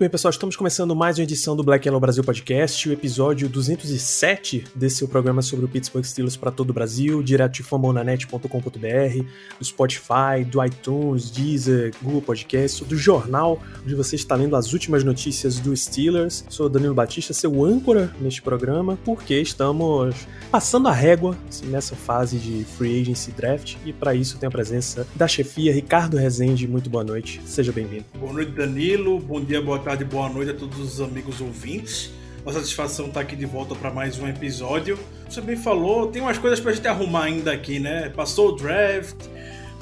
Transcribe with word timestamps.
bem, 0.00 0.08
pessoal, 0.08 0.30
estamos 0.30 0.56
começando 0.56 0.96
mais 0.96 1.18
uma 1.18 1.24
edição 1.24 1.54
do 1.54 1.62
Black 1.62 1.86
Yellow 1.86 2.00
Brasil 2.00 2.24
Podcast, 2.24 2.88
o 2.88 2.92
episódio 2.92 3.50
207 3.50 4.64
desse 4.74 4.96
seu 4.96 5.06
programa 5.06 5.42
sobre 5.42 5.66
o 5.66 5.68
Pittsburgh 5.68 6.02
Steelers 6.02 6.38
para 6.38 6.50
todo 6.50 6.70
o 6.70 6.72
Brasil, 6.72 7.22
direto 7.22 7.56
de 7.56 7.62
fambonanet.com.br, 7.62 9.24
do 9.58 9.64
Spotify, 9.64 10.42
do 10.50 10.64
iTunes, 10.64 11.30
Deezer, 11.30 11.92
Google 12.00 12.22
Podcast, 12.22 12.82
do 12.82 12.96
jornal, 12.96 13.60
onde 13.84 13.94
você 13.94 14.16
está 14.16 14.34
lendo 14.34 14.56
as 14.56 14.72
últimas 14.72 15.04
notícias 15.04 15.58
do 15.58 15.76
Steelers. 15.76 16.46
Sou 16.48 16.70
Danilo 16.70 16.94
Batista, 16.94 17.34
seu 17.34 17.62
âncora 17.62 18.10
neste 18.18 18.40
programa, 18.40 18.98
porque 19.04 19.38
estamos 19.38 20.16
passando 20.50 20.88
a 20.88 20.92
régua 20.92 21.36
assim, 21.46 21.66
nessa 21.66 21.94
fase 21.94 22.38
de 22.38 22.64
Free 22.64 23.02
Agency 23.02 23.32
Draft, 23.32 23.76
e 23.84 23.92
para 23.92 24.14
isso 24.14 24.38
tem 24.38 24.46
a 24.46 24.50
presença 24.50 25.06
da 25.14 25.28
chefia 25.28 25.74
Ricardo 25.74 26.16
Rezende. 26.16 26.66
Muito 26.66 26.88
boa 26.88 27.04
noite, 27.04 27.42
seja 27.44 27.70
bem-vindo. 27.70 28.06
Boa 28.18 28.32
noite, 28.32 28.52
Danilo. 28.52 29.20
Bom 29.20 29.44
dia, 29.44 29.60
boa 29.60 29.78
tarde, 29.78 29.89
boa 29.98 30.28
noite 30.28 30.52
a 30.52 30.54
todos 30.54 30.78
os 30.78 31.00
amigos 31.00 31.40
ouvintes. 31.40 32.10
Uma 32.42 32.52
satisfação 32.52 33.06
estar 33.06 33.20
aqui 33.20 33.34
de 33.34 33.44
volta 33.44 33.74
para 33.74 33.90
mais 33.90 34.18
um 34.18 34.28
episódio. 34.28 34.98
Você 35.28 35.40
bem 35.40 35.56
falou, 35.56 36.06
tem 36.06 36.22
umas 36.22 36.38
coisas 36.38 36.60
pra 36.60 36.72
gente 36.72 36.86
arrumar 36.86 37.24
ainda 37.24 37.52
aqui, 37.52 37.80
né? 37.80 38.08
Passou 38.08 38.50
o 38.50 38.52
draft. 38.52 39.16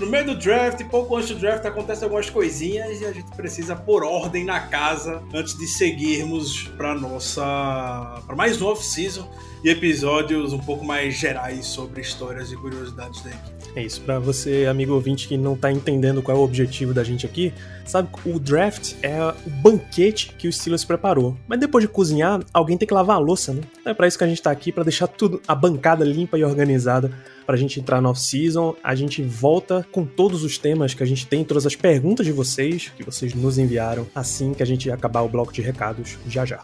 No 0.01 0.07
meio 0.07 0.25
do 0.25 0.35
draft, 0.35 0.83
pouco 0.85 1.15
antes 1.15 1.29
do 1.29 1.37
draft, 1.39 1.65
acontecem 1.67 2.05
algumas 2.05 2.31
coisinhas 2.31 3.01
e 3.01 3.05
a 3.05 3.13
gente 3.13 3.31
precisa 3.37 3.77
pôr 3.77 4.03
ordem 4.03 4.45
na 4.45 4.61
casa 4.61 5.23
antes 5.33 5.57
de 5.57 5.67
seguirmos 5.67 6.69
para 6.77 6.95
nossa 6.95 8.23
para 8.27 8.35
mais 8.35 8.63
um 8.63 8.67
off-season 8.67 9.29
e 9.63 9.69
episódios 9.69 10.53
um 10.53 10.59
pouco 10.59 10.85
mais 10.85 11.15
gerais 11.15 11.67
sobre 11.67 12.01
histórias 12.01 12.51
e 12.51 12.57
curiosidades 12.57 13.23
da 13.23 13.31
equipe. 13.31 13.58
É 13.77 13.83
isso, 13.83 14.01
pra 14.01 14.19
você, 14.19 14.67
amigo 14.67 14.93
ouvinte, 14.93 15.29
que 15.29 15.37
não 15.37 15.57
tá 15.57 15.71
entendendo 15.71 16.23
qual 16.23 16.37
é 16.37 16.41
o 16.41 16.43
objetivo 16.43 16.93
da 16.93 17.05
gente 17.05 17.25
aqui, 17.25 17.53
sabe, 17.85 18.09
o 18.25 18.39
draft 18.39 18.95
é 19.03 19.23
o 19.23 19.51
banquete 19.51 20.35
que 20.37 20.49
o 20.49 20.53
Steelers 20.53 20.85
preparou. 20.85 21.37
Mas 21.47 21.61
depois 21.61 21.83
de 21.83 21.89
cozinhar, 21.89 22.41
alguém 22.53 22.77
tem 22.77 22.89
que 22.89 22.95
lavar 22.95 23.17
a 23.17 23.21
louça, 23.21 23.53
né? 23.53 23.61
É 23.85 23.95
pra 23.95 24.09
isso 24.09 24.19
que 24.19 24.25
a 24.25 24.27
gente 24.27 24.43
tá 24.43 24.51
aqui, 24.51 24.73
pra 24.73 24.83
deixar 24.83 25.07
tudo, 25.07 25.41
a 25.47 25.55
bancada 25.55 26.05
limpa 26.05 26.37
e 26.37 26.45
organizada 26.45 27.13
pra 27.47 27.57
gente 27.57 27.81
entrar 27.81 28.01
no 28.01 28.11
off-season. 28.11 28.75
A 28.83 28.95
gente 28.95 29.23
volta 29.23 29.87
com 29.91 30.05
todos 30.05 30.45
os 30.45 30.59
temas 30.59 30.93
que 30.93 31.03
a 31.03 31.07
gente 31.07 31.27
tem, 31.27 31.45
todas 31.45 31.65
as 31.65 31.75
perguntas 31.75 32.27
de 32.27 32.33
vocês, 32.33 32.93
que 32.97 33.03
vocês 33.03 33.33
nos 33.33 33.59
enviaram, 33.59 34.07
assim 34.15 34.53
que 34.53 34.63
a 34.63 34.67
gente 34.67 34.91
acabar 34.91 35.23
o 35.23 35.29
bloco 35.29 35.53
de 35.53 35.63
recados 35.63 36.19
já 36.29 36.45
já. 36.45 36.63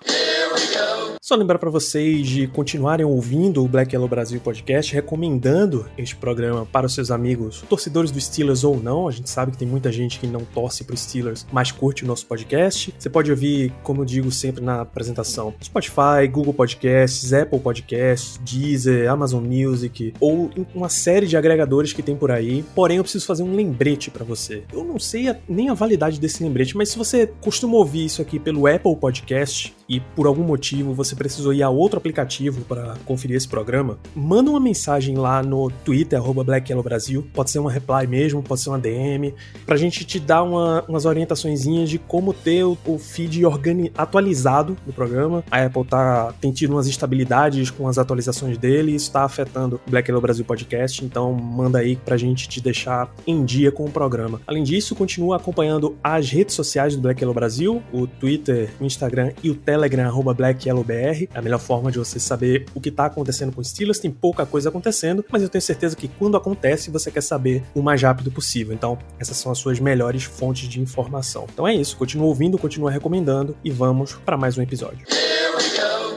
Só 1.27 1.35
lembrar 1.37 1.59
para 1.59 1.71
vocês 1.71 2.29
de 2.29 2.47
continuarem 2.47 3.07
ouvindo 3.07 3.65
o 3.65 3.67
Black 3.67 3.95
Yellow 3.95 4.07
Brasil 4.07 4.39
Podcast, 4.43 4.93
recomendando 4.93 5.87
este 5.97 6.15
programa 6.15 6.67
para 6.67 6.85
os 6.85 6.93
seus 6.93 7.11
amigos, 7.11 7.65
torcedores 7.67 8.11
do 8.11 8.21
Steelers 8.21 8.63
ou 8.63 8.79
não. 8.79 9.09
A 9.09 9.11
gente 9.11 9.31
sabe 9.31 9.51
que 9.53 9.57
tem 9.57 9.67
muita 9.67 9.91
gente 9.91 10.21
que 10.21 10.27
não 10.27 10.43
torce 10.43 10.85
pro 10.85 10.95
Steelers, 10.95 11.47
mas 11.51 11.73
curte 11.73 12.05
o 12.05 12.07
nosso 12.07 12.27
podcast. 12.27 12.95
Você 12.99 13.09
pode 13.09 13.31
ouvir, 13.31 13.73
como 13.83 14.03
eu 14.03 14.05
digo 14.05 14.31
sempre 14.31 14.63
na 14.63 14.83
apresentação, 14.83 15.55
Spotify, 15.65 16.29
Google 16.31 16.53
Podcasts, 16.53 17.33
Apple 17.33 17.59
Podcasts, 17.59 18.39
Deezer, 18.45 19.11
Amazon 19.11 19.43
Music 19.43 20.13
ou 20.21 20.51
uma 20.75 20.91
série 20.91 21.27
de 21.27 21.39
agregadores 21.39 21.95
que 21.95 22.03
tem 22.03 22.15
por 22.15 22.31
aí. 22.31 22.63
Porém, 22.75 22.99
eu 22.99 23.03
preciso 23.03 23.25
fazer 23.25 23.45
um 23.45 23.57
lembrete 23.57 24.11
para 24.11 24.27
você. 24.27 24.65
Eu 24.71 24.85
não 24.85 24.99
sei 24.99 25.29
a- 25.31 25.39
nem 25.49 25.71
a 25.71 25.75
validade 25.75 26.21
desse 26.21 26.45
lembrete, 26.45 26.77
mas 26.77 26.91
se 26.91 26.99
você 26.99 27.27
costuma 27.41 27.79
ouvir 27.79 28.05
isso 28.05 28.21
aqui 28.21 28.39
pelo 28.39 28.67
Apple 28.67 28.95
Podcast 28.97 29.75
e 29.89 30.01
por 30.01 30.27
algum 30.27 30.43
motivo 30.43 30.95
você 30.95 31.15
precisou 31.15 31.53
ir 31.53 31.63
a 31.63 31.71
outro 31.71 31.99
aplicativo 31.99 32.63
para 32.63 32.95
conferir 33.05 33.37
esse 33.37 33.49
programa, 33.49 33.99
manda 34.15 34.51
uma 34.51 34.61
mensagem 34.61 35.17
lá 35.17 35.43
no 35.43 35.71
Twitter, 35.85 36.19
arroba 36.19 36.45
Black 36.45 36.71
Yellow 36.71 36.83
Brasil. 36.83 37.27
Pode 37.33 37.51
ser 37.51 37.59
uma 37.59 37.71
reply 37.71 38.07
mesmo, 38.07 38.43
pode 38.43 38.61
ser 38.61 38.71
uma 38.71 38.79
DM, 38.79 39.35
pra 39.67 39.77
gente 39.77 40.05
te 40.05 40.19
dar 40.19 40.43
uma, 40.43 40.85
umas 40.89 41.05
orientaçõezinhas 41.05 41.89
de 41.89 41.99
como 41.99 42.33
ter 42.33 42.65
o, 42.65 42.77
o 42.87 42.99
feed 42.99 43.43
atualizado 43.97 44.77
do 44.87 44.93
programa. 44.93 45.45
A 45.51 45.65
Apple 45.65 45.85
tá, 45.85 46.35
tem 46.41 46.53
tido 46.53 46.73
umas 46.73 46.87
instabilidades 46.87 47.71
com 47.71 47.89
as 47.89 47.99
atualizações 47.99 48.57
dele, 48.59 48.93
e 48.93 48.95
isso 48.95 49.11
tá 49.11 49.25
afetando 49.25 49.81
o 49.87 49.91
Black 49.91 50.09
Yellow 50.09 50.23
Brasil 50.23 50.45
Podcast, 50.45 51.05
então 51.05 51.33
manda 51.33 51.79
aí 51.79 51.97
pra 51.97 52.17
gente 52.17 52.49
te 52.49 52.61
deixar 52.61 53.13
em 53.27 53.45
dia 53.45 53.71
com 53.71 53.85
o 53.85 53.91
programa. 53.91 54.41
Além 54.47 54.63
disso, 54.63 54.95
continua 54.95 55.37
acompanhando 55.37 55.97
as 56.03 56.31
redes 56.31 56.55
sociais 56.55 56.97
do 56.97 57.03
Black 57.03 57.21
Yellow 57.21 57.35
Brasil, 57.35 57.83
o 57.93 58.07
Twitter, 58.07 58.71
o 58.81 58.85
Instagram 58.85 59.33
e 59.43 59.51
o 59.51 59.55
Telegram, 59.55 59.74
arroba 60.07 60.35
BlackYellowBR. 60.35 61.29
É 61.35 61.39
a 61.39 61.43
melhor 61.43 61.59
forma 61.59 61.91
de 61.91 61.99
você 61.99 62.19
saber 62.19 62.67
o 62.75 62.81
que 62.81 62.91
tá 62.91 63.07
acontecendo 63.07 63.53
com 63.53 63.61
os 63.61 63.69
Steelers. 63.69 63.99
Tem 63.99 64.11
pouca 64.11 64.47
coisa 64.47 64.69
acontecendo, 64.69 65.25
mas 65.31 65.43
eu 65.43 65.49
tenho 65.49 65.63
certeza 65.63 65.97
que 65.97 66.09
quando 66.09 66.37
acontece, 66.37 66.91
você 66.91 67.11
quer 67.11 67.23
saber 67.23 67.63
o 67.75 67.83
mais 67.83 68.03
rápido 68.03 68.31
possível. 68.31 68.75
Então, 68.75 68.99
essas 69.19 69.37
são 69.37 69.51
as 69.51 69.59
suas 69.59 69.81
melhores 69.81 70.25
fontes 70.25 70.69
de 70.69 70.81
informação. 70.81 71.47
Então 71.53 71.67
é 71.67 71.75
isso, 71.75 71.97
continua 71.97 72.27
ouvindo, 72.27 72.59
continua 72.59 72.91
recomendando 72.91 73.57
e 73.65 73.71
vamos 73.71 74.15
para 74.15 74.37
mais 74.37 74.59
um 74.59 74.63
episódio. 74.63 75.07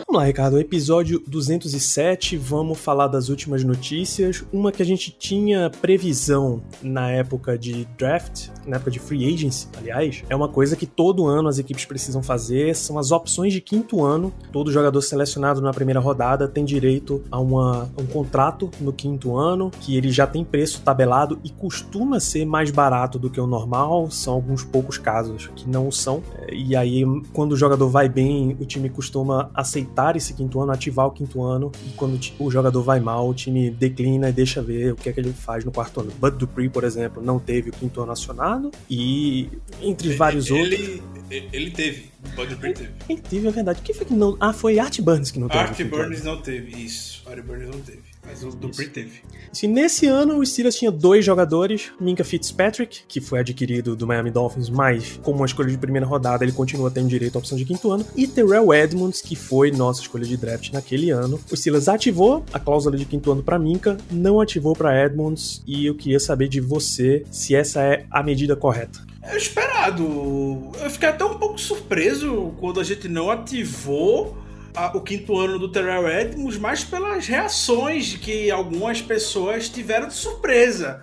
Vamos 0.09 0.21
lá, 0.21 0.27
Ricardo. 0.27 0.57
Episódio 0.57 1.21
207. 1.27 2.37
Vamos 2.37 2.79
falar 2.79 3.07
das 3.07 3.27
últimas 3.27 3.61
notícias. 3.65 4.41
Uma 4.53 4.71
que 4.71 4.81
a 4.81 4.85
gente 4.85 5.11
tinha 5.11 5.69
previsão 5.69 6.63
na 6.81 7.11
época 7.11 7.57
de 7.57 7.83
draft, 7.97 8.47
na 8.65 8.77
época 8.77 8.89
de 8.89 8.99
free 8.99 9.33
agency, 9.33 9.67
aliás, 9.77 10.23
é 10.29 10.35
uma 10.35 10.47
coisa 10.47 10.77
que 10.77 10.85
todo 10.85 11.27
ano 11.27 11.49
as 11.49 11.59
equipes 11.59 11.83
precisam 11.83 12.23
fazer. 12.23 12.73
São 12.73 12.97
as 12.97 13.11
opções 13.11 13.51
de 13.51 13.59
quinto 13.59 14.01
ano. 14.01 14.31
Todo 14.53 14.71
jogador 14.71 15.01
selecionado 15.01 15.59
na 15.59 15.73
primeira 15.73 15.99
rodada 15.99 16.47
tem 16.47 16.63
direito 16.63 17.21
a 17.29 17.37
uma, 17.37 17.89
um 17.99 18.05
contrato 18.05 18.71
no 18.79 18.93
quinto 18.93 19.35
ano, 19.35 19.69
que 19.81 19.97
ele 19.97 20.09
já 20.09 20.25
tem 20.25 20.41
preço 20.41 20.83
tabelado 20.83 21.37
e 21.43 21.49
costuma 21.49 22.21
ser 22.21 22.45
mais 22.45 22.71
barato 22.71 23.19
do 23.19 23.29
que 23.29 23.41
o 23.41 23.45
normal. 23.45 24.09
São 24.09 24.35
alguns 24.35 24.63
poucos 24.63 24.97
casos 24.97 25.51
que 25.53 25.69
não 25.69 25.91
são. 25.91 26.23
E 26.49 26.77
aí, 26.77 27.03
quando 27.33 27.51
o 27.51 27.57
jogador 27.57 27.89
vai 27.89 28.07
bem, 28.07 28.55
o 28.57 28.65
time 28.65 28.89
costuma 28.89 29.51
aceitar 29.53 29.96
esse 30.15 30.33
quinto 30.33 30.61
ano, 30.61 30.71
ativar 30.71 31.07
o 31.07 31.11
quinto 31.11 31.41
ano. 31.43 31.71
E 31.85 31.89
quando 31.95 32.19
o 32.39 32.51
jogador 32.51 32.81
vai 32.83 32.99
mal, 32.99 33.27
o 33.27 33.33
time 33.33 33.71
declina 33.71 34.29
e 34.29 34.31
deixa 34.31 34.61
ver 34.61 34.93
o 34.93 34.95
que 34.95 35.09
é 35.09 35.13
que 35.13 35.19
ele 35.19 35.33
faz 35.33 35.65
no 35.65 35.71
quarto 35.71 36.01
ano. 36.01 36.11
Bud 36.19 36.37
Dupree, 36.37 36.69
por 36.69 36.83
exemplo, 36.83 37.21
não 37.21 37.39
teve 37.39 37.69
o 37.69 37.73
quinto 37.73 38.01
ano 38.01 38.11
acionado. 38.11 38.71
E 38.89 39.49
entre 39.81 40.13
vários 40.15 40.51
outros. 40.51 40.71
ele, 40.71 41.03
ele, 41.29 41.49
ele 41.51 41.71
teve, 41.71 42.11
Bud 42.35 42.47
Dupree 42.47 42.73
teve. 42.73 42.91
Ele 43.09 43.21
teve, 43.21 43.47
é 43.47 43.51
verdade. 43.51 43.81
Quem 43.81 43.95
foi 43.95 44.05
que 44.05 44.13
não. 44.13 44.37
Ah, 44.39 44.53
foi 44.53 44.79
Art 44.79 44.99
Burns 45.01 45.31
que 45.31 45.39
não 45.39 45.47
teve. 45.47 45.59
Art. 45.59 45.83
Burns 45.83 46.23
não 46.23 46.41
teve, 46.41 46.83
isso. 46.83 47.23
Art 47.25 47.43
Burns 47.43 47.67
não 47.67 47.79
teve, 47.79 48.01
mas 48.27 48.43
o 48.43 48.49
Dupree 48.49 48.89
teve. 48.89 49.21
Se 49.53 49.67
nesse 49.67 50.05
ano 50.05 50.37
o 50.37 50.45
Steelers 50.45 50.75
tinha 50.75 50.91
dois 50.91 51.23
jogadores, 51.23 51.91
Minka 51.99 52.23
Fitzpatrick, 52.23 53.03
que 53.07 53.21
foi 53.21 53.39
adquirido 53.39 53.95
do 53.95 54.05
Miami 54.05 54.29
Dolphins, 54.29 54.69
mas 54.69 55.17
como 55.23 55.37
uma 55.37 55.45
escolha 55.45 55.71
de 55.71 55.77
primeira 55.77 56.05
rodada, 56.05 56.43
ele 56.43 56.51
continua 56.51 56.91
tendo 56.91 57.07
direito 57.07 57.37
à 57.37 57.39
opção 57.39 57.57
de 57.57 57.63
quinto 57.63 57.89
ano, 57.89 58.05
e 58.15 58.27
Terrell 58.27 58.73
Edmonds, 58.73 59.21
que 59.21 59.35
foi 59.35 59.71
nossa 59.71 60.01
escolha 60.01 60.25
de 60.25 60.35
draft 60.35 60.71
naquele 60.73 61.09
ano. 61.09 61.39
O 61.49 61.55
Steelers 61.55 61.87
ativou 61.87 62.43
a 62.51 62.59
cláusula 62.59 62.97
de 62.97 63.05
quinto 63.05 63.31
ano 63.31 63.41
para 63.41 63.57
Minka, 63.57 63.97
não 64.11 64.41
ativou 64.41 64.75
para 64.75 65.05
Edmonds, 65.05 65.63
e 65.65 65.85
eu 65.85 65.95
queria 65.95 66.19
saber 66.19 66.49
de 66.49 66.59
você 66.59 67.23
se 67.31 67.55
essa 67.55 67.81
é 67.81 68.05
a 68.11 68.21
medida 68.21 68.55
correta. 68.55 68.99
É 69.21 69.35
esperado. 69.35 70.71
Eu 70.81 70.89
fiquei 70.89 71.09
até 71.09 71.23
um 71.23 71.35
pouco 71.35 71.59
surpreso 71.59 72.53
quando 72.59 72.79
a 72.79 72.83
gente 72.83 73.07
não 73.07 73.29
ativou 73.29 74.37
a- 74.77 74.91
o 74.95 75.01
quinto 75.01 75.37
ano 75.39 75.57
do 75.57 75.71
Terrell 75.71 76.07
Edmonds, 76.07 76.57
mas 76.57 76.83
pelas 76.83 77.25
reações 77.27 78.15
que 78.15 78.51
algumas 78.51 79.01
pessoas 79.01 79.67
tiveram 79.69 80.07
de 80.07 80.13
surpresa. 80.13 81.01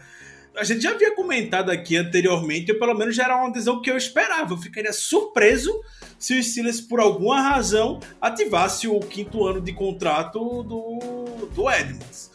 A 0.57 0.63
gente 0.63 0.83
já 0.83 0.93
havia 0.93 1.13
comentado 1.17 1.71
aqui 1.71 1.97
anteriormente, 1.97 2.71
ou 2.71 2.79
pelo 2.79 2.95
menos 2.95 3.17
já 3.17 3.25
era 3.25 3.37
uma 3.37 3.51
decisão 3.51 3.83
que 3.83 3.91
eu 3.91 3.97
esperava. 3.97 4.55
Eu 4.55 4.59
ficaria 4.59 4.93
surpreso 4.93 5.73
se 6.17 6.39
o 6.39 6.43
Steelers, 6.43 6.81
por 6.81 7.01
alguma 7.01 7.41
razão, 7.43 7.99
ativasse 8.21 8.87
o 8.87 9.01
quinto 9.01 9.45
ano 9.45 9.61
de 9.61 9.73
contrato 9.73 10.39
do, 10.63 11.49
do 11.53 11.69
Edmonds. 11.69 12.31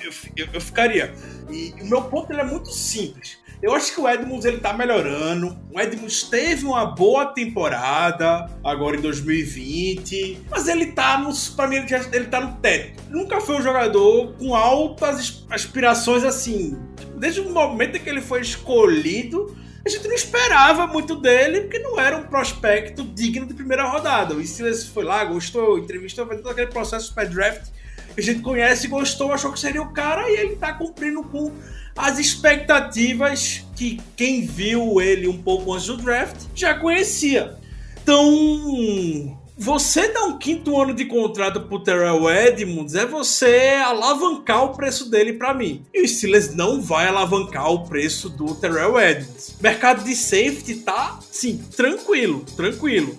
Eu, 0.00 0.12
eu, 0.36 0.48
eu 0.54 0.60
ficaria. 0.60 1.12
E 1.50 1.74
o 1.82 1.86
meu 1.86 2.02
ponto 2.02 2.32
é 2.32 2.44
muito 2.44 2.70
simples. 2.70 3.39
Eu 3.62 3.74
acho 3.74 3.94
que 3.94 4.00
o 4.00 4.08
Edmonds 4.08 4.44
ele 4.46 4.58
tá 4.58 4.72
melhorando. 4.72 5.54
O 5.70 5.78
Edmonds 5.78 6.22
teve 6.22 6.64
uma 6.64 6.86
boa 6.86 7.26
temporada 7.26 8.46
agora 8.64 8.96
em 8.96 9.00
2020, 9.02 10.38
mas 10.50 10.66
ele 10.66 10.86
tá 10.92 11.18
no, 11.18 11.30
pra 11.54 11.66
mim 11.66 11.76
ele, 11.76 11.88
já- 11.88 12.04
ele 12.12 12.26
tá 12.26 12.40
no 12.40 12.56
teto. 12.56 13.02
Nunca 13.10 13.40
foi 13.40 13.56
um 13.56 13.62
jogador 13.62 14.32
com 14.38 14.54
altas 14.54 15.44
aspirações 15.50 16.24
assim. 16.24 16.78
Desde 17.16 17.40
o 17.40 17.50
momento 17.50 17.96
em 17.96 18.00
que 18.00 18.08
ele 18.08 18.22
foi 18.22 18.40
escolhido, 18.40 19.54
a 19.84 19.88
gente 19.88 20.06
não 20.08 20.14
esperava 20.14 20.86
muito 20.86 21.16
dele, 21.16 21.62
porque 21.62 21.78
não 21.78 21.98
era 22.00 22.16
um 22.16 22.24
prospecto 22.24 23.02
digno 23.02 23.46
de 23.46 23.54
primeira 23.54 23.84
rodada. 23.84 24.34
O 24.34 24.46
Steelers 24.46 24.86
foi 24.86 25.04
lá, 25.04 25.22
gostou, 25.24 25.78
entrevistou, 25.78 26.26
fez 26.26 26.40
todo 26.40 26.50
aquele 26.52 26.68
processo 26.68 27.12
pré-draft 27.14 27.68
a 28.16 28.20
gente 28.20 28.40
conhece, 28.40 28.88
gostou, 28.88 29.32
achou 29.32 29.52
que 29.52 29.60
seria 29.60 29.82
o 29.82 29.92
cara 29.92 30.30
e 30.30 30.36
ele 30.36 30.56
tá 30.56 30.72
cumprindo 30.72 31.22
com 31.22 31.52
as 31.96 32.18
expectativas 32.18 33.64
que 33.76 34.00
quem 34.16 34.46
viu 34.46 35.00
ele 35.00 35.28
um 35.28 35.40
pouco 35.42 35.72
antes 35.72 35.86
do 35.86 35.96
draft 35.96 36.36
já 36.54 36.74
conhecia. 36.74 37.56
Então, 38.02 39.38
você 39.56 40.08
dar 40.08 40.24
um 40.24 40.38
quinto 40.38 40.80
ano 40.80 40.94
de 40.94 41.04
contrato 41.04 41.60
pro 41.60 41.84
Terrell 41.84 42.30
Edmonds 42.30 42.94
é 42.94 43.04
você 43.04 43.78
alavancar 43.84 44.64
o 44.64 44.74
preço 44.74 45.10
dele 45.10 45.34
para 45.34 45.52
mim. 45.52 45.84
E 45.92 46.02
o 46.02 46.08
Steelers 46.08 46.54
não 46.54 46.80
vai 46.80 47.06
alavancar 47.06 47.70
o 47.70 47.86
preço 47.86 48.30
do 48.30 48.54
Terrell 48.54 48.98
Edmonds. 48.98 49.56
Mercado 49.60 50.02
de 50.02 50.16
safety 50.16 50.76
tá, 50.76 51.18
sim, 51.30 51.58
tranquilo, 51.76 52.42
tranquilo. 52.56 53.18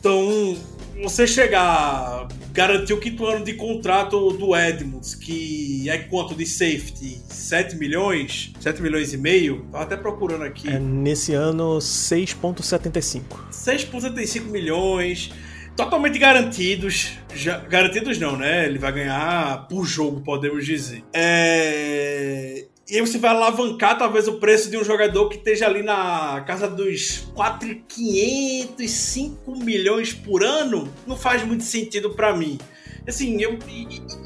Então, 0.00 0.56
você 1.02 1.26
chegar, 1.26 2.26
garantir 2.52 2.92
o 2.92 3.00
quinto 3.00 3.26
ano 3.26 3.44
de 3.44 3.54
contrato 3.54 4.30
do 4.32 4.54
Edmonds, 4.54 5.14
que 5.14 5.88
é 5.88 5.98
quanto 5.98 6.34
de 6.34 6.44
safety? 6.46 7.18
7 7.28 7.76
milhões? 7.76 8.52
7 8.60 8.82
milhões 8.82 9.12
e 9.12 9.16
meio? 9.16 9.66
Tava 9.72 9.84
até 9.84 9.96
procurando 9.96 10.44
aqui. 10.44 10.68
É, 10.68 10.78
nesse 10.78 11.32
ano, 11.32 11.78
6,75. 11.78 13.22
6,75 13.50 14.42
milhões 14.44 15.32
totalmente 15.76 16.18
garantidos. 16.18 17.12
Já, 17.34 17.58
garantidos 17.58 18.18
não, 18.18 18.36
né? 18.36 18.66
Ele 18.66 18.78
vai 18.78 18.92
ganhar 18.92 19.66
por 19.68 19.84
jogo, 19.86 20.20
podemos 20.20 20.64
dizer. 20.64 21.02
É... 21.12 22.66
E 22.88 22.96
aí 22.96 23.00
você 23.00 23.16
vai 23.16 23.30
alavancar 23.30 23.96
talvez 23.96 24.26
o 24.26 24.34
preço 24.34 24.68
de 24.70 24.76
um 24.76 24.84
jogador 24.84 25.28
que 25.28 25.36
esteja 25.36 25.66
ali 25.66 25.82
na 25.82 26.42
casa 26.46 26.68
dos 26.68 27.28
4,500, 27.34 28.90
5 28.90 29.58
milhões 29.58 30.12
por 30.12 30.42
ano. 30.42 30.92
Não 31.06 31.16
faz 31.16 31.44
muito 31.44 31.62
sentido 31.62 32.10
para 32.10 32.36
mim. 32.36 32.58
Assim, 33.06 33.40
eu, 33.40 33.58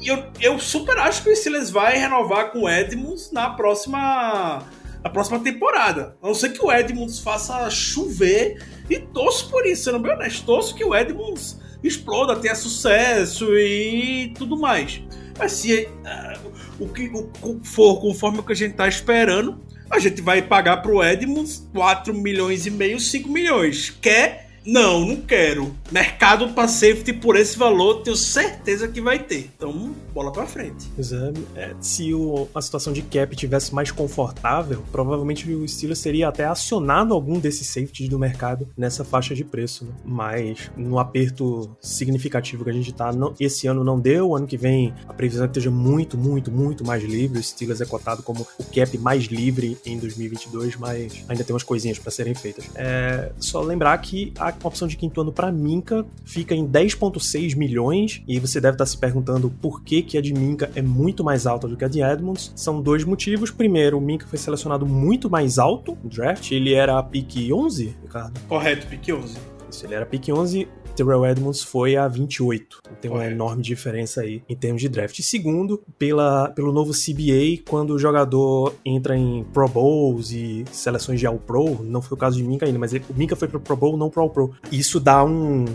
eu, 0.03 0.23
eu 0.39 0.59
super 0.59 0.97
acho 0.97 1.23
que 1.23 1.29
o 1.29 1.35
Steelers 1.35 1.69
vai 1.69 1.97
renovar 1.97 2.51
com 2.51 2.63
o 2.63 2.69
Edmonds 2.69 3.31
na 3.31 3.51
próxima, 3.51 4.63
na 5.03 5.09
próxima 5.09 5.39
temporada. 5.39 6.17
A 6.21 6.27
não 6.27 6.33
ser 6.33 6.49
que 6.49 6.63
o 6.63 6.71
Edmonds 6.71 7.19
faça 7.19 7.69
chover 7.69 8.63
e 8.89 8.99
torço 8.99 9.49
por 9.49 9.65
isso, 9.65 9.85
sendo 9.85 9.99
bem 9.99 10.13
honesto. 10.13 10.45
Torço 10.45 10.75
que 10.75 10.83
o 10.83 10.95
Edmonds 10.95 11.59
exploda, 11.83 12.35
tenha 12.35 12.55
sucesso 12.55 13.55
e 13.57 14.33
tudo 14.35 14.57
mais. 14.57 15.01
Mas 15.37 15.53
se 15.53 15.85
uh, 15.85 16.51
o 16.79 16.87
que 16.87 17.09
o, 17.13 17.59
for 17.63 17.99
conforme 17.99 18.39
o 18.39 18.43
que 18.43 18.53
a 18.53 18.55
gente 18.55 18.75
tá 18.75 18.87
esperando, 18.87 19.59
a 19.89 19.99
gente 19.99 20.21
vai 20.21 20.41
pagar 20.41 20.77
pro 20.77 21.03
Edmonds 21.03 21.67
4 21.73 22.13
milhões 22.13 22.65
e 22.65 22.71
meio, 22.71 22.99
5 22.99 23.29
milhões. 23.29 23.89
Quer 23.89 24.46
não, 24.67 25.05
não 25.05 25.15
quero. 25.15 25.73
Mercado 25.89 26.49
para 26.49 26.67
safety 26.67 27.13
por 27.13 27.37
esse 27.37 27.57
valor, 27.57 28.01
tenho 28.01 28.17
certeza 28.17 28.85
que 28.89 28.99
vai 28.99 29.17
ter. 29.17 29.49
Então, 29.55 29.95
bola 30.13 30.29
para 30.29 30.45
frente. 30.45 30.91
Pois 30.93 31.13
é, 31.13 31.33
é, 31.55 31.75
se 31.79 32.13
o, 32.13 32.49
a 32.53 32.61
situação 32.61 32.91
de 32.91 33.01
cap 33.01 33.33
tivesse 33.33 33.73
mais 33.73 33.91
confortável, 33.91 34.83
provavelmente 34.91 35.49
o 35.53 35.65
Steelers 35.65 35.99
seria 35.99 36.27
até 36.27 36.45
acionado 36.45 37.13
algum 37.13 37.39
desses 37.39 37.67
safeties 37.67 38.09
do 38.09 38.19
mercado 38.19 38.67
nessa 38.77 39.05
faixa 39.05 39.33
de 39.33 39.45
preço. 39.45 39.85
Né? 39.85 39.91
Mas 40.03 40.69
no 40.75 40.99
aperto 40.99 41.73
significativo 41.79 42.65
que 42.65 42.69
a 42.69 42.73
gente 42.73 42.93
tá, 42.93 43.13
não, 43.13 43.33
esse 43.39 43.67
ano 43.67 43.85
não 43.85 43.97
deu. 43.97 44.35
Ano 44.35 44.45
que 44.45 44.57
vem 44.57 44.93
a 45.07 45.13
previsão 45.13 45.45
é 45.45 45.47
que 45.47 45.51
esteja 45.51 45.71
muito, 45.71 46.17
muito, 46.17 46.51
muito 46.51 46.83
mais 46.83 47.01
livre. 47.03 47.39
O 47.39 47.43
Steelers 47.43 47.79
é 47.79 47.85
cotado 47.85 48.21
como 48.21 48.45
o 48.59 48.63
cap 48.65 48.97
mais 48.97 49.23
livre 49.25 49.77
em 49.85 49.97
2022, 49.97 50.75
mas 50.75 51.23
ainda 51.29 51.43
tem 51.45 51.53
umas 51.53 51.63
coisinhas 51.63 51.97
para 51.97 52.11
serem 52.11 52.35
feitas. 52.35 52.65
É, 52.75 53.31
só 53.39 53.61
lembrar 53.61 53.97
que 53.99 54.33
a 54.37 54.56
a 54.63 54.67
opção 54.67 54.87
de 54.87 54.97
quinto 54.97 55.21
ano 55.21 55.31
para 55.31 55.51
Minka 55.51 56.05
fica 56.25 56.55
em 56.55 56.67
10,6 56.67 57.55
milhões. 57.55 58.23
E 58.27 58.39
você 58.39 58.59
deve 58.59 58.75
estar 58.75 58.85
se 58.85 58.97
perguntando 58.97 59.49
por 59.61 59.81
que, 59.81 60.01
que 60.01 60.17
a 60.17 60.21
de 60.21 60.33
Minka 60.33 60.69
é 60.75 60.81
muito 60.81 61.23
mais 61.23 61.45
alta 61.45 61.67
do 61.67 61.75
que 61.75 61.85
a 61.85 61.87
de 61.87 62.01
Edmonds. 62.01 62.51
São 62.55 62.81
dois 62.81 63.03
motivos. 63.03 63.51
Primeiro, 63.51 63.97
o 63.97 64.01
Minka 64.01 64.27
foi 64.27 64.37
selecionado 64.37 64.85
muito 64.85 65.29
mais 65.29 65.57
alto 65.57 65.97
no 66.03 66.09
draft. 66.09 66.51
Ele 66.51 66.73
era 66.73 66.97
a 66.97 67.03
pick 67.03 67.51
11, 67.51 67.95
Ricardo? 68.03 68.39
Correto, 68.47 68.87
pick 68.87 69.09
11. 69.09 69.56
Isso, 69.69 69.85
ele 69.85 69.95
era 69.95 70.05
pick 70.05 70.29
11 70.29 70.67
Terrell 70.97 71.25
Edmonds 71.27 71.61
foi 71.61 71.95
a 71.95 72.07
28. 72.07 72.81
Tem 72.99 73.11
uma 73.11 73.25
enorme 73.25 73.61
diferença 73.61 74.21
aí 74.21 74.41
em 74.49 74.55
termos 74.55 74.81
de 74.81 74.89
draft. 74.89 75.19
E 75.19 75.23
segundo, 75.23 75.83
pela, 75.97 76.49
pelo 76.49 76.73
novo 76.73 76.91
CBA, 76.91 77.63
quando 77.69 77.91
o 77.91 77.99
jogador 77.99 78.73
entra 78.83 79.15
em 79.15 79.43
Pro 79.53 79.67
Bowls 79.67 80.31
e 80.31 80.65
seleções 80.71 81.19
de 81.19 81.27
All 81.27 81.37
Pro, 81.37 81.83
não 81.83 82.01
foi 82.01 82.15
o 82.15 82.19
caso 82.19 82.37
de 82.37 82.43
Minka 82.43 82.65
ainda, 82.65 82.79
mas 82.79 82.93
ele, 82.93 83.05
o 83.09 83.13
Minka 83.13 83.35
foi 83.35 83.47
pro 83.47 83.59
Pro 83.59 83.77
Bowl, 83.77 83.95
não 83.95 84.09
pro 84.09 84.23
All 84.23 84.29
Pro. 84.31 84.53
Isso 84.71 84.99
dá 84.99 85.23
um, 85.23 85.65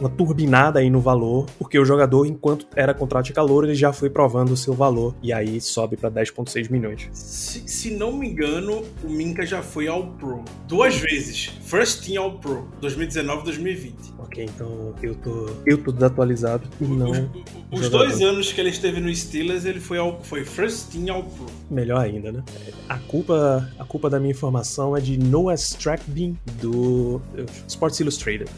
uma 0.00 0.08
turbinada 0.08 0.78
aí 0.78 0.90
no 0.90 1.00
valor, 1.00 1.46
porque 1.58 1.78
o 1.78 1.84
jogador, 1.84 2.26
enquanto 2.26 2.66
era 2.74 2.94
contrato 2.94 3.26
de 3.26 3.32
calor, 3.32 3.64
ele 3.64 3.74
já 3.74 3.92
foi 3.92 4.10
provando 4.10 4.52
o 4.52 4.56
seu 4.56 4.74
valor. 4.74 5.14
E 5.22 5.32
aí 5.32 5.60
sobe 5.60 5.96
para 5.96 6.10
10,6 6.10 6.70
milhões. 6.70 7.08
Se, 7.12 7.62
se, 7.66 7.90
não 7.90 8.12
me 8.12 8.28
engano, 8.28 8.84
o 9.02 9.08
Minka 9.08 9.44
já 9.44 9.62
foi 9.62 9.88
ao 9.88 10.06
Pro. 10.12 10.44
Duas 10.66 10.96
vezes. 10.96 11.50
First 11.62 12.06
Team 12.06 12.22
ao 12.22 12.38
Pro, 12.38 12.68
2019 12.80 13.40
e 13.40 13.44
2020. 13.44 13.94
Ok, 14.18 14.44
então 14.44 14.94
eu 15.02 15.14
tô, 15.14 15.46
eu 15.66 15.78
tô 15.78 15.92
desatualizado 15.92 16.68
e 16.80 16.84
não. 16.84 17.30
Os, 17.70 17.80
os 17.80 17.90
dois 17.90 18.20
anos 18.20 18.52
que 18.52 18.60
ele 18.60 18.70
esteve 18.70 19.00
no 19.00 19.14
Steelers, 19.14 19.64
ele 19.64 19.80
foi, 19.80 19.98
ao, 19.98 20.20
foi 20.22 20.44
First 20.44 20.92
Team 20.92 21.14
ao 21.14 21.22
Pro. 21.22 21.46
Melhor 21.70 22.00
ainda, 22.00 22.32
né? 22.32 22.42
A 22.88 22.98
culpa, 22.98 23.68
a 23.78 23.84
culpa 23.84 24.08
da 24.08 24.18
minha 24.18 24.30
informação 24.30 24.96
é 24.96 25.00
de 25.00 25.18
Noah 25.18 25.54
Strackbin 25.54 26.38
do 26.60 27.20
Sports 27.66 28.00
Illustrated. 28.00 28.50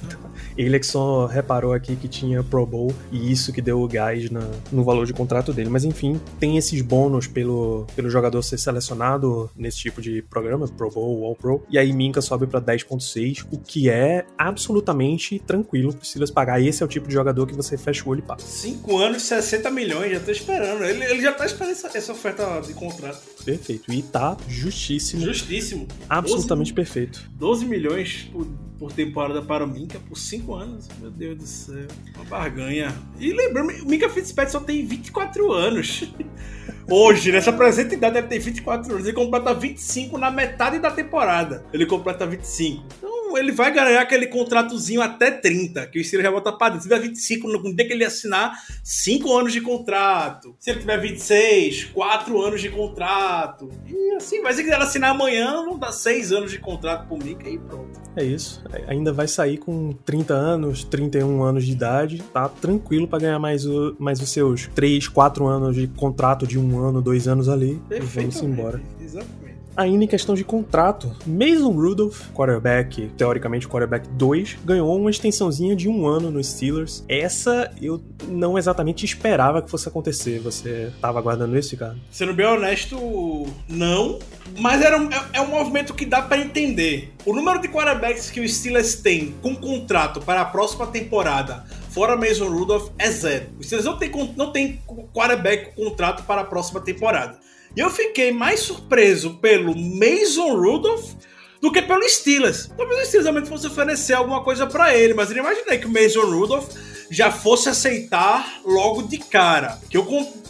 Ele 0.57 0.77
é 0.77 0.79
que 0.79 0.87
só 0.87 1.30
reparou 1.31 1.73
aqui 1.73 1.97
que 1.97 2.09
tinha 2.09 2.43
Pro 2.43 2.67
Bowl 2.67 2.93
e 3.11 3.31
isso 3.31 3.53
que 3.53 3.63
deu 3.63 3.81
o 3.81 3.89
gás 3.89 4.31
na, 4.31 4.43
no 4.71 4.85
valor 4.85 5.07
de 5.07 5.13
contrato 5.13 5.53
dele. 5.53 5.71
Mas 5.71 5.85
enfim, 5.85 6.21
tem 6.39 6.57
esses 6.57 6.83
bônus 6.83 7.27
pelo, 7.27 7.87
pelo 7.95 8.11
jogador 8.11 8.43
ser 8.43 8.59
selecionado 8.59 9.51
nesse 9.57 9.79
tipo 9.79 10.01
de 10.01 10.23
programa, 10.23 10.67
Pro 10.69 10.91
Bowl, 10.91 11.25
All 11.25 11.37
Pro. 11.37 11.63
E 11.71 11.79
aí 11.79 11.93
Minka 11.93 12.21
sobe 12.21 12.47
para 12.47 12.61
10.6, 12.61 13.47
o 13.51 13.59
que 13.59 13.89
é 13.89 14.25
absolutamente 14.37 15.39
tranquilo 15.39 15.93
pro 15.95 16.05
Steelers 16.05 16.31
pagar. 16.31 16.61
Esse 16.61 16.83
é 16.83 16.87
o 16.87 16.89
tipo 16.89 17.09
de 17.09 17.15
jogador 17.15 17.47
que 17.47 17.55
você 17.55 17.77
fecha 17.77 18.05
o 18.05 18.09
olho 18.11 18.21
e 18.21 18.23
paga. 18.23 18.43
5 18.43 18.99
anos, 18.99 19.23
60 19.23 19.71
milhões, 19.71 20.13
já 20.13 20.21
tô 20.21 20.31
esperando. 20.31 20.85
Ele, 20.85 21.05
ele 21.05 21.23
já 21.23 21.33
tá 21.33 21.47
esperando 21.47 21.73
essa, 21.73 21.91
essa 21.97 22.13
oferta 22.13 22.61
de 22.61 22.75
contrato. 22.75 23.21
Perfeito. 23.45 23.93
E 23.93 24.03
tá 24.03 24.37
justíssimo. 24.49 25.23
Justíssimo. 25.23 25.87
Absolutamente 26.09 26.73
12, 26.73 26.75
perfeito. 26.75 27.31
12 27.39 27.67
milhões 27.67 28.29
por 28.33 28.47
por 28.81 28.91
temporada 28.91 29.43
para 29.43 29.63
o 29.63 29.69
Minka 29.69 30.01
por 30.09 30.17
5 30.17 30.55
anos. 30.55 30.89
Meu 30.99 31.11
Deus 31.11 31.37
do 31.37 31.47
céu. 31.47 31.87
Uma 32.17 32.25
barganha. 32.25 32.97
E 33.19 33.31
lembrando, 33.31 33.85
o 33.85 33.87
Minka 33.87 34.09
Fitzpatrick 34.09 34.53
só 34.53 34.59
tem 34.59 34.87
24 34.87 35.53
anos. 35.53 36.11
Hoje, 36.91 37.31
nessa 37.31 37.53
presente 37.53 37.95
idade, 37.95 38.17
ele 38.17 38.27
tem 38.27 38.39
24 38.39 38.95
anos. 38.95 39.07
Ele 39.07 39.15
completa 39.15 39.53
25 39.53 40.17
na 40.17 40.31
metade 40.31 40.79
da 40.79 40.91
temporada. 40.91 41.63
Ele 41.75 41.85
completa 41.85 42.27
25. 42.27 42.83
Então, 42.97 43.10
ele 43.37 43.53
vai 43.53 43.73
ganhar 43.73 44.01
aquele 44.01 44.27
contratozinho 44.27 45.01
até 45.01 45.31
30, 45.31 45.87
que 45.87 45.99
o 45.99 46.05
Steelers 46.05 46.29
já 46.29 46.33
bota 46.33 46.53
pra 46.53 46.69
dentro. 46.69 46.83
Se 46.83 46.89
tiver 46.89 47.01
25, 47.01 47.49
no 47.49 47.75
dia 47.75 47.87
que 47.87 47.93
ele 47.93 48.05
assinar, 48.05 48.53
5 48.83 49.37
anos 49.37 49.53
de 49.53 49.61
contrato. 49.61 50.55
Se 50.59 50.71
ele 50.71 50.81
tiver 50.81 50.99
26, 50.99 51.85
4 51.87 52.43
anos 52.43 52.61
de 52.61 52.69
contrato. 52.71 53.71
E 53.87 54.15
assim, 54.15 54.41
mas 54.41 54.57
se 54.57 54.63
quiser 54.63 54.81
assinar 54.81 55.11
amanhã, 55.11 55.65
vão 55.65 55.79
dar 55.79 55.93
6 55.93 56.33
anos 56.33 56.51
de 56.51 56.59
contrato 56.59 57.07
pro 57.07 57.17
Mika 57.17 57.49
e 57.49 57.59
pronto. 57.59 58.01
É 58.17 58.25
isso. 58.25 58.63
Ainda 58.87 59.13
vai 59.13 59.29
sair 59.29 59.59
com 59.59 59.93
30 60.05 60.35
anos, 60.35 60.85
31 60.85 61.43
anos 61.43 61.65
de 61.65 61.73
idade, 61.73 62.23
tá 62.33 62.49
tranquilo 62.49 63.07
para 63.07 63.21
ganhar 63.21 63.39
mais, 63.39 63.65
o, 63.67 63.95
mais 63.99 64.21
os 64.21 64.31
seus 64.31 64.67
3, 64.75 65.09
4 65.09 65.47
anos 65.47 65.77
de 65.77 65.87
contrato 65.87 66.47
de 66.47 66.59
um 66.59 66.79
ano, 66.79 67.01
dois 67.01 67.29
anos 67.29 67.49
ali. 67.49 67.81
E 67.91 68.01
vamos 68.01 68.43
embora. 68.43 68.81
Exatamente 69.01 69.50
ainda 69.77 70.05
em 70.05 70.07
questão 70.07 70.35
de 70.35 70.45
contrato, 70.45 71.15
Mason 71.27 71.71
Rudolph, 71.71 72.29
quarterback, 72.33 73.11
teoricamente 73.17 73.69
quarterback 73.69 74.09
2, 74.09 74.59
ganhou 74.65 74.97
uma 74.97 75.11
extensãozinha 75.11 75.75
de 75.75 75.89
um 75.89 76.07
ano 76.07 76.31
no 76.31 76.43
Steelers. 76.43 77.05
Essa 77.09 77.73
eu 77.81 78.01
não 78.29 78.59
exatamente 78.59 79.05
esperava 79.05 79.63
que 79.63 79.71
fosse 79.71 79.89
acontecer. 79.89 80.41
Você 80.41 80.93
tava 81.01 81.19
aguardando 81.19 81.59
isso, 81.59 81.77
cara? 81.77 81.97
Sendo 82.11 82.35
bem 82.35 82.47
honesto, 82.47 83.47
não. 83.69 84.19
Mas 84.59 84.83
era 84.83 84.99
um, 84.99 85.11
é, 85.11 85.25
é 85.35 85.41
um 85.41 85.49
movimento 85.49 85.95
que 85.95 86.05
dá 86.05 86.23
para 86.23 86.39
entender. 86.39 87.13
O 87.25 87.33
número 87.33 87.61
de 87.61 87.69
quarterbacks 87.69 88.31
que 88.31 88.41
o 88.41 88.49
Steelers 88.49 88.97
tem 88.97 89.35
com 89.43 89.55
contrato 89.55 90.21
para 90.21 90.41
a 90.41 90.45
próxima 90.45 90.87
temporada, 90.87 91.65
fora 91.91 92.17
Mason 92.17 92.49
Rudolph, 92.49 92.91
é 92.99 93.11
zero. 93.11 93.47
O 93.59 93.63
Steelers 93.63 93.87
não 93.87 93.97
tem, 93.97 94.35
não 94.37 94.53
tem 94.53 94.81
quarterback 95.15 95.75
contrato 95.75 96.25
para 96.25 96.41
a 96.41 96.45
próxima 96.45 96.81
temporada. 96.81 97.39
E 97.77 97.81
eu 97.81 97.91
fiquei 97.91 98.33
mais 98.33 98.61
surpreso 98.61 99.35
pelo 99.35 99.75
Mason 99.77 100.55
Rudolph 100.55 101.15
do 101.61 101.71
que 101.71 101.83
pelo 101.83 102.09
Steelers. 102.09 102.71
Talvez 102.77 103.01
o 103.01 103.07
Steelers 103.07 103.25
realmente 103.25 103.49
fosse 103.49 103.67
oferecer 103.67 104.15
alguma 104.15 104.43
coisa 104.43 104.67
para 104.67 104.97
ele, 104.97 105.15
mas 105.15 105.31
eu 105.31 105.37
não 105.37 105.45
imaginei 105.45 105.79
que 105.79 105.87
o 105.87 105.91
Mason 105.91 106.23
Rudolph 106.23 106.69
já 107.11 107.31
fosse 107.31 107.69
aceitar 107.69 108.61
logo 108.65 109.03
de 109.03 109.19
cara. 109.19 109.79
Que, 109.89 109.97
eu, 109.97 110.07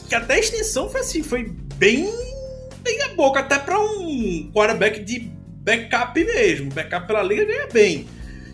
que 0.08 0.14
até 0.14 0.34
a 0.34 0.38
extensão 0.38 0.88
foi 0.88 1.00
assim, 1.00 1.22
foi 1.22 1.44
bem, 1.76 2.12
bem 2.82 3.02
a 3.02 3.08
boca, 3.08 3.40
até 3.40 3.58
para 3.58 3.80
um 3.80 4.50
quarterback 4.54 5.00
de 5.00 5.20
backup 5.20 6.22
mesmo. 6.24 6.70
Backup 6.72 7.06
pela 7.06 7.22
liga 7.22 7.44
ganha 7.44 7.66
bem. 7.72 8.06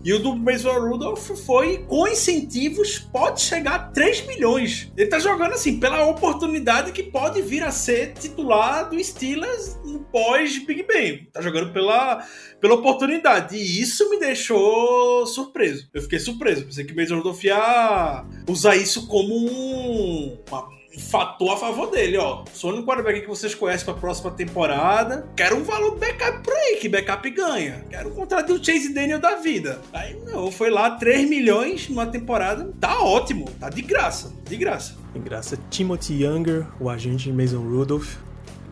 E 0.06 0.12
o 0.12 0.20
do 0.20 0.36
Mason 0.36 0.70
Rudolph 0.70 1.32
foi 1.44 1.78
com 1.78 2.06
incentivos, 2.06 2.96
pode 2.96 3.40
chegar 3.40 3.74
a 3.74 3.78
3 3.88 4.24
milhões. 4.28 4.88
Ele 4.96 5.10
tá 5.10 5.18
jogando 5.18 5.54
assim, 5.54 5.80
pela 5.80 6.06
oportunidade 6.06 6.92
que 6.92 7.02
pode 7.02 7.42
vir 7.42 7.64
a 7.64 7.72
ser 7.72 8.12
titular 8.12 8.88
do 8.88 9.02
Steelers 9.02 9.76
no 9.84 9.98
pós-Big 10.04 10.84
Ben. 10.84 11.26
Tá 11.32 11.40
jogando 11.40 11.72
pela, 11.72 12.24
pela 12.60 12.74
oportunidade. 12.74 13.56
E 13.56 13.80
isso 13.80 14.08
me 14.08 14.20
deixou 14.20 15.26
surpreso. 15.26 15.88
Eu 15.92 16.02
fiquei 16.02 16.20
surpreso. 16.20 16.64
Pensei 16.66 16.84
que 16.84 16.92
o 16.92 16.96
Mason 16.96 17.16
Rudolph 17.16 17.42
ia 17.42 18.24
usar 18.48 18.76
isso 18.76 19.08
como 19.08 19.34
um, 19.34 20.38
uma 20.48 20.68
um 20.68 20.85
fator 20.98 21.52
a 21.52 21.56
favor 21.56 21.90
dele, 21.90 22.16
ó. 22.16 22.44
Sou 22.52 22.72
o 22.72 22.84
quarterback 22.84 23.20
que 23.20 23.28
vocês 23.28 23.54
conhecem 23.54 23.84
pra 23.84 23.94
próxima 23.94 24.30
temporada. 24.30 25.28
Quero 25.36 25.56
um 25.56 25.62
valor 25.62 25.94
de 25.94 26.00
backup 26.00 26.42
por 26.42 26.54
aí, 26.54 26.76
que 26.80 26.88
backup 26.88 27.28
ganha. 27.30 27.84
Quero 27.88 28.08
um 28.08 28.12
contrato 28.12 28.56
do 28.56 28.64
Chase 28.64 28.92
Daniel 28.92 29.18
da 29.18 29.36
vida. 29.36 29.80
Aí 29.92 30.16
não, 30.26 30.50
foi 30.50 30.70
lá 30.70 30.90
3 30.92 31.28
milhões 31.28 31.88
numa 31.88 32.06
temporada. 32.06 32.72
Tá 32.80 33.00
ótimo, 33.00 33.46
tá 33.60 33.68
de 33.68 33.82
graça, 33.82 34.32
de 34.44 34.56
graça. 34.56 34.96
De 35.12 35.20
graça. 35.20 35.58
Timothy 35.70 36.24
Younger, 36.24 36.66
o 36.80 36.88
agente 36.88 37.30
Mason 37.30 37.60
Rudolph, 37.60 38.16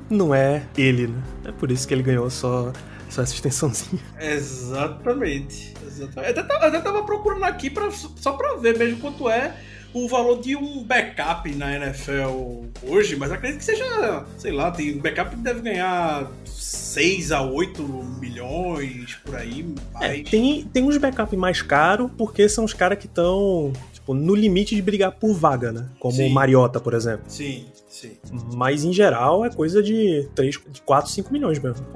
não 0.09 0.35
é 0.35 0.67
ele, 0.77 1.09
né? 1.09 1.23
É 1.47 1.53
por 1.53 1.71
isso 1.71 1.87
que 1.87 1.95
ele 1.95 2.03
ganhou 2.03 2.29
só, 2.31 2.73
só 3.09 3.23
essa 3.23 3.35
extensãozinha. 3.35 4.03
Exatamente. 4.21 5.75
Exatamente. 5.87 6.37
Eu 6.37 6.43
até, 6.43 6.43
tava, 6.43 6.65
eu 6.65 6.69
até 6.69 6.81
tava 6.81 7.03
procurando 7.05 7.45
aqui 7.45 7.71
pra, 7.71 7.91
só 7.91 8.33
pra 8.33 8.55
ver 8.57 8.77
mesmo 8.77 8.99
quanto 8.99 9.29
é 9.29 9.55
o 9.95 10.09
valor 10.09 10.41
de 10.41 10.57
um 10.57 10.83
backup 10.83 11.49
na 11.55 11.77
NFL 11.77 12.65
hoje, 12.83 13.17
mas 13.17 13.31
acredito 13.31 13.59
que 13.61 13.65
seja, 13.65 14.27
sei 14.37 14.53
lá, 14.53 14.71
tem 14.71 14.97
um 14.97 14.99
backup 14.99 15.31
que 15.31 15.37
deve 15.37 15.61
ganhar 15.61 16.31
6 16.45 17.31
a 17.33 17.43
8 17.43 17.83
milhões 18.21 19.15
por 19.25 19.37
aí. 19.37 19.65
É, 20.01 20.23
tem, 20.23 20.65
tem 20.65 20.83
uns 20.83 20.97
backup 20.99 21.35
mais 21.37 21.63
caros, 21.63 22.11
porque 22.19 22.49
são 22.49 22.65
os 22.65 22.75
caras 22.75 22.99
que 22.99 23.07
estão 23.07 23.73
tipo, 23.93 24.13
no 24.13 24.35
limite 24.35 24.75
de 24.75 24.83
brigar 24.83 25.13
por 25.13 25.33
vaga, 25.33 25.73
né? 25.73 25.87
Como 25.99 26.15
Sim. 26.15 26.31
o 26.31 26.35
Mariota, 26.35 26.81
por 26.81 26.93
exemplo. 26.93 27.25
Sim, 27.29 27.65
sim. 27.95 28.13
Mas 28.55 28.85
em 28.85 28.93
geral 28.93 29.45
é 29.45 29.51
coisa 29.51 29.83
de 29.83 30.29
3, 30.35 30.59
de 30.71 30.83
4, 30.83 31.11
5 31.11 31.33
milhões 31.33 31.59
mesmo. 31.59 31.87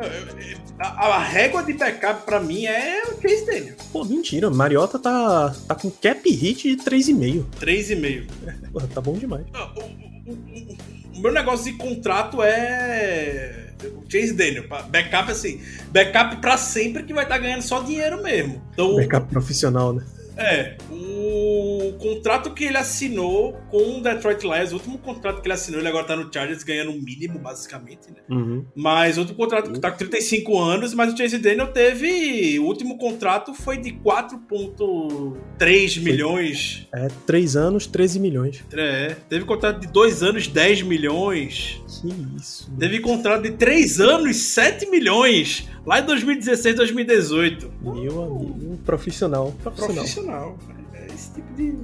A, 0.79 1.07
a 1.07 1.19
régua 1.19 1.63
de 1.63 1.73
backup 1.73 2.25
pra 2.25 2.41
mim 2.41 2.67
é 2.67 3.03
o 3.05 3.21
Chase 3.21 3.45
Daniel. 3.47 3.75
Pô, 3.93 4.05
mentira, 4.05 4.49
Mariota 4.51 4.99
tá, 4.99 5.55
tá 5.67 5.75
com 5.75 5.91
cap 5.91 6.31
hit 6.31 6.77
de 6.77 6.83
3,5. 6.85 7.45
3,5. 7.61 8.27
Pô, 8.73 8.81
tá 8.81 9.01
bom 9.01 9.15
demais. 9.15 9.45
O, 9.77 9.81
o- 9.81 10.33
o- 10.33 10.79
o 11.19 11.21
meu 11.21 11.33
negócio 11.33 11.65
de 11.65 11.73
contrato 11.77 12.41
é 12.43 13.73
o 13.85 14.09
Chase 14.11 14.33
Daniel. 14.35 14.65
Backup 14.89 15.31
assim, 15.33 15.61
backup 15.91 16.37
pra 16.41 16.57
sempre 16.57 17.03
que 17.03 17.13
vai 17.13 17.25
estar 17.25 17.39
ganhando 17.39 17.63
só 17.63 17.83
dinheiro 17.83 18.23
mesmo. 18.23 18.63
Então, 18.73 18.95
Backup 18.97 19.29
profissional, 19.31 19.93
né? 19.93 20.05
É, 20.39 20.77
o 20.91 21.95
contrato 21.99 22.55
que 22.55 22.65
ele 22.65 22.77
assinou 22.77 23.55
com 23.71 23.99
o 23.99 24.03
Detroit 24.03 24.45
Lions, 24.45 24.71
o 24.71 24.75
último 24.75 24.99
contrato 24.99 25.41
que 25.41 25.49
ele 25.49 25.55
assinou, 25.55 25.81
ele 25.81 25.89
agora 25.89 26.07
tá 26.07 26.15
no 26.15 26.33
Chargers 26.33 26.63
ganhando 26.63 26.93
o 26.93 27.03
mínimo, 27.03 27.41
basicamente, 27.41 28.11
né? 28.11 28.21
Uhum. 28.31 28.65
Mas 28.75 29.19
outro 29.19 29.35
contrato 29.35 29.73
que 29.73 29.81
tá 29.81 29.91
com 29.91 29.99
35 29.99 30.59
anos, 30.59 30.95
mas 30.95 31.13
o 31.13 31.17
Chase 31.17 31.39
Daniel 31.39 31.73
teve. 31.73 32.59
O 32.61 32.65
último 32.65 32.99
contrato 32.99 33.53
foi 33.53 33.79
de 33.79 33.91
4,3 33.91 36.01
milhões. 36.01 36.87
É 36.95 37.09
3 37.27 37.57
anos, 37.57 37.87
13 37.87 38.21
milhões. 38.21 38.65
É, 38.73 39.17
teve 39.29 39.45
contrato 39.45 39.81
de 39.81 39.89
2 39.89 40.23
anos, 40.23 40.47
10 40.47 40.83
milhões. 40.83 41.83
Que 42.01 42.15
isso. 42.37 42.71
Teve 42.79 43.01
contrato 43.01 43.43
de 43.43 43.51
3 43.53 44.01
anos, 44.01 44.37
7 44.37 44.89
milhões. 44.89 45.67
Lá 45.89 46.01
em 46.01 46.05
2016, 46.05 46.77
2018. 46.77 47.73
Meu 47.81 47.95
amigo, 47.95 48.79
profissional. 48.85 49.55
Profissional. 49.63 49.95
Profissional. 49.95 50.59
É 50.93 51.07
esse 51.07 51.33
tipo 51.33 51.55
de. 51.55 51.79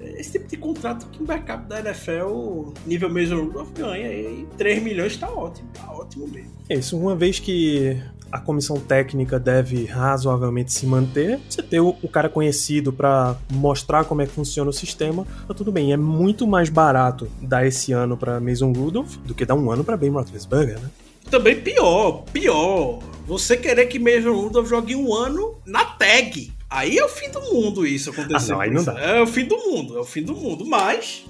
é 0.00 0.20
Esse 0.20 0.32
tipo 0.32 0.48
de 0.48 0.56
contrato 0.56 1.06
que 1.06 1.22
um 1.22 1.24
backup 1.24 1.64
da 1.68 1.78
NFL, 1.78 2.72
nível 2.84 3.08
Mason 3.08 3.44
Rudolph, 3.44 3.70
ganha. 3.78 4.12
E 4.12 4.44
3 4.58 4.82
milhões 4.82 5.16
tá 5.16 5.30
ótimo. 5.30 5.68
Tá 5.72 5.88
ótimo 5.88 6.26
mesmo. 6.26 6.50
É 6.68 6.74
isso, 6.74 6.98
uma 6.98 7.14
vez 7.14 7.38
que 7.38 7.96
a 8.32 8.40
comissão 8.40 8.80
técnica 8.80 9.38
deve 9.38 9.84
razoavelmente 9.84 10.72
se 10.72 10.84
manter, 10.84 11.38
você 11.48 11.62
ter 11.62 11.78
o, 11.78 11.94
o 12.02 12.08
cara 12.08 12.28
conhecido 12.28 12.92
pra 12.92 13.36
mostrar 13.52 14.04
como 14.04 14.20
é 14.20 14.26
que 14.26 14.32
funciona 14.32 14.68
o 14.68 14.72
sistema, 14.72 15.24
tá 15.46 15.54
tudo 15.54 15.70
bem. 15.70 15.92
É 15.92 15.96
muito 15.96 16.44
mais 16.44 16.68
barato 16.68 17.28
dar 17.40 17.64
esse 17.64 17.92
ano 17.92 18.16
pra 18.16 18.40
Mason 18.40 18.72
Rudolph 18.72 19.14
do 19.18 19.32
que 19.32 19.46
dar 19.46 19.54
um 19.54 19.70
ano 19.70 19.84
pra 19.84 19.96
Ben 19.96 20.10
Roethlisberger, 20.10 20.80
né? 20.80 20.90
Também 21.30 21.60
pior, 21.60 22.24
pior. 22.32 22.98
Você 23.26 23.56
querer 23.56 23.86
que 23.86 23.98
Mason 23.98 24.32
Rudolph 24.32 24.68
jogue 24.68 24.94
um 24.94 25.14
ano 25.14 25.58
na 25.64 25.84
tag. 25.84 26.52
Aí 26.68 26.98
é 26.98 27.04
o 27.04 27.08
fim 27.08 27.30
do 27.30 27.40
mundo 27.40 27.86
isso 27.86 28.10
acontecer. 28.10 28.52
Ah, 28.52 28.54
não, 28.54 28.60
aí 28.60 28.70
não 28.70 28.84
dá. 28.84 28.98
É 29.00 29.20
o 29.20 29.26
fim 29.26 29.44
do 29.44 29.56
mundo, 29.56 29.96
é 29.96 30.00
o 30.00 30.04
fim 30.04 30.22
do 30.22 30.34
mundo. 30.34 30.66
Mas 30.66 31.24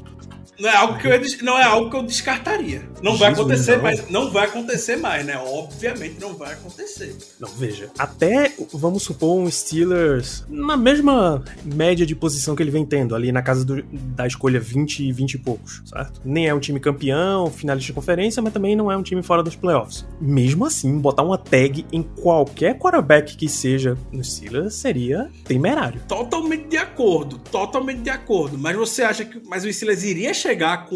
não 0.59 0.69
é 0.69 0.77
algo 0.77 0.99
que 0.99 1.07
eu, 1.07 1.21
não 1.43 1.59
é 1.59 1.63
algo 1.65 1.91
que 1.91 1.97
eu 1.97 2.03
descartaria. 2.03 2.83
Não 3.03 3.17
vai 3.17 3.31
Jesus, 3.31 3.39
acontecer 3.39 3.77
não. 3.77 3.83
mais, 3.83 4.11
não 4.11 4.31
vai 4.31 4.45
acontecer 4.47 4.97
mais, 4.97 5.27
né? 5.27 5.37
Obviamente 5.39 6.17
não 6.21 6.35
vai 6.35 6.53
acontecer. 6.53 7.15
Não, 7.39 7.49
veja. 7.49 7.91
Até, 7.99 8.53
vamos 8.73 9.03
supor, 9.03 9.37
um 9.39 9.51
Steelers 9.51 10.45
na 10.49 10.77
mesma 10.77 11.43
média 11.65 12.07
de 12.07 12.15
posição 12.15 12.55
que 12.57 12.63
ele 12.63 12.71
vem 12.71 12.85
tendo, 12.85 13.15
ali 13.15 13.31
na 13.33 13.43
casa 13.43 13.65
do- 13.65 13.83
da 13.93 14.27
escolha 14.27 14.59
20 14.61 15.01
e 15.05 15.13
20 15.13 15.35
e 15.35 15.39
poucos, 15.39 15.83
certo? 15.85 16.21
Nem 16.25 16.47
é 16.49 16.55
um 16.55 16.61
time 16.61 16.81
campeão, 16.81 17.51
finalista 17.51 17.87
de 17.89 17.93
conferência, 17.93 18.43
mas 18.43 18.53
também 18.53 18.75
não 18.77 18.91
é 18.91 18.97
um 18.97 19.03
time 19.03 19.23
fora 19.23 19.43
dos 19.43 19.57
playoffs. 19.57 20.07
Mesmo 20.21 20.65
assim, 20.65 20.99
botar 20.99 21.23
uma 21.23 21.37
tag 21.37 21.85
em 21.93 22.03
qualquer 22.03 22.79
quarterback 22.79 23.37
que 23.37 23.49
seja 23.49 23.97
no 24.13 24.23
Steelers 24.25 24.75
seria 24.75 25.31
temerário. 25.45 26.01
Totalmente 26.09 26.69
de 26.69 26.77
acordo, 26.77 27.39
totalmente 27.39 28.01
de 28.01 28.11
acordo. 28.11 28.57
Mas 28.59 28.77
você 28.77 29.03
acha 29.03 29.25
que 29.25 29.41
mas 29.47 29.65
o 29.65 29.73
Steelers 29.73 30.03
iria 30.05 30.33
chegar 30.49 30.87
com 30.87 30.95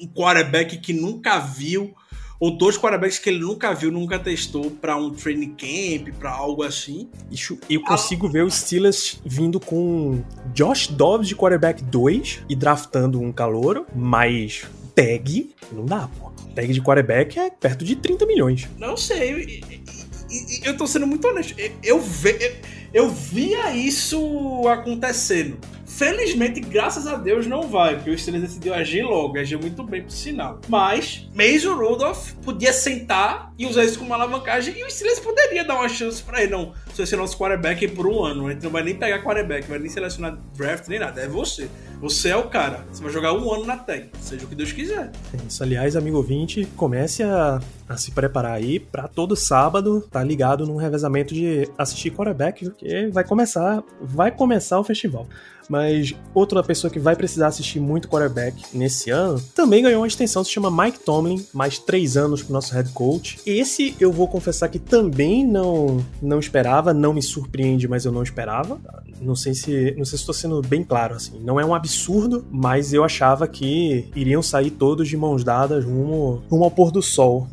um 0.00 0.06
quarterback 0.14 0.78
que 0.78 0.92
nunca 0.92 1.38
viu 1.40 1.92
ou 2.38 2.56
dois 2.56 2.78
quarterbacks 2.78 3.18
que 3.18 3.28
ele 3.28 3.40
nunca 3.40 3.74
viu, 3.74 3.90
nunca 3.92 4.18
testou 4.18 4.70
pra 4.70 4.96
um 4.96 5.10
training 5.10 5.54
camp, 5.56 6.14
pra 6.18 6.30
algo 6.30 6.62
assim? 6.62 7.08
Ixi, 7.30 7.58
Eu 7.68 7.82
consigo 7.82 8.28
ver 8.30 8.44
os 8.44 8.54
Steelers 8.54 9.20
vindo 9.26 9.58
com 9.60 10.22
Josh 10.54 10.86
Dobbs 10.86 11.28
de 11.28 11.36
quarterback 11.36 11.82
2 11.84 12.40
e 12.48 12.54
draftando 12.56 13.20
um 13.20 13.30
calouro, 13.32 13.84
mas 13.94 14.62
tag 14.94 15.50
não 15.72 15.84
dá, 15.84 16.08
pô. 16.18 16.30
Tag 16.54 16.72
de 16.72 16.80
quarterback 16.80 17.38
é 17.38 17.50
perto 17.50 17.84
de 17.84 17.94
30 17.96 18.24
milhões. 18.26 18.68
Não 18.78 18.96
sei. 18.96 19.32
e- 19.32 19.60
e- 19.68 19.82
e- 20.30 20.60
e 20.62 20.66
Eu 20.66 20.76
tô 20.76 20.86
sendo 20.86 21.06
muito 21.06 21.26
honesto. 21.28 21.54
Eu, 21.58 21.72
eu, 21.82 21.98
eu- 22.24 22.52
eu 22.94 23.10
via 23.10 23.76
isso 23.76 24.66
acontecendo. 24.68 25.58
Felizmente, 25.90 26.60
graças 26.60 27.06
a 27.06 27.16
Deus, 27.16 27.46
não 27.46 27.68
vai, 27.68 27.96
porque 27.96 28.10
o 28.10 28.18
Steelers 28.18 28.44
decidiu 28.44 28.72
agir 28.72 29.02
logo, 29.02 29.38
agiu 29.38 29.58
muito 29.58 29.82
bem 29.82 30.02
pro 30.02 30.10
sinal. 30.10 30.60
Mas, 30.68 31.28
Mason 31.34 31.74
Rudolph 31.74 32.32
podia 32.44 32.72
sentar 32.72 33.52
e 33.58 33.66
usar 33.66 33.84
isso 33.84 33.98
como 33.98 34.14
alavancagem 34.14 34.78
e 34.78 34.84
o 34.84 34.90
Steelers 34.90 35.18
poderia 35.18 35.64
dar 35.64 35.74
uma 35.74 35.88
chance 35.88 36.22
pra 36.22 36.42
ele. 36.42 36.52
Não, 36.52 36.72
você 36.86 36.98
vai 36.98 37.06
ser 37.06 37.16
nosso 37.16 37.36
quarterback 37.36 37.86
por 37.88 38.06
um 38.06 38.24
ano, 38.24 38.46
a 38.46 38.52
gente 38.52 38.62
não 38.62 38.70
vai 38.70 38.82
nem 38.82 38.94
pegar 38.94 39.22
quarterback, 39.22 39.68
vai 39.68 39.78
nem 39.78 39.90
selecionar 39.90 40.38
draft 40.56 40.88
nem 40.88 40.98
nada, 40.98 41.20
é 41.20 41.28
você. 41.28 41.68
Você 42.00 42.30
é 42.30 42.36
o 42.36 42.48
cara. 42.48 42.86
Você 42.90 43.02
vai 43.02 43.12
jogar 43.12 43.34
um 43.34 43.52
ano 43.52 43.66
na 43.66 43.76
tag, 43.76 44.08
seja 44.20 44.46
o 44.46 44.48
que 44.48 44.54
Deus 44.54 44.72
quiser. 44.72 45.10
É 45.34 45.46
Isso, 45.46 45.62
aliás, 45.62 45.96
amigo 45.96 46.16
ouvinte, 46.16 46.66
comece 46.76 47.22
a, 47.22 47.60
a 47.86 47.96
se 47.98 48.12
preparar 48.12 48.52
aí 48.52 48.80
pra 48.80 49.06
todo 49.06 49.36
sábado 49.36 50.00
tá 50.10 50.24
ligado 50.24 50.66
num 50.66 50.76
revezamento 50.76 51.34
de 51.34 51.68
assistir 51.76 52.10
quarterback, 52.10 52.64
porque 52.64 53.08
vai 53.08 53.24
começar, 53.24 53.82
vai 54.00 54.30
começar 54.30 54.78
o 54.78 54.84
festival. 54.84 55.26
Mas 55.70 56.12
outra 56.34 56.64
pessoa 56.64 56.90
que 56.90 56.98
vai 56.98 57.14
precisar 57.14 57.46
assistir 57.46 57.78
muito 57.78 58.08
quarterback 58.08 58.60
nesse 58.74 59.08
ano 59.08 59.40
também 59.54 59.84
ganhou 59.84 60.00
uma 60.00 60.08
extensão, 60.08 60.42
se 60.42 60.50
chama 60.50 60.68
Mike 60.68 60.98
Tomlin, 60.98 61.46
mais 61.54 61.78
três 61.78 62.16
anos 62.16 62.42
pro 62.42 62.52
nosso 62.52 62.74
head 62.74 62.90
coach. 62.90 63.38
Esse 63.46 63.94
eu 64.00 64.10
vou 64.10 64.26
confessar 64.26 64.68
que 64.68 64.80
também 64.80 65.46
não 65.46 66.04
não 66.20 66.40
esperava, 66.40 66.92
não 66.92 67.14
me 67.14 67.22
surpreende, 67.22 67.86
mas 67.86 68.04
eu 68.04 68.10
não 68.10 68.24
esperava. 68.24 68.80
Não 69.20 69.36
sei 69.36 69.54
se 69.54 69.94
não 69.96 70.04
sei 70.04 70.18
se 70.18 70.22
estou 70.22 70.34
sendo 70.34 70.60
bem 70.60 70.82
claro 70.82 71.14
assim. 71.14 71.38
Não 71.40 71.60
é 71.60 71.64
um 71.64 71.72
absurdo, 71.72 72.44
mas 72.50 72.92
eu 72.92 73.04
achava 73.04 73.46
que 73.46 74.08
iriam 74.16 74.42
sair 74.42 74.72
todos 74.72 75.08
de 75.08 75.16
mãos 75.16 75.44
dadas 75.44 75.84
rumo, 75.84 76.42
rumo 76.50 76.64
ao 76.64 76.70
pôr 76.70 76.90
do 76.90 77.00
sol. 77.00 77.46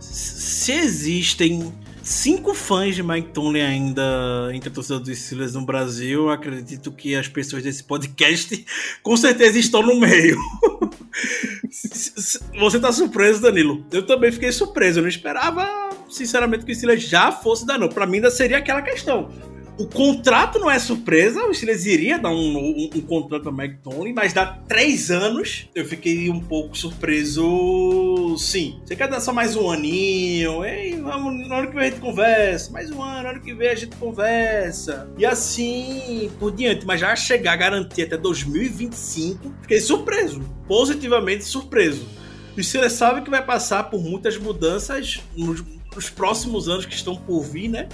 se 0.00 0.72
existem 0.72 1.70
cinco 2.08 2.54
fãs 2.54 2.94
de 2.94 3.02
Mike 3.02 3.28
Tomlin 3.32 3.60
ainda 3.60 4.50
entre 4.54 4.70
a 4.70 4.72
torcida 4.72 4.98
dos 4.98 5.18
Steelers 5.18 5.54
no 5.54 5.64
Brasil, 5.64 6.30
acredito 6.30 6.90
que 6.90 7.14
as 7.14 7.28
pessoas 7.28 7.62
desse 7.62 7.84
podcast 7.84 8.64
com 9.02 9.16
certeza 9.16 9.58
estão 9.58 9.82
no 9.82 10.00
meio. 10.00 10.38
Você 12.58 12.80
tá 12.80 12.90
surpreso, 12.92 13.42
Danilo? 13.42 13.84
Eu 13.92 14.06
também 14.06 14.32
fiquei 14.32 14.50
surpreso. 14.50 14.98
Eu 14.98 15.02
não 15.02 15.08
esperava, 15.08 15.90
sinceramente, 16.08 16.64
que 16.64 16.72
o 16.72 16.74
Steelers 16.74 17.02
já 17.02 17.30
fosse 17.30 17.66
dar 17.66 17.78
não. 17.78 17.88
Pra 17.88 18.06
mim 18.06 18.16
ainda 18.16 18.30
seria 18.30 18.58
aquela 18.58 18.80
questão. 18.80 19.30
O 19.78 19.86
contrato 19.86 20.58
não 20.58 20.68
é 20.68 20.78
surpresa, 20.78 21.44
o 21.46 21.54
Steelers 21.54 21.86
iria 21.86 22.18
dar 22.18 22.30
um, 22.30 22.56
um, 22.58 22.90
um 22.96 23.00
contrato 23.00 23.48
a 23.48 23.52
Mike 23.52 23.78
mas 24.12 24.32
dá 24.32 24.44
três 24.44 25.10
anos, 25.10 25.68
eu 25.72 25.84
fiquei 25.84 26.28
um 26.28 26.40
pouco 26.40 26.76
surpreso, 26.76 28.36
sim. 28.36 28.80
Você 28.84 28.96
quer 28.96 29.08
dar 29.08 29.20
só 29.20 29.32
mais 29.32 29.54
um 29.54 29.70
aninho? 29.70 30.64
Ei, 30.64 31.00
vamos, 31.00 31.46
no 31.46 31.54
ano 31.54 31.68
que 31.68 31.74
vem 31.74 31.86
a 31.86 31.90
gente 31.90 32.00
conversa, 32.00 32.72
mais 32.72 32.90
um 32.90 33.00
ano, 33.00 33.22
no 33.22 33.28
ano 33.28 33.40
que 33.40 33.54
vem 33.54 33.68
a 33.68 33.74
gente 33.76 33.96
conversa. 33.96 35.08
E 35.16 35.24
assim 35.24 36.28
por 36.40 36.50
diante, 36.50 36.84
mas 36.84 37.00
já 37.00 37.14
chegar 37.14 37.52
a 37.52 37.56
garantir 37.56 38.02
até 38.02 38.16
2025, 38.16 39.54
fiquei 39.62 39.80
surpreso, 39.80 40.40
positivamente 40.66 41.44
surpreso. 41.44 42.04
O 42.56 42.62
Steelers 42.62 42.94
sabe 42.94 43.22
que 43.22 43.30
vai 43.30 43.44
passar 43.44 43.84
por 43.84 44.02
muitas 44.02 44.36
mudanças 44.36 45.20
nos, 45.36 45.62
nos 45.94 46.10
próximos 46.10 46.68
anos 46.68 46.84
que 46.84 46.94
estão 46.94 47.14
por 47.14 47.42
vir, 47.42 47.68
né? 47.68 47.88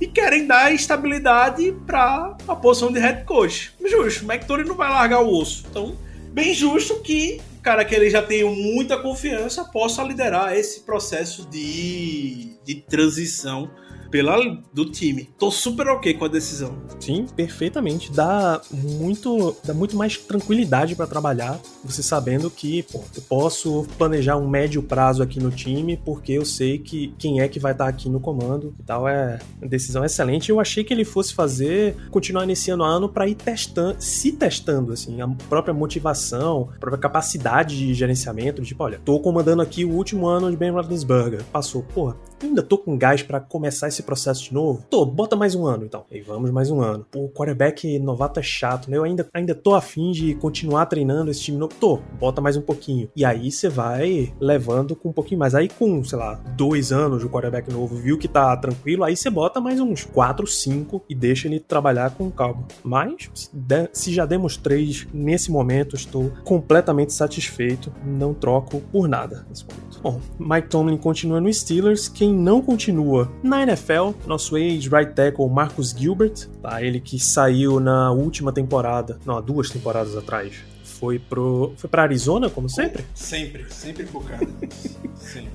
E 0.00 0.06
querem 0.06 0.46
dar 0.46 0.72
estabilidade 0.72 1.74
para 1.86 2.36
a 2.46 2.56
posição 2.56 2.92
de 2.92 2.98
head 2.98 3.24
coach. 3.24 3.72
Justo, 3.84 4.24
o 4.24 4.32
McTory 4.32 4.64
não 4.64 4.74
vai 4.74 4.90
largar 4.90 5.22
o 5.22 5.38
osso. 5.38 5.64
Então, 5.70 5.96
bem 6.32 6.52
justo 6.52 7.00
que 7.00 7.40
o 7.58 7.62
cara 7.62 7.84
que 7.84 7.94
ele 7.94 8.10
já 8.10 8.22
tem 8.22 8.44
muita 8.44 8.98
confiança 8.98 9.64
possa 9.64 10.02
liderar 10.02 10.54
esse 10.54 10.80
processo 10.80 11.46
de, 11.48 12.56
de 12.64 12.74
transição 12.76 13.70
pela 14.10 14.36
do 14.72 14.84
time. 14.84 15.30
Tô 15.38 15.50
super 15.50 15.88
ok 15.88 16.14
com 16.14 16.24
a 16.24 16.28
decisão. 16.28 16.76
Sim, 17.00 17.26
perfeitamente. 17.34 18.12
Dá 18.12 18.60
muito, 18.70 19.56
dá 19.64 19.72
muito 19.72 19.96
mais 19.96 20.16
tranquilidade 20.16 20.94
para 20.94 21.06
trabalhar, 21.06 21.58
você 21.84 22.02
sabendo 22.02 22.50
que 22.50 22.82
pô, 22.84 23.02
eu 23.14 23.22
posso 23.22 23.86
planejar 23.96 24.36
um 24.36 24.48
médio 24.48 24.82
prazo 24.82 25.22
aqui 25.22 25.40
no 25.40 25.50
time, 25.50 25.96
porque 25.96 26.32
eu 26.32 26.44
sei 26.44 26.78
que 26.78 27.14
quem 27.18 27.40
é 27.40 27.48
que 27.48 27.58
vai 27.58 27.72
estar 27.72 27.84
tá 27.84 27.90
aqui 27.90 28.08
no 28.08 28.20
comando 28.20 28.74
e 28.78 28.82
tal. 28.82 29.08
É 29.08 29.38
uma 29.60 29.68
decisão 29.68 30.04
excelente. 30.04 30.50
Eu 30.50 30.60
achei 30.60 30.84
que 30.84 30.92
ele 30.92 31.04
fosse 31.04 31.34
fazer, 31.34 31.96
continuar 32.10 32.44
iniciando 32.44 32.82
o 32.82 32.86
ano 32.86 33.08
para 33.08 33.28
ir 33.28 33.34
testando, 33.34 33.96
se 34.00 34.32
testando, 34.32 34.92
assim, 34.92 35.20
a 35.20 35.28
própria 35.48 35.74
motivação, 35.74 36.70
a 36.74 36.78
própria 36.78 36.98
capacidade 36.98 37.76
de 37.76 37.94
gerenciamento. 37.94 38.62
Tipo, 38.62 38.84
olha, 38.84 39.00
tô 39.04 39.18
comandando 39.20 39.62
aqui 39.62 39.84
o 39.84 39.90
último 39.90 40.26
ano 40.26 40.50
de 40.50 40.56
Ben 40.56 40.70
Roethlisberger. 40.70 41.42
Passou, 41.52 41.82
pô, 41.82 42.14
ainda 42.42 42.62
tô 42.62 42.76
com 42.76 42.96
gás 42.96 43.22
para 43.22 43.40
começar 43.40 43.88
esse 43.88 44.02
processo 44.02 44.44
de 44.44 44.54
novo? 44.54 44.84
Tô, 44.90 45.04
bota 45.06 45.36
mais 45.36 45.54
um 45.54 45.66
ano 45.66 45.84
então. 45.84 46.04
E 46.10 46.20
vamos 46.20 46.50
mais 46.50 46.70
um 46.70 46.80
ano. 46.80 47.06
O 47.14 47.28
quarterback 47.28 47.98
novato 47.98 48.40
é 48.40 48.42
chato, 48.42 48.90
né? 48.90 48.96
Eu 48.96 49.04
ainda, 49.04 49.28
ainda 49.32 49.54
tô 49.54 49.74
afim 49.74 50.10
de 50.10 50.34
continuar 50.34 50.86
treinando 50.86 51.30
esse 51.30 51.40
time 51.40 51.58
novo. 51.58 51.74
Tô, 51.78 52.00
bota 52.18 52.40
mais 52.40 52.56
um 52.56 52.62
pouquinho. 52.62 53.08
E 53.16 53.24
aí 53.24 53.50
você 53.50 53.68
vai 53.68 54.32
levando 54.40 54.94
com 54.94 55.08
um 55.08 55.12
pouquinho 55.12 55.38
mais. 55.38 55.54
Aí 55.54 55.68
com, 55.68 56.02
sei 56.04 56.18
lá, 56.18 56.34
dois 56.56 56.92
anos 56.92 57.22
de 57.22 57.28
quarterback 57.28 57.70
novo, 57.72 57.96
viu 57.96 58.18
que 58.18 58.28
tá 58.28 58.56
tranquilo, 58.56 59.04
aí 59.04 59.16
você 59.16 59.30
bota 59.30 59.60
mais 59.60 59.80
uns 59.80 60.04
quatro, 60.04 60.46
cinco 60.46 61.02
e 61.08 61.14
deixa 61.14 61.48
ele 61.48 61.60
trabalhar 61.60 62.10
com 62.10 62.30
calma. 62.30 62.64
Mas, 62.82 63.30
se, 63.34 63.50
se 63.92 64.12
já 64.12 64.26
demos 64.26 64.56
três 64.56 65.06
nesse 65.12 65.50
momento, 65.50 65.96
estou 65.96 66.30
completamente 66.44 67.12
satisfeito. 67.12 67.92
Não 68.04 68.34
troco 68.34 68.80
por 68.92 69.08
nada 69.08 69.46
nesse 69.48 69.64
momento. 69.64 70.00
Bom, 70.02 70.20
Mike 70.38 70.68
Tomlin 70.68 70.96
continua 70.96 71.40
no 71.40 71.52
Steelers. 71.52 72.08
Quem 72.08 72.25
não 72.32 72.60
continua 72.62 73.30
na 73.42 73.62
NFL, 73.62 74.10
nosso 74.26 74.56
ex-right 74.56 75.12
tackle 75.12 75.48
Marcus 75.48 75.90
Gilbert, 75.90 76.48
tá? 76.62 76.82
ele 76.82 77.00
que 77.00 77.18
saiu 77.18 77.80
na 77.80 78.12
última 78.12 78.52
temporada, 78.52 79.18
não, 79.24 79.36
há 79.36 79.40
duas 79.40 79.70
temporadas 79.70 80.16
atrás, 80.16 80.54
foi 80.82 81.18
pro 81.18 81.72
foi 81.76 81.90
para 81.90 82.02
Arizona, 82.02 82.48
como 82.48 82.68
sempre? 82.68 83.04
Sempre, 83.14 83.66
sempre 83.70 84.06
focado. 84.06 84.48
sempre. 85.16 85.50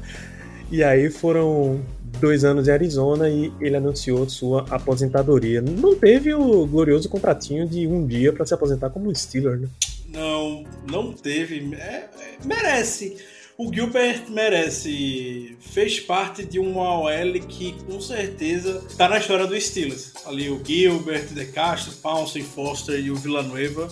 E 0.71 0.83
aí 0.83 1.09
foram 1.09 1.81
dois 2.19 2.43
anos 2.43 2.67
em 2.67 2.71
Arizona 2.71 3.29
e 3.29 3.51
ele 3.59 3.75
anunciou 3.75 4.27
sua 4.29 4.65
aposentadoria. 4.69 5.61
Não 5.61 5.95
teve 5.95 6.33
o 6.33 6.65
glorioso 6.65 7.09
contratinho 7.09 7.67
de 7.67 7.87
um 7.87 8.05
dia 8.05 8.31
para 8.31 8.45
se 8.45 8.53
aposentar 8.53 8.89
como 8.89 9.13
Steeler, 9.13 9.59
né? 9.59 9.67
Não, 10.07 10.63
não 10.89 11.13
teve. 11.13 11.73
É, 11.75 11.77
é, 11.77 12.09
merece 12.45 13.17
o 13.61 13.71
Gilbert 13.71 14.23
merece. 14.27 15.55
Fez 15.59 15.99
parte 15.99 16.43
de 16.43 16.57
uma 16.57 16.99
OL 16.99 17.33
que 17.47 17.73
com 17.85 18.01
certeza 18.01 18.83
tá 18.97 19.07
na 19.07 19.19
história 19.19 19.45
do 19.45 19.59
Steelers. 19.61 20.13
Ali 20.25 20.49
o 20.49 20.59
Gilbert, 20.65 21.27
De 21.27 21.45
Castro, 21.45 21.93
Pounce, 21.97 22.41
Foster 22.41 22.99
e 22.99 23.11
o 23.11 23.15
Villanueva. 23.15 23.87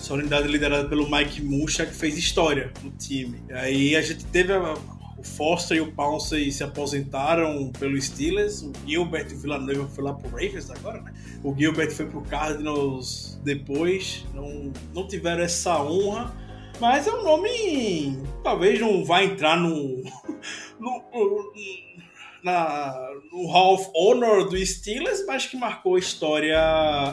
Essa 0.00 0.14
unidade 0.14 0.48
liderada 0.48 0.88
pelo 0.88 1.10
Mike 1.10 1.42
Musha 1.42 1.84
que 1.84 1.94
fez 1.94 2.16
história 2.16 2.72
no 2.82 2.90
time. 2.92 3.42
E 3.50 3.52
aí 3.52 3.96
a 3.96 4.00
gente 4.00 4.24
teve 4.24 4.54
a, 4.54 4.72
o 5.18 5.22
Foster 5.22 5.76
e 5.76 5.80
o 5.82 5.92
Pounce 5.92 6.50
se 6.50 6.64
aposentaram 6.64 7.70
pelo 7.78 8.00
Steelers. 8.00 8.62
O 8.62 8.72
Gilbert 8.86 9.28
e 9.30 9.34
o 9.34 9.38
Villanueva 9.38 9.86
foi 9.86 10.02
lá 10.02 10.14
pro 10.14 10.30
Ravens 10.30 10.70
agora, 10.70 11.02
né? 11.02 11.12
O 11.44 11.54
Gilbert 11.54 11.90
foi 11.90 12.06
pro 12.06 12.22
Cardinals 12.22 13.38
depois. 13.44 14.24
Não, 14.32 14.72
não 14.94 15.06
tiveram 15.06 15.42
essa 15.42 15.78
honra 15.82 16.34
mas 16.80 17.06
é 17.06 17.12
um 17.12 17.22
nome. 17.22 18.18
Talvez 18.42 18.80
não 18.80 19.04
vá 19.04 19.22
entrar 19.22 19.56
no. 19.60 20.02
no, 20.80 21.52
na, 22.42 22.94
no 23.30 23.46
Hall 23.46 23.74
of 23.74 23.90
Honor 23.94 24.48
do 24.48 24.56
Steelers, 24.64 25.24
mas 25.26 25.46
que 25.46 25.56
marcou 25.56 25.98
história 25.98 26.58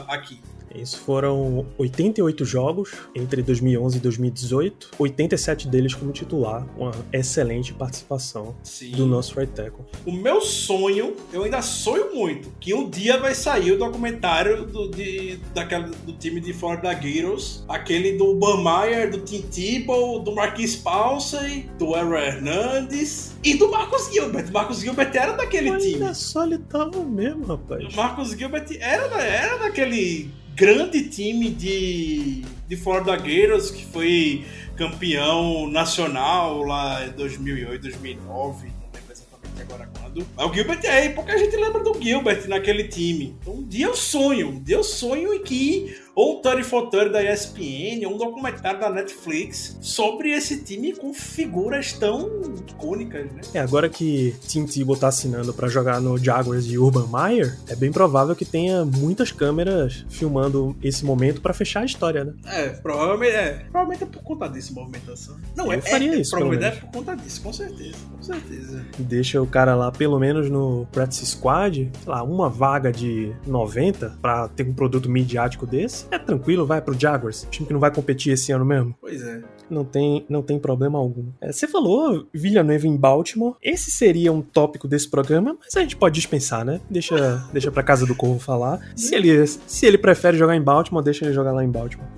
aqui. 0.08 0.40
Isso 0.74 0.98
foram 0.98 1.66
88 1.76 2.44
jogos 2.44 2.92
entre 3.14 3.42
2011 3.42 3.98
e 3.98 4.00
2018, 4.00 4.90
87 4.98 5.68
deles 5.68 5.94
como 5.94 6.12
titular, 6.12 6.66
uma 6.76 6.92
excelente 7.12 7.72
participação 7.72 8.54
Sim. 8.62 8.92
do 8.92 9.06
nosso 9.06 9.38
right 9.38 9.52
tackle. 9.52 9.84
O 10.04 10.12
meu 10.12 10.40
sonho, 10.40 11.14
eu 11.32 11.44
ainda 11.44 11.62
sonho 11.62 12.14
muito, 12.14 12.50
que 12.60 12.74
um 12.74 12.88
dia 12.88 13.18
vai 13.18 13.34
sair 13.34 13.72
o 13.72 13.78
documentário 13.78 14.66
do, 14.66 14.90
de, 14.90 15.38
daquela, 15.54 15.88
do 15.88 16.12
time 16.12 16.40
de 16.40 16.52
Florida 16.52 16.92
Gators, 16.92 17.64
aquele 17.68 18.16
do 18.16 18.34
Bammeyer, 18.34 19.10
do 19.10 19.18
Tim 19.18 19.42
Tebow, 19.42 20.20
do 20.20 20.34
Marquis 20.34 20.76
Pouncey, 20.76 21.68
do 21.78 21.94
Aaron 21.94 22.16
Hernandez 22.16 23.36
e 23.42 23.54
do 23.54 23.70
Marcos 23.70 24.10
Gilbert. 24.12 24.50
Marcos 24.52 24.80
Gilbert 24.80 25.14
era 25.14 25.32
daquele 25.32 25.70
Mas 25.70 25.84
time. 25.84 26.02
Olha 26.02 26.14
só, 26.14 26.44
ele 26.44 26.58
tava 26.58 27.04
mesmo, 27.04 27.44
rapaz. 27.44 27.94
Marcos 27.94 28.30
Gilbert 28.30 28.66
era, 28.80 29.22
era 29.22 29.56
daquele 29.58 30.30
grande 30.58 31.08
time 31.08 31.50
de, 31.50 32.42
de 32.66 32.76
Florida 32.76 33.14
Gators 33.16 33.70
que 33.70 33.84
foi 33.86 34.44
campeão 34.76 35.70
nacional 35.70 36.64
lá 36.64 37.06
em 37.06 37.10
2008, 37.12 37.80
2009, 37.80 38.66
não 38.66 38.88
lembro 38.92 39.12
exatamente 39.12 39.62
agora 39.62 39.88
quando. 39.96 40.26
Mas 40.36 40.50
o 40.50 40.52
Gilbert 40.52 40.80
é, 40.82 41.08
porque 41.10 41.30
a 41.30 41.38
gente 41.38 41.56
lembra 41.56 41.80
do 41.80 42.02
Gilbert 42.02 42.48
naquele 42.48 42.88
time. 42.88 43.36
Então 43.40 43.54
um 43.54 43.62
dia 43.62 43.86
eu 43.86 43.94
sonho, 43.94 44.48
um 44.48 44.60
dia 44.60 44.76
eu 44.76 44.82
sonho 44.82 45.32
em 45.32 45.44
que 45.44 45.96
ou 46.18 46.40
30 46.40 46.64
for 46.64 46.90
30 46.90 47.10
da 47.10 47.22
ESPN, 47.22 48.04
ou 48.04 48.14
um 48.14 48.18
documentário 48.18 48.80
da 48.80 48.90
Netflix 48.90 49.78
sobre 49.80 50.32
esse 50.32 50.64
time 50.64 50.92
com 50.92 51.14
figuras 51.14 51.92
tão 51.92 52.28
icônicas, 52.68 53.30
né? 53.30 53.40
É, 53.54 53.60
agora 53.60 53.88
que 53.88 54.34
Tim 54.48 54.66
Tebow 54.66 54.96
tá 54.96 55.06
assinando 55.06 55.54
para 55.54 55.68
jogar 55.68 56.00
no 56.00 56.18
Jaguars 56.18 56.66
de 56.66 56.76
Urban 56.76 57.06
Meyer, 57.06 57.56
é 57.68 57.76
bem 57.76 57.92
provável 57.92 58.34
que 58.34 58.44
tenha 58.44 58.84
muitas 58.84 59.30
câmeras 59.30 60.04
filmando 60.08 60.76
esse 60.82 61.04
momento 61.04 61.40
para 61.40 61.54
fechar 61.54 61.82
a 61.82 61.84
história, 61.84 62.24
né? 62.24 62.32
É, 62.46 62.68
provavelmente 62.70 63.36
é. 63.36 63.52
Provavelmente 63.70 64.02
é 64.02 64.06
por 64.06 64.22
conta 64.24 64.48
disso, 64.48 64.74
movimentação. 64.74 65.36
Não, 65.54 65.66
Eu 65.66 65.78
é, 65.78 65.80
faria 65.80 66.16
é, 66.16 66.20
isso, 66.20 66.32
Provavelmente 66.32 66.64
é 66.64 66.80
por 66.80 66.90
conta 66.90 67.14
disso, 67.14 67.40
com 67.42 67.52
certeza, 67.52 67.96
com 68.10 68.22
certeza. 68.24 68.84
Deixa 68.98 69.40
o 69.40 69.46
cara 69.46 69.76
lá, 69.76 69.92
pelo 69.92 70.18
menos 70.18 70.50
no 70.50 70.84
practice 70.90 71.24
squad, 71.26 71.92
sei 72.02 72.12
lá, 72.12 72.24
uma 72.24 72.50
vaga 72.50 72.90
de 72.90 73.32
90 73.46 74.18
para 74.20 74.48
ter 74.48 74.64
um 74.64 74.74
produto 74.74 75.08
midiático 75.08 75.64
desse, 75.64 76.07
é 76.10 76.18
tranquilo, 76.18 76.66
vai 76.66 76.80
pro 76.80 76.98
Jaguars, 76.98 77.46
time 77.50 77.66
que 77.66 77.72
não 77.72 77.80
vai 77.80 77.92
competir 77.92 78.32
esse 78.32 78.52
ano 78.52 78.64
mesmo. 78.64 78.94
Pois 79.00 79.22
é. 79.22 79.42
Não 79.68 79.84
tem, 79.84 80.24
não 80.28 80.42
tem 80.42 80.58
problema 80.58 80.98
algum. 80.98 81.26
É, 81.40 81.52
você 81.52 81.66
falou 81.66 82.26
Villanueva 82.32 82.86
em 82.86 82.96
Baltimore. 82.96 83.56
Esse 83.62 83.90
seria 83.90 84.32
um 84.32 84.40
tópico 84.40 84.88
desse 84.88 85.08
programa, 85.08 85.56
mas 85.60 85.76
a 85.76 85.80
gente 85.80 85.96
pode 85.96 86.14
dispensar, 86.14 86.64
né? 86.64 86.80
Deixa, 86.88 87.46
deixa 87.52 87.70
pra 87.70 87.82
casa 87.82 88.06
do 88.06 88.14
Corvo 88.14 88.38
falar. 88.38 88.80
Se 88.96 89.14
ele, 89.14 89.46
se 89.46 89.86
ele 89.86 89.98
prefere 89.98 90.36
jogar 90.38 90.56
em 90.56 90.62
Baltimore, 90.62 91.04
deixa 91.04 91.24
ele 91.24 91.34
jogar 91.34 91.52
lá 91.52 91.62
em 91.62 91.70
Baltimore. 91.70 92.08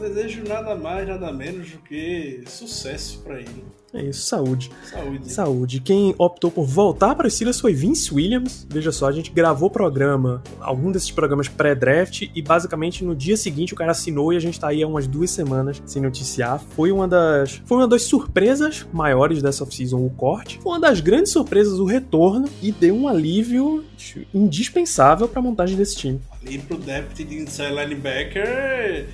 Desejo 0.00 0.42
nada 0.48 0.74
mais, 0.74 1.06
nada 1.06 1.30
menos 1.30 1.70
do 1.70 1.78
que 1.78 2.42
sucesso 2.46 3.20
pra 3.20 3.38
ele. 3.38 3.64
É 3.92 4.02
isso, 4.04 4.22
saúde. 4.22 4.70
Saúde. 4.84 5.32
Saúde. 5.32 5.80
Quem 5.80 6.14
optou 6.16 6.50
por 6.50 6.64
voltar 6.64 7.14
para 7.16 7.28
Steelers 7.28 7.58
foi 7.58 7.74
Vince 7.74 8.14
Williams. 8.14 8.66
Veja 8.70 8.92
só, 8.92 9.08
a 9.08 9.12
gente 9.12 9.32
gravou 9.32 9.68
o 9.68 9.70
programa, 9.70 10.42
algum 10.60 10.92
desses 10.92 11.10
programas 11.10 11.48
pré-draft, 11.48 12.22
e 12.34 12.40
basicamente 12.40 13.04
no 13.04 13.16
dia 13.16 13.36
seguinte 13.36 13.74
o 13.74 13.76
cara 13.76 13.90
assinou 13.90 14.32
e 14.32 14.36
a 14.36 14.40
gente 14.40 14.60
tá 14.60 14.68
aí 14.68 14.82
há 14.82 14.86
umas 14.86 15.08
duas 15.08 15.30
semanas 15.30 15.82
sem 15.84 16.00
noticiar. 16.00 16.60
Foi 16.70 16.92
uma 16.92 17.08
das. 17.08 17.60
Foi 17.66 17.78
uma 17.78 17.88
das 17.88 18.04
surpresas 18.04 18.86
maiores 18.92 19.42
dessa 19.42 19.64
off-season 19.64 20.06
o 20.06 20.10
corte. 20.10 20.60
Foi 20.62 20.72
uma 20.72 20.80
das 20.80 21.00
grandes 21.00 21.32
surpresas 21.32 21.80
o 21.80 21.84
retorno 21.84 22.48
e 22.62 22.70
deu 22.70 22.94
um 22.94 23.08
alívio 23.08 23.84
indispensável 24.32 25.28
para 25.28 25.40
a 25.40 25.42
montagem 25.42 25.76
desse 25.76 25.96
time. 25.96 26.20
Ali 26.40 26.58
pro 26.58 26.78
depth 26.78 27.16
de 27.16 27.38
inside 27.38 27.74
linebacker, 27.74 29.06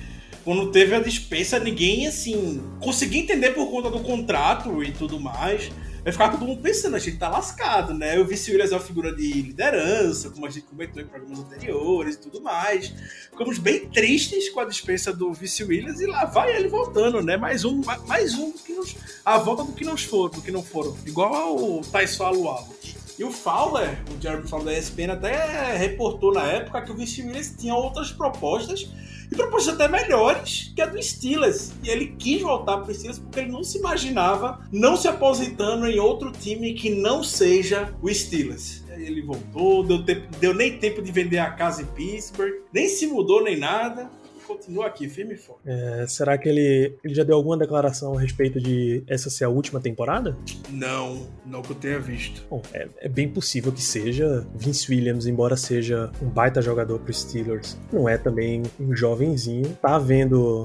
quando 0.47 0.71
teve 0.71 0.95
a 0.95 1.01
dispensa, 1.01 1.59
ninguém, 1.59 2.07
assim, 2.07 2.63
conseguia 2.79 3.21
entender 3.21 3.49
por 3.51 3.69
conta 3.69 3.89
do 3.91 3.99
contrato 3.99 4.81
e 4.81 4.93
tudo 4.93 5.19
mais. 5.19 5.69
Vai 6.01 6.13
ficar 6.13 6.29
todo 6.29 6.45
mundo 6.45 6.61
pensando, 6.61 6.95
a 6.95 6.99
gente 6.99 7.17
tá 7.17 7.27
lascado, 7.27 7.93
né? 7.93 8.17
O 8.17 8.25
Vice 8.25 8.49
Williams 8.49 8.71
é 8.71 8.75
uma 8.75 8.81
figura 8.81 9.13
de 9.13 9.29
liderança, 9.41 10.29
como 10.29 10.45
a 10.45 10.49
gente 10.49 10.65
comentou 10.67 11.03
em 11.03 11.05
programas 11.05 11.39
anteriores 11.39 12.15
e 12.15 12.19
tudo 12.19 12.41
mais. 12.41 12.93
Ficamos 13.29 13.59
bem 13.59 13.89
tristes 13.89 14.47
com 14.47 14.61
a 14.61 14.63
dispensa 14.63 15.11
do 15.11 15.33
Vice 15.33 15.65
Williams 15.65 15.99
e 15.99 16.05
lá 16.05 16.23
vai 16.23 16.55
ele 16.55 16.69
voltando, 16.69 17.21
né? 17.21 17.35
Mais 17.35 17.65
um, 17.65 17.81
mais 18.07 18.35
um 18.35 18.53
que 18.53 18.71
nos, 18.71 18.95
a 19.25 19.37
volta 19.37 19.65
do 19.65 19.73
que 19.73 19.83
não 19.83 19.97
foram, 19.97 20.35
do 20.35 20.41
que 20.41 20.49
não 20.49 20.63
foram. 20.63 20.97
Igual 21.05 21.35
ao 21.35 21.81
Tyson 21.81 22.23
Alualo. 22.23 22.73
E 23.19 23.23
o 23.25 23.31
Fowler, 23.33 24.01
o 24.17 24.21
Jeremy 24.21 24.47
Fowler 24.47 24.75
da 24.75 24.79
ESPN, 24.79 25.11
até 25.11 25.75
reportou 25.75 26.33
na 26.33 26.43
época 26.43 26.83
que 26.83 26.91
o 26.93 26.95
Vice 26.95 27.21
Williams 27.21 27.53
tinha 27.57 27.75
outras 27.75 28.13
propostas 28.13 28.87
e 29.31 29.35
propostas 29.35 29.73
até 29.75 29.87
melhores 29.87 30.71
que 30.75 30.81
a 30.81 30.85
do 30.85 31.01
Steelers. 31.01 31.73
E 31.83 31.89
ele 31.89 32.15
quis 32.17 32.41
voltar 32.41 32.77
para 32.77 32.91
o 32.91 32.93
Steelers 32.93 33.19
porque 33.19 33.39
ele 33.39 33.51
não 33.51 33.63
se 33.63 33.77
imaginava 33.77 34.59
não 34.71 34.95
se 34.95 35.07
aposentando 35.07 35.85
em 35.87 35.99
outro 35.99 36.31
time 36.31 36.73
que 36.73 36.89
não 36.89 37.23
seja 37.23 37.93
o 38.01 38.13
Steelers. 38.13 38.83
Ele 38.89 39.21
voltou, 39.21 39.83
deu, 39.83 40.03
tempo, 40.03 40.27
deu 40.39 40.53
nem 40.53 40.77
tempo 40.79 41.01
de 41.01 41.11
vender 41.11 41.37
a 41.37 41.51
casa 41.51 41.83
em 41.83 41.85
Pittsburgh, 41.85 42.53
nem 42.73 42.87
se 42.89 43.05
mudou 43.05 43.43
nem 43.43 43.55
nada. 43.55 44.09
Continua 44.47 44.87
aqui, 44.87 45.09
firme 45.09 45.33
e 45.33 45.37
forte. 45.37 45.61
É, 45.65 46.07
será 46.07 46.37
que 46.37 46.47
ele, 46.47 46.95
ele 47.03 47.13
já 47.13 47.23
deu 47.23 47.35
alguma 47.35 47.57
declaração 47.57 48.17
a 48.17 48.21
respeito 48.21 48.61
de 48.61 49.03
essa 49.05 49.29
ser 49.29 49.43
a 49.43 49.49
última 49.49 49.81
temporada? 49.81 50.37
Não, 50.69 51.27
não 51.45 51.61
que 51.61 51.71
eu 51.71 51.75
tenha 51.75 51.99
visto. 51.99 52.45
Bom, 52.49 52.61
é, 52.73 52.87
é 53.01 53.09
bem 53.09 53.27
possível 53.27 53.71
que 53.71 53.81
seja. 53.81 54.47
Vince 54.55 54.89
Williams, 54.89 55.27
embora 55.27 55.57
seja 55.57 56.09
um 56.21 56.29
baita 56.29 56.61
jogador 56.61 56.99
pro 56.99 57.13
Steelers, 57.13 57.77
não 57.91 58.07
é 58.07 58.17
também 58.17 58.63
um 58.79 58.95
jovenzinho. 58.95 59.77
Tá 59.81 59.99
vendo. 59.99 60.63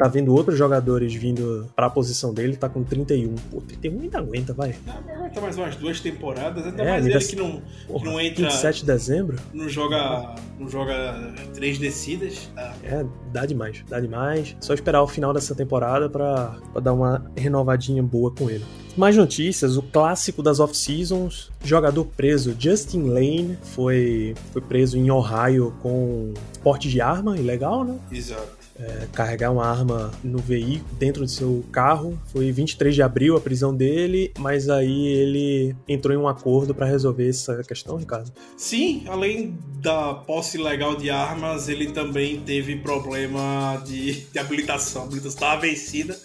Tá 0.00 0.08
vendo 0.08 0.34
outros 0.34 0.56
jogadores 0.56 1.12
vindo 1.12 1.68
pra 1.76 1.90
posição 1.90 2.32
dele, 2.32 2.56
tá 2.56 2.70
com 2.70 2.82
31. 2.82 3.34
Pô, 3.50 3.60
31 3.60 4.00
ainda 4.00 4.18
aguenta, 4.18 4.54
vai. 4.54 4.74
Aguentar 4.88 5.42
mais 5.42 5.58
umas 5.58 5.76
duas 5.76 6.00
temporadas, 6.00 6.64
ainda 6.64 6.82
É, 6.82 6.90
mais 6.92 7.04
ele 7.04 7.18
que 7.18 7.36
não, 7.36 7.60
que 7.60 7.86
Porra, 7.86 8.04
não 8.06 8.18
entra. 8.18 8.44
27 8.46 8.80
de 8.80 8.86
dezembro? 8.86 9.36
Não 9.52 9.68
joga. 9.68 10.36
Não 10.58 10.70
joga 10.70 11.34
três 11.52 11.78
descidas. 11.78 12.48
Tá? 12.54 12.74
É, 12.82 13.04
dá 13.30 13.44
demais, 13.44 13.84
dá 13.90 14.00
demais. 14.00 14.56
Só 14.58 14.72
esperar 14.72 15.02
o 15.02 15.06
final 15.06 15.34
dessa 15.34 15.54
temporada 15.54 16.08
pra, 16.08 16.56
pra 16.72 16.80
dar 16.80 16.94
uma 16.94 17.30
renovadinha 17.36 18.02
boa 18.02 18.30
com 18.30 18.48
ele. 18.48 18.64
Mais 18.96 19.16
notícias, 19.16 19.76
o 19.76 19.82
clássico 19.82 20.42
das 20.42 20.60
off-seasons, 20.60 21.50
jogador 21.62 22.06
preso, 22.06 22.56
Justin 22.58 23.02
Lane, 23.02 23.58
foi, 23.62 24.34
foi 24.50 24.62
preso 24.62 24.96
em 24.96 25.10
Ohio 25.10 25.74
com 25.80 26.32
porte 26.62 26.88
de 26.88 27.00
arma, 27.02 27.36
ilegal, 27.36 27.84
né? 27.84 27.98
Exato. 28.10 28.59
É, 28.80 29.06
carregar 29.12 29.50
uma 29.52 29.66
arma 29.66 30.10
no 30.24 30.38
veículo, 30.38 30.88
dentro 30.98 31.22
do 31.22 31.28
seu 31.28 31.62
carro. 31.70 32.18
Foi 32.32 32.50
23 32.50 32.94
de 32.94 33.02
abril 33.02 33.36
a 33.36 33.40
prisão 33.40 33.74
dele, 33.74 34.32
mas 34.38 34.70
aí 34.70 35.06
ele 35.06 35.76
entrou 35.86 36.16
em 36.16 36.18
um 36.18 36.26
acordo 36.26 36.74
pra 36.74 36.86
resolver 36.86 37.28
essa 37.28 37.62
questão, 37.62 37.96
Ricardo. 37.96 38.32
Sim, 38.56 39.04
além 39.06 39.58
da 39.82 40.14
posse 40.14 40.56
ilegal 40.56 40.96
de 40.96 41.10
armas, 41.10 41.68
ele 41.68 41.90
também 41.90 42.40
teve 42.40 42.76
problema 42.76 43.82
de, 43.84 44.22
de 44.32 44.38
habilitação. 44.38 45.02
A 45.02 45.04
habilitação 45.04 45.34
estava 45.34 45.60
vencida 45.60 46.18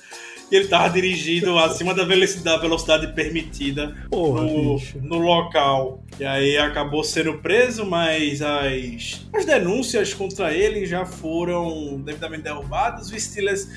e 0.52 0.56
ele 0.56 0.66
estava 0.66 0.90
dirigindo 0.90 1.58
acima 1.58 1.94
da 1.94 2.04
velocidade, 2.04 2.44
da 2.44 2.58
velocidade 2.58 3.14
permitida 3.14 3.96
Porra, 4.10 4.42
no, 4.44 4.76
bicho. 4.76 5.00
no 5.02 5.18
local. 5.18 6.04
E 6.20 6.24
aí 6.24 6.58
acabou 6.58 7.04
sendo 7.04 7.40
preso, 7.40 7.86
mas 7.86 8.42
as, 8.42 9.26
as 9.34 9.46
denúncias 9.46 10.14
contra 10.14 10.54
ele 10.54 10.86
já 10.86 11.06
foram 11.06 12.00
devidamente 12.02 12.44
derrubadas. 12.44 13.12
O 13.12 13.20
Steelers 13.20 13.68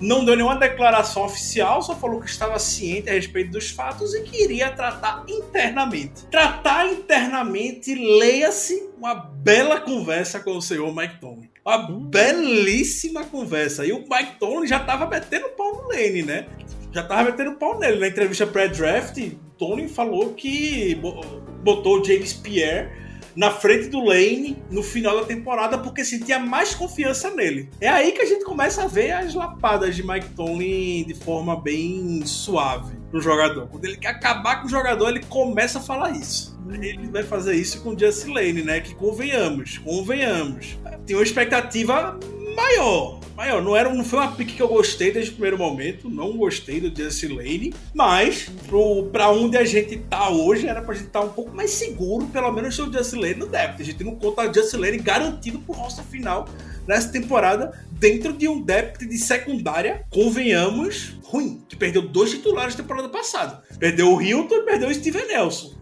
não 0.00 0.24
deu 0.24 0.36
nenhuma 0.36 0.56
declaração 0.56 1.24
oficial, 1.24 1.82
só 1.82 1.94
falou 1.96 2.20
que 2.20 2.28
estava 2.28 2.58
ciente 2.58 3.08
a 3.08 3.12
respeito 3.12 3.50
dos 3.52 3.70
fatos 3.70 4.14
e 4.14 4.22
que 4.22 4.42
iria 4.42 4.70
tratar 4.70 5.24
internamente. 5.28 6.24
Tratar 6.30 6.90
internamente, 6.92 7.94
leia-se 7.94 8.88
uma 8.98 9.14
bela 9.14 9.80
conversa 9.80 10.40
com 10.40 10.56
o 10.56 10.62
senhor 10.62 10.94
Mike 10.94 11.20
Tomlin. 11.20 11.48
Uma 11.64 11.78
belíssima 11.78 13.24
conversa. 13.24 13.86
E 13.86 13.92
o 13.92 14.00
Mike 14.00 14.38
Tomlin 14.38 14.66
já 14.66 14.78
estava 14.78 15.06
metendo 15.06 15.48
pau 15.50 15.82
no 15.82 15.88
Lane, 15.88 16.22
né? 16.22 16.46
Já 16.92 17.02
tava 17.02 17.24
metendo 17.30 17.52
pau 17.56 17.78
nele. 17.78 17.98
Na 17.98 18.08
entrevista 18.08 18.46
pré-draft, 18.46 19.18
Tony 19.58 19.88
falou 19.88 20.34
que 20.34 20.94
bo- 20.96 21.20
botou 21.62 22.04
James 22.04 22.32
Pierre 22.32 23.03
na 23.36 23.50
frente 23.50 23.88
do 23.88 24.04
Lane 24.04 24.62
no 24.70 24.82
final 24.82 25.20
da 25.20 25.26
temporada 25.26 25.78
porque 25.78 26.04
sentia 26.04 26.38
mais 26.38 26.74
confiança 26.74 27.30
nele. 27.30 27.70
É 27.80 27.88
aí 27.88 28.12
que 28.12 28.22
a 28.22 28.26
gente 28.26 28.44
começa 28.44 28.84
a 28.84 28.86
ver 28.86 29.12
as 29.12 29.34
lapadas 29.34 29.96
de 29.96 30.06
Mike 30.06 30.30
Tomlin 30.30 31.04
de 31.04 31.14
forma 31.14 31.60
bem 31.60 32.24
suave 32.24 32.96
no 33.12 33.20
jogador. 33.20 33.68
Quando 33.68 33.84
ele 33.84 33.96
quer 33.96 34.08
acabar 34.08 34.60
com 34.60 34.66
o 34.66 34.70
jogador, 34.70 35.08
ele 35.08 35.24
começa 35.24 35.78
a 35.78 35.82
falar 35.82 36.10
isso. 36.10 36.58
Ele 36.80 37.08
vai 37.08 37.22
fazer 37.22 37.54
isso 37.54 37.82
com 37.82 37.90
o 37.90 37.98
Justin 37.98 38.32
Lane, 38.32 38.62
né? 38.62 38.80
Que 38.80 38.94
convenhamos, 38.94 39.78
convenhamos. 39.78 40.78
Tem 41.06 41.14
uma 41.14 41.22
expectativa 41.22 42.18
maior. 42.54 43.20
Maior, 43.36 43.60
não, 43.60 43.76
era, 43.76 43.92
não 43.92 44.04
foi 44.04 44.20
uma 44.20 44.32
pique 44.32 44.54
que 44.54 44.62
eu 44.62 44.68
gostei 44.68 45.10
desde 45.10 45.32
o 45.32 45.34
primeiro 45.34 45.58
momento. 45.58 46.08
Não 46.08 46.36
gostei 46.36 46.80
do 46.80 46.96
Justin 46.96 47.34
Lane. 47.34 47.74
Mas, 47.92 48.48
pro, 48.66 49.04
pra 49.06 49.30
onde 49.30 49.56
a 49.56 49.64
gente 49.64 49.96
tá 49.98 50.30
hoje, 50.30 50.68
era 50.68 50.80
pra 50.80 50.94
gente 50.94 51.06
estar 51.06 51.20
um 51.20 51.30
pouco 51.30 51.54
mais 51.54 51.70
seguro, 51.70 52.26
pelo 52.26 52.52
menos, 52.52 52.78
o 52.78 52.92
Justin 52.92 53.16
Lane 53.16 53.34
no 53.34 53.46
depth. 53.46 53.80
A 53.80 53.84
gente 53.84 54.04
não 54.04 54.14
conta 54.14 54.48
o 54.48 54.54
Justin 54.54 54.76
Lane 54.76 54.98
garantido 54.98 55.58
pro 55.58 55.74
roster 55.74 56.04
final 56.04 56.48
nessa 56.86 57.08
temporada, 57.08 57.72
dentro 57.92 58.32
de 58.32 58.46
um 58.46 58.60
depth 58.60 59.00
de 59.00 59.18
secundária, 59.18 60.04
convenhamos, 60.10 61.18
ruim. 61.24 61.64
Que 61.68 61.76
perdeu 61.76 62.02
dois 62.02 62.30
titulares 62.30 62.76
na 62.76 62.82
temporada 62.82 63.08
passada. 63.08 63.62
Perdeu 63.78 64.14
o 64.14 64.22
Hilton 64.22 64.56
e 64.56 64.62
perdeu 64.62 64.88
o 64.88 64.94
Steven 64.94 65.26
Nelson. 65.26 65.74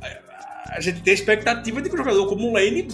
A 0.68 0.80
gente 0.80 1.02
tem 1.02 1.10
a 1.10 1.14
expectativa 1.14 1.82
de 1.82 1.88
que 1.90 1.94
um 1.94 1.98
jogador 1.98 2.26
como 2.26 2.48
o 2.48 2.52
Lane 2.54 2.88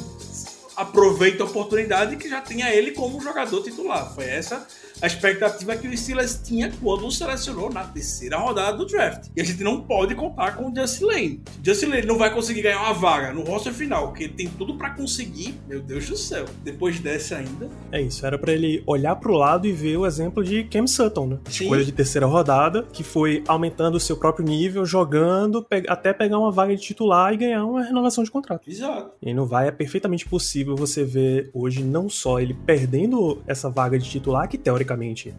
aproveite 0.78 1.42
a 1.42 1.44
oportunidade 1.44 2.16
que 2.16 2.28
já 2.28 2.40
tenha 2.40 2.72
ele 2.72 2.92
como 2.92 3.20
jogador 3.20 3.62
titular. 3.62 4.14
Foi 4.14 4.24
essa 4.24 4.64
a 5.00 5.06
expectativa 5.06 5.76
que 5.76 5.88
o 5.88 5.96
Steelers 5.96 6.40
tinha 6.42 6.70
quando 6.80 7.06
o 7.06 7.10
selecionou 7.10 7.70
na 7.72 7.84
terceira 7.84 8.36
rodada 8.36 8.76
do 8.76 8.86
draft. 8.86 9.28
E 9.36 9.40
a 9.40 9.44
gente 9.44 9.62
não 9.62 9.80
pode 9.80 10.14
contar 10.14 10.56
com 10.56 10.70
o 10.70 10.74
Justin 10.74 11.04
Lane. 11.04 11.40
Justin 11.62 11.86
Lane 11.86 12.06
não 12.06 12.18
vai 12.18 12.32
conseguir 12.32 12.62
ganhar 12.62 12.80
uma 12.82 12.94
vaga 12.94 13.32
no 13.32 13.42
roster 13.42 13.72
final, 13.72 14.12
que 14.12 14.24
ele 14.24 14.32
tem 14.32 14.48
tudo 14.48 14.76
pra 14.76 14.90
conseguir, 14.90 15.54
meu 15.68 15.80
Deus 15.80 16.08
do 16.08 16.16
céu. 16.16 16.44
Depois 16.62 16.98
dessa 17.00 17.36
ainda, 17.36 17.68
É 17.92 18.00
isso, 18.00 18.26
era 18.26 18.38
pra 18.38 18.52
ele 18.52 18.82
olhar 18.86 19.14
pro 19.16 19.34
lado 19.34 19.66
e 19.66 19.72
ver 19.72 19.96
o 19.96 20.06
exemplo 20.06 20.42
de 20.42 20.64
Cam 20.64 20.86
Sutton, 20.86 21.26
né? 21.26 21.38
Sim. 21.48 21.64
Escolha 21.64 21.84
de 21.84 21.92
terceira 21.92 22.26
rodada, 22.26 22.84
que 22.92 23.02
foi 23.02 23.42
aumentando 23.46 23.96
o 23.96 24.00
seu 24.00 24.16
próprio 24.16 24.44
nível, 24.44 24.84
jogando, 24.84 25.66
até 25.88 26.12
pegar 26.12 26.38
uma 26.38 26.50
vaga 26.50 26.74
de 26.74 26.82
titular 26.82 27.32
e 27.32 27.36
ganhar 27.36 27.64
uma 27.64 27.82
renovação 27.82 28.24
de 28.24 28.30
contrato. 28.30 28.68
exato. 28.68 29.12
E 29.22 29.32
não 29.32 29.46
vai, 29.46 29.68
é 29.68 29.70
perfeitamente 29.70 30.26
possível 30.26 30.76
você 30.76 31.04
ver 31.04 31.50
hoje 31.52 31.82
não 31.82 32.08
só 32.08 32.40
ele 32.40 32.54
perdendo 32.54 33.38
essa 33.46 33.68
vaga 33.70 33.98
de 33.98 34.08
titular, 34.08 34.48
que 34.48 34.58
teoricamente, 34.58 34.87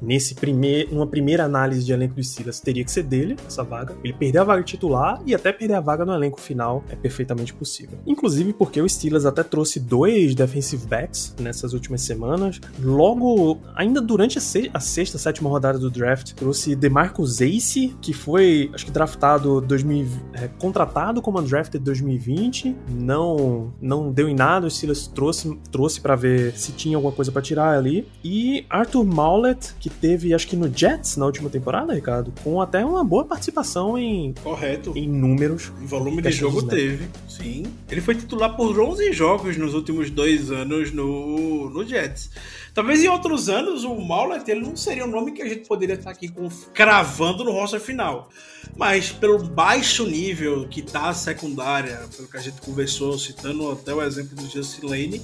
nesse 0.01 0.35
primeir, 0.35 0.87
numa 0.91 1.07
primeira 1.07 1.43
análise 1.45 1.85
de 1.85 1.91
elenco 1.93 2.15
do 2.15 2.23
Steelers, 2.23 2.59
teria 2.59 2.83
que 2.83 2.91
ser 2.91 3.03
dele, 3.03 3.35
essa 3.47 3.63
vaga. 3.63 3.95
Ele 4.03 4.13
perder 4.13 4.39
a 4.39 4.43
vaga 4.43 4.63
titular 4.63 5.21
e 5.25 5.33
até 5.35 5.51
perder 5.51 5.75
a 5.75 5.79
vaga 5.81 6.05
no 6.05 6.13
elenco 6.13 6.39
final 6.39 6.83
é 6.89 6.95
perfeitamente 6.95 7.53
possível. 7.53 7.97
Inclusive 8.05 8.53
porque 8.53 8.81
o 8.81 8.87
Steelers 8.89 9.25
até 9.25 9.43
trouxe 9.43 9.79
dois 9.79 10.35
defensive 10.35 10.85
backs 10.87 11.35
nessas 11.39 11.73
últimas 11.73 12.01
semanas. 12.01 12.59
Logo, 12.81 13.59
ainda 13.75 14.01
durante 14.01 14.37
a, 14.37 14.41
se- 14.41 14.69
a 14.73 14.79
sexta, 14.79 15.17
sétima 15.17 15.49
rodada 15.49 15.77
do 15.79 15.89
draft, 15.89 16.33
trouxe 16.33 16.75
DeMarcus 16.75 17.41
Ace, 17.41 17.95
que 18.01 18.13
foi, 18.13 18.69
acho 18.73 18.85
que 18.85 18.91
draftado 18.91 19.61
2000, 19.61 20.07
é, 20.33 20.47
contratado 20.59 21.21
como 21.21 21.39
undrafted 21.39 21.83
2020, 21.83 22.75
não 22.89 23.73
não 23.81 24.11
deu 24.11 24.27
em 24.27 24.35
nada, 24.35 24.67
o 24.67 24.69
Steelers 24.71 25.07
trouxe 25.07 25.57
trouxe 25.71 26.01
para 26.01 26.15
ver 26.15 26.53
se 26.57 26.71
tinha 26.73 26.97
alguma 26.97 27.13
coisa 27.13 27.31
pra 27.31 27.41
tirar 27.41 27.77
ali. 27.77 28.07
E 28.23 28.65
Arthur 28.69 29.03
Maulet, 29.39 29.73
que 29.79 29.89
teve 29.89 30.33
acho 30.33 30.45
que 30.45 30.55
no 30.55 30.71
Jets 30.71 31.15
na 31.15 31.25
última 31.25 31.49
temporada, 31.49 31.93
Ricardo, 31.93 32.33
com 32.43 32.61
até 32.61 32.83
uma 32.83 33.03
boa 33.03 33.23
participação 33.23 33.97
em, 33.97 34.33
Correto. 34.33 34.91
em 34.95 35.07
números. 35.07 35.71
Em 35.81 35.85
volume 35.85 36.21
de 36.21 36.31
jogo 36.31 36.61
dos 36.61 36.69
teve, 36.69 37.07
sim. 37.27 37.65
Ele 37.89 38.01
foi 38.01 38.15
titular 38.15 38.55
por 38.57 38.77
11 38.77 39.13
jogos 39.13 39.55
nos 39.55 39.73
últimos 39.73 40.09
dois 40.09 40.51
anos 40.51 40.91
no, 40.91 41.69
no 41.69 41.87
Jets. 41.87 42.29
Talvez 42.73 43.01
em 43.01 43.07
outros 43.07 43.47
anos 43.47 43.85
o 43.85 43.95
Maulet 43.95 44.49
ele 44.49 44.61
não 44.61 44.75
seria 44.75 45.05
um 45.05 45.09
nome 45.09 45.31
que 45.31 45.41
a 45.41 45.47
gente 45.47 45.67
poderia 45.67 45.95
estar 45.95 46.11
aqui 46.11 46.27
com, 46.27 46.49
cravando 46.73 47.43
no 47.43 47.51
roster 47.51 47.79
final. 47.79 48.29
Mas 48.75 49.09
pelo 49.09 49.41
baixo 49.41 50.05
nível 50.05 50.67
que 50.67 50.81
tá 50.81 51.09
a 51.09 51.13
secundária, 51.13 52.01
pelo 52.15 52.27
que 52.27 52.37
a 52.37 52.41
gente 52.41 52.59
conversou, 52.61 53.17
citando 53.17 53.71
até 53.71 53.93
o 53.93 54.03
exemplo 54.03 54.35
do 54.35 54.47
Justin 54.49 54.85
Lane, 54.85 55.21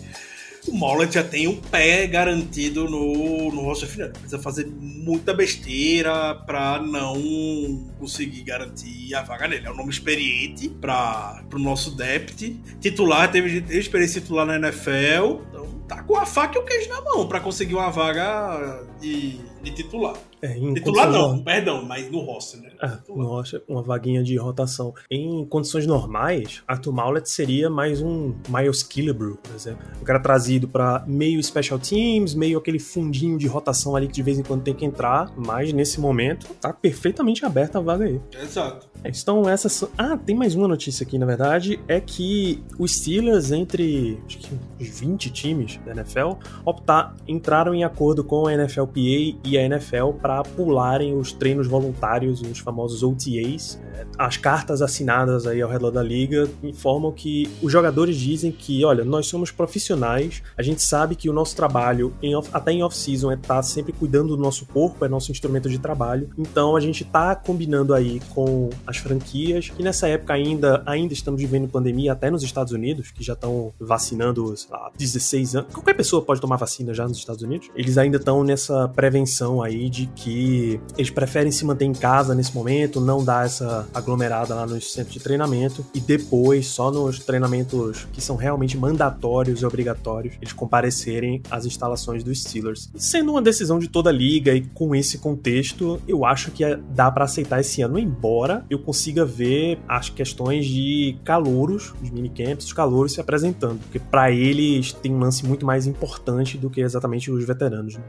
o 0.67 0.77
Maulet 0.77 1.13
já 1.13 1.23
tem 1.23 1.47
um 1.47 1.55
pé 1.55 2.07
garantido 2.07 2.89
no, 2.89 3.51
no 3.51 3.75
final. 3.75 4.09
Precisa 4.09 4.39
fazer 4.39 4.65
muita 4.65 5.33
besteira 5.33 6.35
pra 6.45 6.81
não 6.81 7.91
conseguir 7.99 8.43
garantir 8.43 9.13
a 9.13 9.21
vaga 9.21 9.47
nele. 9.47 9.67
É 9.67 9.71
um 9.71 9.75
nome 9.75 9.89
experiente 9.89 10.69
para 10.69 11.43
o 11.53 11.59
nosso 11.59 11.95
depth. 11.95 12.55
Titular, 12.79 13.31
teve, 13.31 13.61
teve 13.61 13.79
experiência 13.79 14.21
titular 14.21 14.45
na 14.45 14.55
NFL. 14.55 15.41
Então, 15.49 15.65
tá 15.87 16.03
com 16.03 16.17
a 16.17 16.25
faca 16.25 16.57
e 16.57 16.61
o 16.61 16.65
queijo 16.65 16.89
na 16.89 17.01
mão 17.01 17.27
pra 17.27 17.39
conseguir 17.39 17.75
uma 17.75 17.89
vaga 17.89 18.83
de, 19.05 19.39
de 19.61 19.71
titular. 19.71 20.15
É, 20.41 20.53
Titular 20.73 21.11
não, 21.11 21.39
perdão, 21.43 21.83
mas 21.85 22.11
no 22.11 22.19
roster, 22.19 22.61
né? 22.61 22.71
Ah, 22.79 22.89
Titular. 22.89 23.27
nossa, 23.27 23.61
uma 23.67 23.81
vaguinha 23.81 24.23
de 24.23 24.35
rotação. 24.37 24.93
Em 25.09 25.45
condições 25.45 25.87
normais, 25.87 26.61
Arthur 26.67 26.91
Maulet 26.93 27.27
seria 27.29 27.69
mais 27.69 28.01
um 28.01 28.33
Miles 28.49 28.83
Killebrew, 28.83 29.37
por 29.41 29.55
exemplo. 29.55 29.85
Um 29.99 30.03
cara 30.03 30.19
trazido 30.19 30.67
pra 30.67 31.03
meio 31.07 31.41
special 31.41 31.79
teams, 31.79 32.35
meio 32.35 32.57
aquele 32.57 32.79
fundinho 32.79 33.37
de 33.37 33.47
rotação 33.47 33.95
ali 33.95 34.07
que 34.07 34.13
de 34.13 34.21
vez 34.23 34.37
em 34.39 34.43
quando 34.43 34.61
tem 34.63 34.73
que 34.73 34.85
entrar, 34.85 35.31
mas 35.35 35.71
nesse 35.73 35.99
momento 35.99 36.47
tá 36.61 36.71
perfeitamente 36.73 37.45
aberta 37.45 37.79
a 37.79 37.81
vaga 37.81 38.05
aí. 38.05 38.19
Exato. 38.41 38.87
É, 39.03 39.09
Então, 39.09 39.47
essas. 39.49 39.71
são- 39.73 39.89
Ah, 39.97 40.17
tem 40.17 40.35
mais 40.35 40.53
uma 40.55 40.67
notícia 40.67 41.03
aqui, 41.05 41.17
na 41.17 41.25
verdade. 41.25 41.79
É 41.87 41.99
que 41.99 42.63
os 42.77 42.95
Steelers, 42.95 43.51
entre 43.51 44.19
acho 44.27 44.37
que 44.39 44.53
uns 44.79 44.87
20 44.99 45.29
times 45.31 45.79
da 45.85 45.91
NFL, 45.91 46.33
optar, 46.63 47.15
entraram 47.27 47.73
em 47.73 47.83
acordo 47.83 48.23
com 48.23 48.45
a 48.47 48.53
E 48.95 49.57
a 49.57 49.61
NFL 49.63 50.11
para 50.21 50.41
pularem 50.43 51.17
os 51.17 51.31
treinos 51.31 51.67
voluntários, 51.67 52.41
os 52.41 52.59
famosos 52.59 53.03
OTAs. 53.03 53.79
É, 53.93 54.05
As 54.17 54.37
cartas 54.37 54.81
assinadas 54.81 55.45
aí 55.47 55.61
ao 55.61 55.69
redor 55.69 55.91
da 55.91 56.01
liga 56.03 56.47
informam 56.63 57.11
que 57.11 57.49
os 57.61 57.71
jogadores 57.71 58.15
dizem 58.17 58.51
que, 58.51 58.83
olha, 58.85 59.03
nós 59.03 59.27
somos 59.27 59.51
profissionais, 59.51 60.41
a 60.57 60.61
gente 60.63 60.81
sabe 60.81 61.15
que 61.15 61.29
o 61.29 61.33
nosso 61.33 61.55
trabalho, 61.55 62.13
em 62.21 62.35
off- 62.35 62.49
até 62.53 62.71
em 62.71 62.83
off-season, 62.83 63.31
é 63.31 63.35
estar 63.35 63.61
sempre 63.63 63.91
cuidando 63.93 64.35
do 64.35 64.41
nosso 64.41 64.65
corpo, 64.67 65.03
é 65.03 65.07
nosso 65.09 65.31
instrumento 65.31 65.69
de 65.69 65.77
trabalho. 65.79 66.29
Então 66.37 66.75
a 66.75 66.79
gente 66.79 67.03
tá 67.03 67.35
combinando 67.35 67.93
aí 67.93 68.21
com 68.33 68.69
as 68.87 68.97
franquias, 68.97 69.69
que 69.69 69.83
nessa 69.83 70.07
época 70.07 70.33
ainda, 70.33 70.81
ainda 70.85 71.13
estamos 71.13 71.39
vivendo 71.41 71.67
pandemia, 71.67 72.13
até 72.13 72.29
nos 72.29 72.43
Estados 72.43 72.71
Unidos, 72.73 73.11
que 73.11 73.23
já 73.23 73.33
estão 73.33 73.73
vacinando 73.79 74.55
sei 74.55 74.71
lá, 74.71 74.91
16 74.97 75.55
anos. 75.55 75.73
Qualquer 75.73 75.93
pessoa 75.95 76.21
pode 76.21 76.39
tomar 76.41 76.57
vacina 76.57 76.93
já 76.93 77.07
nos 77.07 77.17
Estados 77.17 77.41
Unidos. 77.43 77.69
Eles 77.75 77.97
ainda 77.97 78.17
estão 78.17 78.43
nessa 78.43 78.74
prevenção 78.93 79.61
aí 79.61 79.89
de 79.89 80.05
que 80.07 80.79
eles 80.97 81.09
preferem 81.09 81.51
se 81.51 81.63
manter 81.65 81.85
em 81.85 81.93
casa 81.93 82.33
nesse 82.35 82.53
momento, 82.53 82.99
não 83.01 83.23
dar 83.23 83.45
essa 83.45 83.87
aglomerada 83.93 84.53
lá 84.55 84.65
nos 84.65 84.91
centros 84.91 85.13
de 85.13 85.19
treinamento 85.19 85.85
e 85.93 85.99
depois, 85.99 86.67
só 86.67 86.91
nos 86.91 87.19
treinamentos 87.19 88.07
que 88.11 88.21
são 88.21 88.35
realmente 88.35 88.77
mandatórios 88.77 89.61
e 89.61 89.65
obrigatórios, 89.65 90.35
eles 90.41 90.53
comparecerem 90.53 91.41
às 91.49 91.65
instalações 91.65 92.23
dos 92.23 92.41
Steelers. 92.41 92.89
Sendo 92.95 93.31
uma 93.31 93.41
decisão 93.41 93.79
de 93.79 93.87
toda 93.87 94.09
a 94.09 94.13
liga 94.13 94.53
e 94.53 94.61
com 94.61 94.93
esse 94.95 95.17
contexto, 95.17 96.01
eu 96.07 96.25
acho 96.25 96.51
que 96.51 96.63
é- 96.63 96.79
dá 96.93 97.09
pra 97.11 97.25
aceitar 97.25 97.59
esse 97.61 97.81
ano, 97.81 97.97
embora 97.97 98.65
eu 98.69 98.79
consiga 98.79 99.25
ver 99.25 99.79
as 99.87 100.09
questões 100.09 100.65
de 100.65 101.17
calouros, 101.23 101.93
os 102.01 102.09
minicamps, 102.09 102.65
os 102.65 102.73
calouros 102.73 103.13
se 103.13 103.21
apresentando, 103.21 103.79
porque 103.79 103.99
pra 103.99 104.31
eles 104.31 104.91
tem 104.93 105.13
um 105.13 105.19
lance 105.19 105.45
muito 105.45 105.65
mais 105.65 105.87
importante 105.87 106.57
do 106.57 106.69
que 106.69 106.81
exatamente 106.81 107.31
os 107.31 107.45
veteranos. 107.45 107.95
né? 107.95 108.03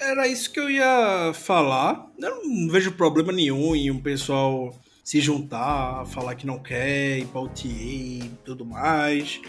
Era 0.00 0.26
isso 0.26 0.50
que 0.50 0.58
eu 0.58 0.70
ia 0.70 1.32
falar. 1.34 2.10
Eu 2.18 2.42
não 2.42 2.68
vejo 2.70 2.92
problema 2.92 3.30
nenhum 3.30 3.76
em 3.76 3.90
um 3.90 4.00
pessoal 4.00 4.74
se 5.04 5.20
juntar, 5.20 6.06
falar 6.06 6.34
que 6.36 6.46
não 6.46 6.58
quer, 6.58 7.18
ir 7.18 7.26
pra 7.26 7.42
OTA 7.42 7.66
e 7.66 8.30
tudo 8.42 8.64
mais. 8.64 9.40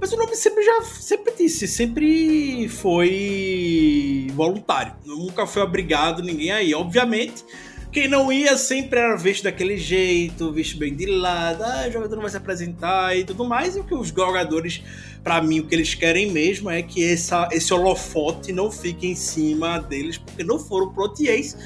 Mas 0.00 0.10
o 0.12 0.16
nome 0.16 0.34
sempre 0.34 0.64
já 0.64 0.82
sempre 0.82 1.34
disse, 1.36 1.68
sempre 1.68 2.68
foi 2.68 4.28
voluntário. 4.32 4.96
Nunca 5.04 5.46
foi 5.46 5.60
obrigado 5.60 6.22
ninguém 6.22 6.52
aí. 6.52 6.74
Obviamente, 6.74 7.44
quem 7.90 8.06
não 8.06 8.30
ia 8.30 8.56
sempre 8.56 8.98
era 8.98 9.16
visto 9.16 9.44
daquele 9.44 9.76
jeito, 9.76 10.52
visto 10.52 10.78
bem 10.78 10.94
de 10.94 11.06
lado, 11.06 11.62
ah, 11.62 11.86
o 11.88 11.92
jogador 11.92 12.16
não 12.16 12.22
vai 12.22 12.30
se 12.30 12.36
apresentar 12.36 13.16
e 13.16 13.24
tudo 13.24 13.44
mais. 13.44 13.76
E 13.76 13.80
o 13.80 13.84
que 13.84 13.94
os 13.94 14.08
jogadores, 14.08 14.82
pra 15.24 15.40
mim, 15.40 15.60
o 15.60 15.66
que 15.66 15.74
eles 15.74 15.94
querem 15.94 16.30
mesmo 16.30 16.68
é 16.70 16.82
que 16.82 17.04
essa, 17.04 17.48
esse 17.50 17.72
holofote 17.72 18.52
não 18.52 18.70
fique 18.70 19.06
em 19.06 19.14
cima 19.14 19.78
deles, 19.78 20.18
porque 20.18 20.44
não 20.44 20.58
foram 20.58 20.92
pro 20.92 21.04
OTAs, 21.04 21.56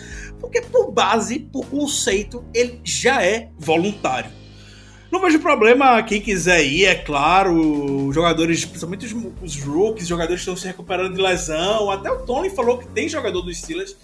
porque 0.41 0.61
por 0.61 0.93
base, 0.93 1.41
por 1.41 1.67
conceito, 1.67 2.45
ele 2.55 2.81
já 2.85 3.23
é 3.23 3.51
voluntário. 3.59 4.31
Não 5.11 5.21
vejo 5.21 5.41
problema 5.41 6.03
quem 6.03 6.23
quiser 6.23 6.65
ir, 6.65 6.87
é 6.87 6.95
claro. 6.95 8.07
Os 8.09 8.15
jogadores, 8.15 8.65
principalmente 8.65 9.05
os, 9.05 9.13
os 9.43 9.63
rookies, 9.63 10.09
jogadores 10.09 10.41
estão 10.41 10.57
se 10.57 10.67
recuperando 10.67 11.15
de 11.15 11.21
lesão. 11.21 11.91
Até 11.91 12.11
o 12.11 12.25
Tony 12.25 12.49
falou 12.49 12.79
que 12.79 12.87
tem 12.87 13.11
jogador 13.11 13.43
dos 13.43 13.59
Steelers 13.59 13.95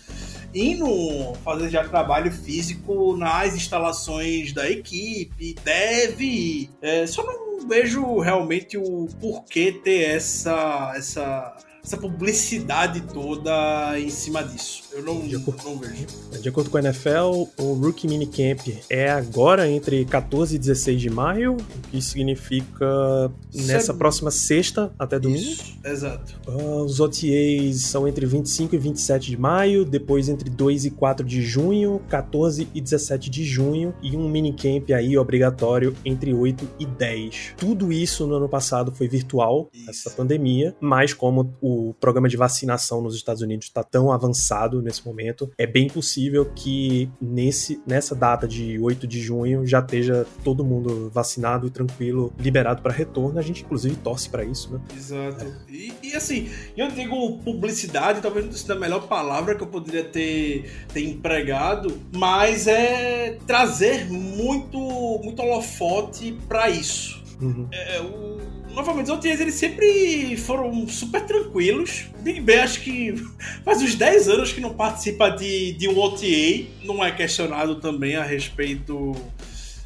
indo 0.54 1.34
fazer 1.44 1.68
já 1.70 1.86
trabalho 1.86 2.32
físico 2.32 3.16
nas 3.16 3.54
instalações 3.54 4.52
da 4.52 4.68
equipe. 4.70 5.54
Deve 5.64 6.24
ir. 6.24 6.70
É, 6.80 7.06
só 7.06 7.22
não 7.24 7.66
vejo 7.66 8.18
realmente 8.18 8.76
o 8.76 9.06
porquê 9.20 9.72
ter 9.72 10.16
essa, 10.16 10.92
essa, 10.96 11.56
essa 11.84 11.96
publicidade 11.96 13.00
toda 13.12 13.98
em 13.98 14.10
cima 14.10 14.42
disso. 14.42 14.87
Eu 14.98 15.04
não, 15.04 15.20
De 15.20 15.36
acordo. 15.36 15.62
não 15.64 15.78
vejo. 15.78 16.06
De 16.42 16.48
acordo 16.48 16.70
com 16.70 16.76
a 16.76 16.80
NFL, 16.80 17.46
o 17.56 17.72
Rookie 17.74 18.08
Minicamp 18.08 18.78
é 18.90 19.08
agora 19.08 19.70
entre 19.70 20.04
14 20.04 20.56
e 20.56 20.58
16 20.58 21.00
de 21.00 21.08
maio, 21.08 21.52
o 21.54 21.88
que 21.88 22.02
significa 22.02 23.30
nessa 23.54 23.94
próxima 23.94 24.32
sexta 24.32 24.92
até 24.98 25.16
domingo. 25.16 25.52
Isso, 25.52 25.78
exato. 25.84 26.34
Ah, 26.48 26.82
os 26.82 26.98
OTAs 26.98 27.82
são 27.82 28.08
entre 28.08 28.26
25 28.26 28.74
e 28.74 28.78
27 28.78 29.30
de 29.30 29.36
maio, 29.36 29.84
depois 29.84 30.28
entre 30.28 30.50
2 30.50 30.86
e 30.86 30.90
4 30.90 31.24
de 31.24 31.42
junho, 31.42 32.00
14 32.08 32.66
e 32.74 32.80
17 32.80 33.30
de 33.30 33.44
junho 33.44 33.94
e 34.02 34.16
um 34.16 34.28
minicamp 34.28 34.92
aí 34.92 35.16
obrigatório 35.16 35.94
entre 36.04 36.34
8 36.34 36.68
e 36.80 36.84
10. 36.86 37.54
Tudo 37.56 37.92
isso 37.92 38.26
no 38.26 38.34
ano 38.34 38.48
passado 38.48 38.90
foi 38.90 39.06
virtual, 39.06 39.70
Isso. 39.72 39.90
essa 39.90 40.10
pandemia, 40.10 40.74
mas 40.80 41.14
como 41.14 41.54
o 41.60 41.94
programa 42.00 42.28
de 42.28 42.36
vacinação 42.36 43.00
nos 43.00 43.14
Estados 43.14 43.42
Unidos 43.42 43.66
está 43.66 43.84
tão 43.84 44.10
avançado 44.10 44.87
nesse 44.88 45.06
momento, 45.06 45.50
é 45.56 45.66
bem 45.66 45.88
possível 45.88 46.50
que 46.54 47.10
nesse, 47.20 47.80
nessa 47.86 48.14
data 48.14 48.48
de 48.48 48.78
8 48.78 49.06
de 49.06 49.20
junho 49.20 49.66
já 49.66 49.80
esteja 49.80 50.26
todo 50.42 50.64
mundo 50.64 51.10
vacinado 51.10 51.66
e 51.66 51.70
tranquilo, 51.70 52.32
liberado 52.38 52.82
para 52.82 52.92
retorno. 52.92 53.38
A 53.38 53.42
gente 53.42 53.62
inclusive 53.62 53.96
torce 53.96 54.28
para 54.28 54.44
isso, 54.44 54.72
né? 54.72 54.80
Exato. 54.96 55.44
E, 55.68 55.92
e 56.02 56.14
assim, 56.14 56.48
eu 56.76 56.88
digo 56.88 57.38
publicidade, 57.38 58.20
talvez 58.20 58.46
não 58.46 58.52
seja 58.52 58.72
a 58.72 58.78
melhor 58.78 59.06
palavra 59.06 59.54
que 59.54 59.62
eu 59.62 59.66
poderia 59.66 60.04
ter, 60.04 60.70
ter 60.92 61.04
empregado, 61.04 61.98
mas 62.14 62.66
é 62.66 63.38
trazer 63.46 64.10
muito, 64.10 64.78
muito 65.22 65.40
holofote 65.42 66.36
pra 66.48 66.70
isso. 66.70 67.22
Uhum. 67.40 67.68
É, 67.70 68.00
o, 68.00 68.57
novamente, 68.78 69.06
os 69.06 69.10
OTAs 69.10 69.40
eles 69.40 69.54
sempre 69.54 70.36
foram 70.36 70.86
super 70.86 71.20
tranquilos. 71.26 72.06
Big 72.20 72.40
Ben 72.40 72.60
acho 72.60 72.80
que 72.80 73.12
faz 73.64 73.82
uns 73.82 73.96
10 73.96 74.28
anos 74.28 74.52
que 74.52 74.60
não 74.60 74.72
participa 74.72 75.28
de, 75.30 75.72
de 75.72 75.88
um 75.88 75.98
OTA, 75.98 76.66
não 76.84 77.04
é 77.04 77.10
questionado 77.10 77.80
também 77.80 78.14
a 78.14 78.22
respeito 78.22 79.16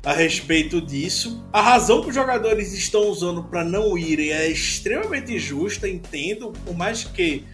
a 0.04 0.12
respeito 0.12 0.80
disso. 0.80 1.44
A 1.52 1.62
razão 1.62 2.02
que 2.02 2.08
os 2.08 2.14
jogadores 2.14 2.72
estão 2.72 3.08
usando 3.08 3.44
para 3.44 3.64
não 3.64 3.96
irem 3.96 4.32
é 4.32 4.48
extremamente 4.48 5.38
justa, 5.38 5.88
entendo, 5.88 6.52
por 6.64 6.76
mais 6.76 7.04
que 7.04 7.44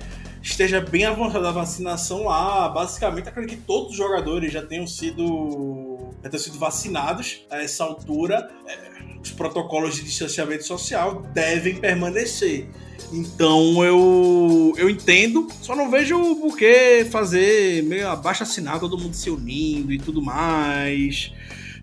esteja 0.50 0.80
bem 0.80 1.04
avançada 1.04 1.48
a 1.48 1.52
vacinação 1.52 2.24
lá, 2.24 2.68
basicamente 2.68 3.28
acredito 3.28 3.58
que 3.58 3.64
todos 3.64 3.90
os 3.90 3.96
jogadores 3.96 4.52
já 4.52 4.62
tenham 4.62 4.86
sido 4.86 6.12
já 6.22 6.30
tenham 6.30 6.42
sido 6.42 6.58
vacinados 6.58 7.46
a 7.50 7.62
essa 7.62 7.84
altura. 7.84 8.50
É, 8.66 8.98
os 9.22 9.30
protocolos 9.32 9.96
de 9.96 10.02
distanciamento 10.02 10.64
social 10.64 11.22
devem 11.34 11.76
permanecer. 11.76 12.68
Então 13.12 13.84
eu 13.84 14.72
eu 14.76 14.88
entendo, 14.88 15.48
só 15.60 15.74
não 15.76 15.90
vejo 15.90 16.36
por 16.36 16.56
que 16.56 17.06
fazer 17.10 17.82
meio 17.84 18.08
abaixo 18.08 18.42
assinado, 18.42 18.80
todo 18.80 18.98
mundo 18.98 19.14
se 19.14 19.30
unindo 19.30 19.92
e 19.92 19.98
tudo 19.98 20.22
mais. 20.22 21.32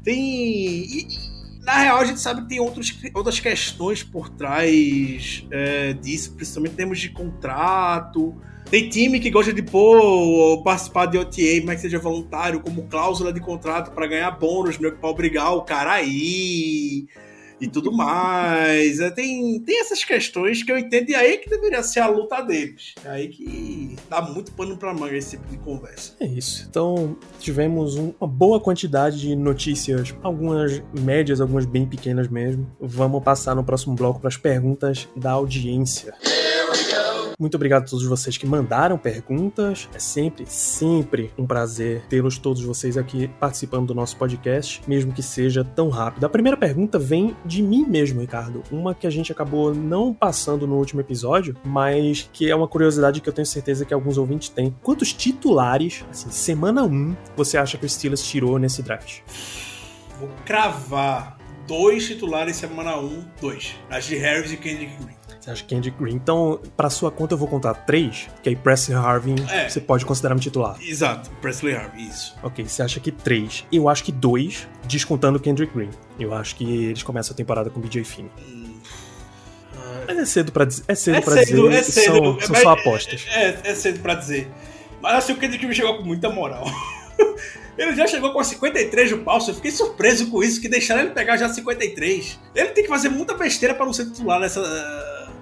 Tem. 0.04 0.16
e- 0.18 1.36
na 1.66 1.80
real, 1.80 1.98
a 1.98 2.06
gente 2.06 2.20
sabe 2.20 2.44
que 2.44 2.50
tem 2.50 2.60
outros, 2.60 2.96
outras 3.12 3.40
questões 3.40 4.04
por 4.04 4.30
trás 4.30 5.44
é, 5.50 5.94
disso, 5.94 6.34
principalmente 6.36 6.74
em 6.74 6.76
termos 6.76 7.00
de 7.00 7.10
contrato. 7.10 8.40
Tem 8.70 8.90
time 8.90 9.20
que 9.20 9.30
gosta 9.30 9.54
de 9.54 9.62
pôr 9.62 10.62
participar 10.64 11.06
de 11.06 11.18
OTA, 11.18 11.64
mas 11.66 11.76
que 11.76 11.82
seja 11.84 12.00
voluntário, 12.00 12.60
como 12.62 12.84
cláusula 12.88 13.32
de 13.32 13.40
contrato 13.40 13.92
para 13.92 14.08
ganhar 14.08 14.32
bônus, 14.32 14.78
meio 14.78 14.94
que 14.94 15.00
pra 15.00 15.10
obrigar 15.10 15.54
o 15.56 15.62
cara 15.62 15.94
a 15.94 16.02
ir 16.02 17.08
e 17.62 17.68
tudo 17.72 17.92
mais. 17.92 19.00
É, 19.00 19.10
tem, 19.12 19.60
tem 19.62 19.80
essas 19.80 20.04
questões 20.04 20.62
que 20.62 20.72
eu 20.72 20.78
entendo, 20.78 21.10
e 21.10 21.16
aí 21.16 21.38
que 21.38 21.50
deveria 21.50 21.82
ser 21.84 22.00
a 22.02 22.08
luta 22.08 22.42
deles. 22.42 22.96
É 23.06 23.10
aí 23.10 23.28
que 23.30 23.96
dá 24.10 24.22
muito 24.22 24.52
pano 24.52 24.76
pra 24.76 24.94
manga 24.94 25.16
esse 25.16 25.38
tipo 25.38 25.48
de 25.48 25.58
conversa. 25.60 26.14
É 26.20 26.26
isso. 26.26 26.66
Então, 26.70 27.16
tivemos 27.40 27.96
um- 27.98 28.14
uma 28.20 28.28
boa 28.28 28.60
quantidade 28.60 29.22
de 29.22 29.36
notícias, 29.36 30.14
algumas 30.22 30.82
médias, 31.00 31.40
algumas 31.40 31.66
bem 31.66 31.86
pequenas 31.86 32.28
mesmo. 32.28 32.70
Vamos 32.80 33.24
passar 33.24 33.56
no 33.56 33.64
próximo 33.64 33.96
bloco 33.96 34.20
para 34.20 34.28
as 34.28 34.38
perguntas 34.38 35.08
da 35.16 35.32
audiência. 35.32 36.14
Muito 37.40 37.56
obrigado 37.56 37.84
a 37.84 37.86
todos 37.88 38.06
vocês 38.06 38.38
que 38.38 38.46
mandaram 38.48 38.98
perguntas. 38.98 39.90
É 39.94 40.00
sempre, 40.00 40.46
sempre 40.48 41.32
um 41.38 41.46
prazer 41.46 42.04
tê-los 42.08 42.38
todos 42.38 42.64
vocês 42.64 42.98
aqui 42.98 43.28
participando 43.40 43.88
do 43.88 43.96
nosso 43.96 44.16
podcast, 44.18 44.82
mesmo 44.88 45.12
que 45.12 45.22
seja 45.22 45.64
tão 45.64 45.90
rápido. 45.90 46.26
A 46.26 46.30
primeira 46.30 46.58
pergunta 46.58 46.98
vem 46.98 47.36
de 47.46 47.62
mim 47.62 47.86
mesmo, 47.86 48.22
Ricardo. 48.22 48.64
Uma 48.72 48.96
que 48.96 49.06
a 49.06 49.10
gente 49.10 49.32
acabou 49.32 49.74
não 49.74 50.14
passando 50.14 50.66
no 50.66 50.76
último 50.76 51.02
episódio, 51.02 51.56
mas 51.64 52.30
que 52.32 52.50
é 52.50 52.56
uma 52.56 52.68
curiosidade 52.68 53.20
que 53.20 53.28
eu 53.28 53.34
tenho 53.34 53.46
certeza 53.46 53.86
que 53.86 53.94
alguns 53.94 54.18
ouvintes 54.18 54.50
têm. 54.50 54.76
Quantos 54.82 55.12
titulares, 55.12 56.06
assim, 56.10 56.30
semana 56.30 56.84
1, 56.84 57.16
você 57.36 57.58
acha 57.58 57.78
que 57.78 57.86
o 57.86 57.90
Steelers 57.90 58.26
tirou 58.26 58.58
nesse 58.58 58.82
draft? 58.82 59.20
Vou 60.20 60.30
cravar 60.46 61.38
dois 61.68 62.08
titulares 62.08 62.56
semana 62.56 62.98
1, 62.98 63.26
dois. 63.42 63.76
Najee 63.90 64.18
Harris 64.18 64.52
e 64.54 64.58
Kendrick 64.58 64.96
Green. 65.04 65.25
Você 65.46 65.52
acha 65.52 65.62
que 65.64 65.76
Kendrick 65.76 65.96
Green? 66.02 66.16
Então, 66.16 66.60
pra 66.76 66.90
sua 66.90 67.12
conta 67.12 67.36
eu 67.36 67.38
vou 67.38 67.48
contar 67.48 67.76
três, 67.76 68.28
que 68.42 68.50
aí 68.50 68.56
Presley 68.56 68.98
Harvin 68.98 69.36
É. 69.52 69.70
você 69.70 69.80
pode 69.80 70.04
considerar 70.04 70.34
um 70.34 70.40
titular. 70.40 70.76
Exato, 70.82 71.30
Presley 71.40 71.76
Harvey, 71.76 72.08
isso. 72.08 72.36
Ok, 72.42 72.66
você 72.68 72.82
acha 72.82 73.00
que 73.00 73.12
três. 73.12 73.64
Eu 73.72 73.88
acho 73.88 74.04
que 74.04 74.12
dois, 74.12 74.68
descontando 74.86 75.38
o 75.38 75.40
Kendrick 75.42 75.72
Green. 75.72 75.92
Eu 76.20 76.34
acho 76.34 76.56
que 76.56 76.64
eles 76.88 77.04
começam 77.04 77.32
a 77.34 77.38
temporada 77.38 77.70
com 77.70 77.80
BJ 77.80 78.04
Finn. 78.04 78.26
Mas 80.08 80.18
é 80.18 80.26
cedo 80.26 80.52
pra 80.52 80.66
dizer. 80.66 80.84
É 80.88 80.96
cedo 80.96 81.18
É 81.18 81.22
pra 81.22 81.34
cedo, 81.46 81.70
dizer. 81.70 81.78
é 81.80 81.84
cedo. 81.84 82.06
São, 82.16 82.40
são 82.42 82.50
mas- 82.50 82.62
só 82.64 82.70
apostas. 82.70 83.26
É, 83.30 83.58
é 83.66 83.76
cedo 83.76 84.00
pra 84.00 84.16
dizer. 84.16 84.48
Mas 85.00 85.14
assim, 85.16 85.34
o 85.34 85.38
Kendrick 85.38 85.64
Green 85.64 85.76
chegou 85.76 85.98
com 85.98 86.04
muita 86.04 86.28
moral. 86.30 86.66
Ele 87.78 87.94
já 87.94 88.08
chegou 88.08 88.32
com 88.32 88.40
a 88.40 88.44
53 88.44 89.10
do 89.12 89.18
Paulson. 89.20 89.52
Eu 89.52 89.56
fiquei 89.56 89.70
surpreso 89.72 90.32
com 90.32 90.42
isso, 90.42 90.62
que 90.62 90.70
deixaram 90.70 91.02
ele 91.02 91.10
pegar 91.12 91.36
já 91.36 91.50
53. 91.50 92.40
Ele 92.56 92.70
tem 92.70 92.84
que 92.86 92.90
fazer 92.90 93.10
muita 93.10 93.34
besteira 93.36 93.76
para 93.76 93.86
não 93.86 93.92
ser 93.92 94.06
titular 94.06 94.40
nessa. 94.40 94.62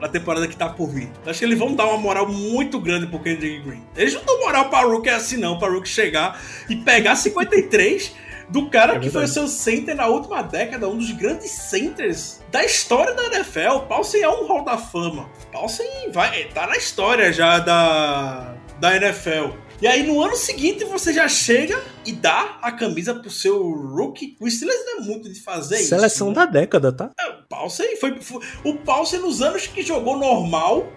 Na 0.03 0.09
temporada 0.09 0.49
que 0.49 0.57
tá 0.57 0.67
por 0.67 0.89
vir. 0.89 1.09
Acho 1.25 1.39
que 1.39 1.45
eles 1.45 1.57
vão 1.57 1.73
dar 1.73 1.85
uma 1.85 1.97
moral 1.97 2.27
muito 2.27 2.77
grande 2.77 3.07
pro 3.07 3.19
Kendrick 3.19 3.61
Green. 3.61 3.81
Eles 3.95 4.13
não 4.13 4.25
dão 4.25 4.37
moral 4.41 4.69
pra 4.69 4.81
Rook 4.81 5.07
assim, 5.07 5.37
não. 5.37 5.57
Pra 5.57 5.69
Rook 5.69 5.87
chegar 5.87 6.41
e 6.69 6.75
pegar 6.75 7.15
53 7.15 8.13
do 8.49 8.69
cara 8.69 8.97
É 8.97 8.99
que 8.99 9.09
foi 9.09 9.23
o 9.23 9.27
seu 9.29 9.47
center 9.47 9.95
na 9.95 10.07
última 10.07 10.41
década, 10.41 10.89
um 10.89 10.97
dos 10.97 11.09
grandes 11.11 11.51
centers 11.51 12.41
da 12.51 12.65
história 12.65 13.13
da 13.13 13.27
NFL. 13.27 13.85
Paulsen 13.87 14.21
é 14.21 14.29
um 14.29 14.45
hall 14.45 14.65
da 14.65 14.77
fama. 14.77 15.29
Paulsen 15.53 16.11
vai, 16.11 16.43
tá 16.53 16.67
na 16.67 16.75
história 16.75 17.31
já 17.31 17.59
da, 17.59 18.55
da 18.81 18.97
NFL. 18.97 19.55
E 19.81 19.87
aí 19.87 20.03
no 20.03 20.21
ano 20.21 20.35
seguinte 20.35 20.83
você 20.83 21.13
já 21.13 21.29
chega 21.29 21.81
e 22.05 22.11
dá 22.11 22.57
a 22.61 22.71
camisa 22.71 23.13
pro 23.15 23.29
seu 23.29 23.61
rookie. 23.71 24.35
O 24.39 24.49
Steelers 24.49 24.85
não 24.85 24.97
é 24.97 25.01
muito 25.07 25.31
de 25.31 25.39
fazer 25.41 25.77
isso. 25.79 25.89
Seleção 25.89 26.29
né? 26.29 26.33
da 26.35 26.45
década, 26.45 26.91
tá? 26.91 27.11
O 27.39 27.43
Paulsen 27.47 27.95
foi, 27.97 28.19
foi- 28.21 28.41
O 28.63 28.75
Paulsen, 28.77 29.19
nos 29.19 29.41
anos 29.41 29.67
que 29.67 29.81
jogou 29.83 30.17
normal, 30.17 30.87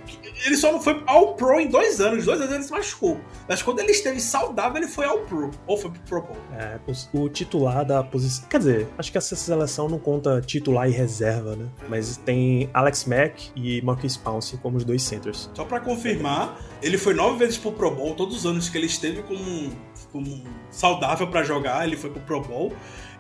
ele 0.45 0.57
só 0.57 0.73
não 0.73 0.81
foi 0.81 1.03
All 1.07 1.35
Pro 1.35 1.61
em 1.61 1.69
dois 1.69 2.01
anos. 2.01 2.25
Dois 2.25 2.41
anos 2.41 2.55
ele 2.55 2.63
se 2.65 2.71
machucou. 2.73 3.21
Mas 3.49 3.63
quando 3.63 3.81
ele 3.81 3.93
esteve 3.93 4.21
saudável, 4.21 4.77
ele 4.79 4.89
foi 4.89 5.05
All 5.07 5.21
Pro. 5.21 5.51
Ou 5.67 5.77
foi 5.77 5.91
pro 5.91 6.01
Pro 6.03 6.23
Bowl. 6.23 6.37
É, 6.59 6.79
os- 6.87 7.09
o 7.13 7.29
titular 7.29 7.85
da 7.85 8.03
posição. 8.03 8.49
Quer 8.49 8.59
dizer, 8.59 8.89
acho 8.99 9.13
que 9.13 9.19
essa 9.19 9.37
seleção 9.37 9.89
não 9.89 9.99
conta 9.99 10.41
titular 10.41 10.89
e 10.89 10.93
reserva, 10.93 11.55
né? 11.57 11.67
Mas 11.89 12.17
tem 12.17 12.71
Alex 12.73 13.05
Mack 13.05 13.51
e 13.55 13.83
Marquis 13.83 14.17
Pouncey 14.17 14.59
como 14.63 14.77
os 14.79 14.85
dois 14.85 15.03
centers. 15.03 15.51
Só 15.55 15.65
pra 15.65 15.79
confirmar, 15.81 16.59
ele 16.83 16.97
foi 16.99 17.15
nove 17.15 17.39
vezes 17.39 17.57
pro 17.59 17.73
Pro 17.73 17.91
Bowl, 17.91 18.15
todos 18.15 18.37
os 18.39 18.47
anos 18.47 18.69
que 18.69 18.79
ele 18.79 18.87
esteve 18.87 19.23
como, 19.23 19.71
como 20.17 20.43
saudável 20.71 21.27
pra 21.29 21.43
jogar, 21.43 21.87
ele 21.87 21.97
foi 21.97 22.11
pro 22.11 22.21
Pro 22.21 22.41
Bowl. 22.41 22.73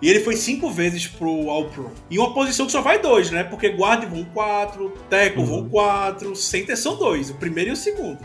E 0.02 0.08
ele 0.10 0.20
foi 0.20 0.36
cinco 0.36 0.70
vezes 0.70 1.06
pro 1.06 1.48
All 1.50 1.66
Pro. 1.70 1.90
Em 2.10 2.18
uma 2.18 2.34
posição 2.34 2.66
que 2.66 2.72
só 2.72 2.82
vai 2.82 2.98
dois, 3.00 3.30
né? 3.30 3.44
Porque 3.44 3.68
guard 3.68 4.04
vão 4.04 4.24
quatro, 4.26 4.92
tackle 5.08 5.40
Uhum. 5.42 5.46
vão 5.46 5.68
quatro, 5.70 6.36
center 6.36 6.76
são 6.76 6.96
dois, 6.96 7.30
o 7.30 7.34
primeiro 7.34 7.70
e 7.70 7.72
o 7.72 7.76
segundo. 7.76 8.18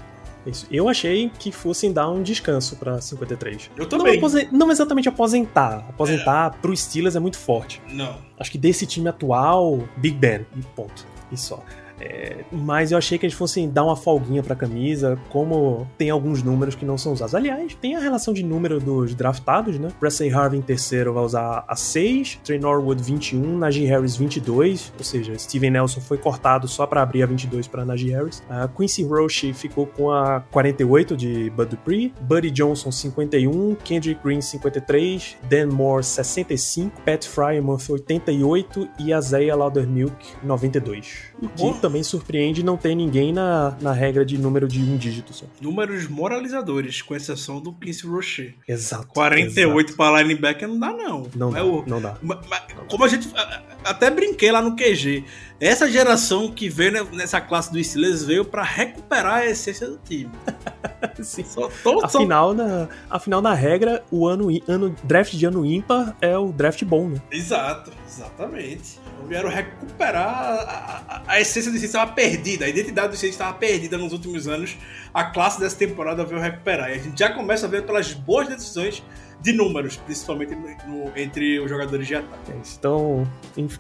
Isso. 0.46 0.66
Eu 0.72 0.90
achei 0.90 1.32
que 1.40 1.52
fossem 1.52 1.94
dar 1.94 2.10
um 2.10 2.22
descanso 2.24 2.76
pra 2.76 3.00
53. 3.00 3.70
Eu 3.78 3.84
Não, 3.84 3.88
também. 3.90 4.18
aposen- 4.18 4.48
não 4.52 4.72
exatamente 4.72 5.08
aposentar. 5.08 5.86
Aposentar 5.90 6.58
pro 6.62 6.76
Steelers 6.76 7.16
é 7.16 7.20
muito 7.20 7.38
forte. 7.38 7.80
Não. 7.88 8.18
Acho 8.40 8.52
que 8.52 8.58
desse 8.58 8.86
time 8.88 9.08
atual, 9.08 9.80
Big 9.98 10.18
Ben. 10.18 10.46
E 10.58 10.62
ponto. 10.76 11.06
E 11.32 11.38
só. 11.38 11.64
É, 12.02 12.44
mas 12.52 12.92
eu 12.92 12.98
achei 12.98 13.18
que 13.18 13.26
eles 13.26 13.36
fossem 13.36 13.70
dar 13.70 13.84
uma 13.84 13.96
folguinha 13.96 14.42
pra 14.42 14.56
camisa, 14.56 15.20
como 15.30 15.88
tem 15.98 16.10
alguns 16.10 16.42
números 16.42 16.74
que 16.74 16.84
não 16.84 16.98
são 16.98 17.14
usados. 17.14 17.36
Aliás, 17.36 17.76
tem 17.76 17.96
a 17.96 18.00
relação 18.00 18.34
de 18.34 18.44
número 18.44 18.80
dos 18.80 19.14
draftados, 19.14 19.78
né? 19.78 19.90
Presley 20.00 20.34
Harvey 20.34 20.60
em 20.60 20.64
terceiro 20.64 21.14
vai 21.14 21.24
usar 21.24 21.64
a 21.68 21.76
6, 21.76 22.40
Trey 22.44 22.60
Norwood 22.60 23.04
21, 23.04 23.58
Najee 23.58 23.86
Harris 23.86 24.16
22, 24.16 24.92
ou 24.98 25.04
seja, 25.04 25.38
Steven 25.38 25.72
Nelson 25.72 26.02
foi 26.02 26.18
cortado 26.18 26.68
só 26.68 26.88
pra 26.88 27.04
abrir 27.04 27.22
a 27.22 27.26
22 27.26 27.68
pra 27.68 27.86
Najee 27.86 28.12
Harris. 28.12 28.44
A 28.50 28.68
Quincy 28.68 29.04
Roche 29.04 29.54
ficou 29.54 29.86
com 29.86 30.12
a 30.12 30.42
48 30.52 31.16
de 31.16 31.50
Bud 31.52 31.70
Dupree, 31.70 32.14
Buddy 32.22 32.50
Johnson 32.50 32.92
51, 32.92 33.76
Kendrick 33.84 34.22
Green 34.24 34.42
53, 34.42 35.38
Dan 35.50 35.68
Moore 35.68 36.04
65, 36.04 37.02
Pat 37.02 37.26
Frymouth 37.26 37.90
88 37.90 38.90
e 39.00 39.14
Isaiah 39.14 39.56
Laudermilk 39.56 40.16
92. 40.44 41.32
O 41.42 41.48
que 41.50 41.64
Bom. 41.64 41.74
também 41.74 41.91
surpreende 42.04 42.64
não 42.64 42.78
ter 42.78 42.96
ninguém 42.96 43.34
na, 43.34 43.76
na 43.82 43.92
regra 43.92 44.24
de 44.24 44.38
número 44.38 44.68
de 44.68 44.80
um 44.82 44.96
dígito 44.98 45.34
só. 45.34 45.46
Números 45.60 46.08
moralizadores, 46.08 47.02
com 47.02 47.16
exceção 47.16 47.60
do 47.60 47.74
Quincy 47.74 48.08
Rocher. 48.08 48.56
Exato. 48.68 49.08
48 49.08 49.80
exato. 49.90 49.98
pra 49.98 50.22
linebacker 50.22 50.68
não 50.68 50.80
dá, 50.80 50.94
não. 50.94 51.28
Não 51.36 51.50
é 51.50 51.60
dá, 51.60 51.66
o- 51.66 51.84
não 51.88 52.02
dá. 52.02 52.18
Ma- 52.22 52.42
ma- 52.50 52.62
Como 52.90 53.04
a 53.04 53.08
gente. 53.08 53.30
a- 53.36 53.42
a- 53.42 53.62
Até 53.92 54.10
brinquei 54.12 54.52
lá 54.52 54.62
no 54.62 54.76
QG. 54.76 55.26
Essa 55.60 55.90
geração 55.92 56.52
que 56.52 56.70
veio 56.70 56.92
ne- 56.92 57.18
nessa 57.18 57.42
classe 57.42 57.72
do 57.72 57.84
Steelers 57.84 58.24
veio 58.24 58.46
pra 58.46 58.64
recuperar 58.64 59.36
a 59.40 59.46
essência 59.48 59.88
do 59.88 59.98
time. 59.98 60.30
Sim. 61.22 61.44
Só, 61.44 61.70
tô, 61.84 62.00
só, 62.02 62.06
Afinal, 62.20 62.54
na, 62.54 62.88
afinal, 63.10 63.42
na 63.42 63.54
regra, 63.54 64.04
o 64.12 64.28
ano, 64.28 64.48
ano 64.68 64.96
draft 65.04 65.34
de 65.34 65.46
ano 65.46 65.66
ímpar 65.66 66.16
é 66.22 66.38
o 66.38 66.52
draft 66.52 66.84
bom, 66.84 67.10
né? 67.10 67.22
Exato, 67.32 67.92
exatamente. 68.08 69.00
Vieram 69.28 69.50
recuperar 69.50 70.28
a, 70.28 71.04
a- 71.08 71.24
a 71.28 71.40
essência 71.42 71.72
do 71.72 71.78
Steelers 71.78 71.84
estava 71.96 72.12
perdida, 72.12 72.66
a 72.66 72.70
identidade 72.70 73.10
do 73.10 73.16
Steelers 73.16 73.36
estava 73.36 73.54
perdida 73.54 73.98
nos 73.98 74.12
últimos 74.14 74.48
anos. 74.48 74.76
A 75.14 75.26
classe 75.26 75.60
dessa 75.60 75.76
temporada 75.78 76.24
veio 76.26 76.42
recuperar. 76.42 76.90
E 76.90 76.94
a 76.94 76.98
gente 76.98 77.18
já 77.20 77.32
começa 77.32 77.66
a 77.66 77.70
ver 77.70 77.86
pelas 77.86 78.14
boas 78.14 78.48
decisões 78.48 79.04
de 79.42 79.54
números, 79.54 79.98
principalmente 79.98 80.54
no- 80.56 80.62
no- 81.06 81.12
entre 81.18 81.60
os 81.60 81.70
jogadores 81.70 82.08
de 82.08 82.16
ataque. 82.16 82.52
É. 82.52 82.56
Então, 82.78 83.28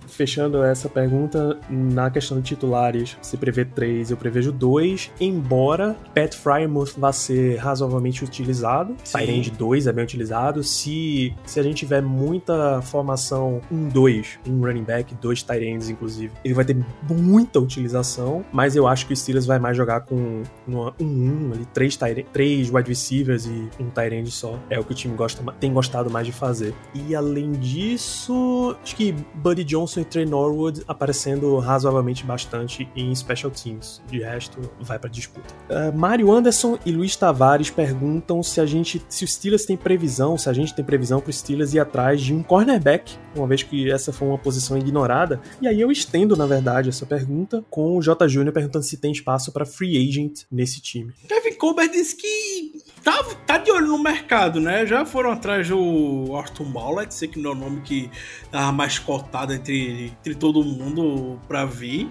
fechando 0.08 0.64
essa 0.64 0.90
pergunta, 0.90 1.60
na 1.70 2.10
questão 2.10 2.40
de 2.40 2.44
titulares, 2.50 3.18
você 3.22 3.38
prevê 3.38 3.64
três, 3.66 4.12
eu 4.12 4.18
prevejo 4.18 4.52
dois, 4.52 5.12
embora 5.20 5.96
Pat 6.16 6.34
Frymouth 6.36 6.94
vá 6.98 7.12
ser 7.14 7.58
razoavelmente 7.58 8.24
utilizado. 8.24 8.96
Tyrande 9.04 9.52
2 9.52 9.88
é 9.88 9.94
bem 9.94 10.04
utilizado. 10.04 10.64
Se, 10.64 11.34
se 11.46 11.60
a 11.60 11.64
gente 11.64 11.78
tiver 11.78 12.02
muita 12.02 12.82
formação 12.82 13.62
1-2, 13.72 14.40
um 14.48 14.62
running 14.62 14.84
back, 14.84 15.14
dois 15.16 15.44
Tyrands, 15.44 15.90
inclusive, 15.90 16.32
ele 16.44 16.54
vai 16.54 16.66
ter 16.66 16.76
muita 17.10 17.60
utilização, 17.60 18.44
mas 18.52 18.76
eu 18.76 18.88
acho 18.88 19.06
que 19.08 19.14
o 19.14 19.16
Steelers 19.16 19.46
vai 19.46 19.60
mais 19.60 19.76
jogar 19.78 20.02
com 20.02 20.44
um 20.68 20.92
1 21.00 21.52
ali, 21.54 21.66
três, 21.74 21.98
três 22.34 22.70
wide 22.70 22.90
receivers 22.90 23.46
e 23.46 23.70
um 23.80 23.90
Tyrande 23.90 24.32
só. 24.32 24.58
É 24.70 24.80
o 24.80 24.84
que 24.84 24.92
o 24.92 24.96
time 24.96 25.16
gosta, 25.16 25.42
ma- 25.44 25.51
tem 25.60 25.74
gostado 25.74 26.10
mais 26.10 26.26
de 26.26 26.32
fazer. 26.32 26.74
E 26.94 27.16
além 27.16 27.52
disso, 27.54 28.76
acho 28.82 28.96
que 28.96 29.14
Buddy 29.36 29.64
Johnson 29.64 30.02
e 30.02 30.06
Trey 30.06 30.26
Norwood 30.26 30.84
aparecendo 30.88 31.58
razoavelmente 31.58 32.24
bastante 32.24 32.88
em 32.96 33.14
special 33.16 33.52
teams. 33.52 34.02
De 34.10 34.20
resto, 34.20 34.60
vai 34.80 35.00
pra 35.00 35.10
disputa. 35.10 35.54
Uh, 35.70 35.98
Mário 35.98 36.32
Anderson 36.32 36.78
e 36.86 36.92
Luiz 36.92 37.16
Tavares 37.16 37.70
perguntam 37.70 38.42
se 38.44 38.60
a 38.60 38.66
gente, 38.66 39.02
se 39.10 39.24
o 39.24 39.28
Steelers 39.28 39.66
tem 39.66 39.78
previsão, 39.78 40.38
se 40.38 40.50
a 40.50 40.54
gente 40.54 40.74
tem 40.74 40.84
previsão 40.84 41.20
pro 41.20 41.32
Steelers 41.32 41.74
ir 41.74 41.80
atrás 41.80 42.22
de 42.22 42.34
um 42.34 42.44
cornerback, 42.44 43.18
uma 43.36 43.48
vez 43.48 43.64
que 43.64 43.92
essa 43.92 44.12
foi 44.12 44.28
uma 44.28 44.38
posição 44.38 44.78
ignorada. 44.78 45.42
E 45.62 45.68
aí 45.68 45.80
eu 45.80 45.92
estendo, 45.92 46.36
na 46.36 46.46
verdade, 46.46 46.90
essa 46.90 47.06
pergunta 47.06 47.64
com 47.70 47.98
o 47.98 48.02
J. 48.02 48.28
Júnior 48.28 48.54
perguntando 48.54 48.86
se 48.86 48.98
tem 48.98 49.12
espaço 49.12 49.52
para 49.52 49.66
free 49.66 49.98
agent 49.98 50.44
nesse 50.52 50.82
time. 50.82 51.14
Kevin 51.28 51.56
Colbert 51.56 51.92
disse 51.92 52.16
que 52.16 52.81
tá, 53.04 53.24
tá 53.46 53.58
de 53.58 53.72
olho 53.72 53.88
no 53.88 53.98
mercado, 53.98 54.60
né? 54.60 54.86
Já 54.86 55.06
foram 55.06 55.32
atrás 55.32 55.68
do 55.68 56.36
Arthur 56.36 56.66
Maulet, 56.66 57.14
sei 57.14 57.28
que 57.28 57.40
não 57.40 57.52
é 57.52 57.54
o 57.54 57.58
nome 57.58 57.82
que 57.82 58.10
tava 58.52 58.72
mais 58.72 59.00
cotado 59.00 59.54
entre, 59.54 60.14
entre 60.20 60.36
todo 60.36 60.64
mundo 60.64 61.40
pra 61.48 61.66
vir. 61.66 62.10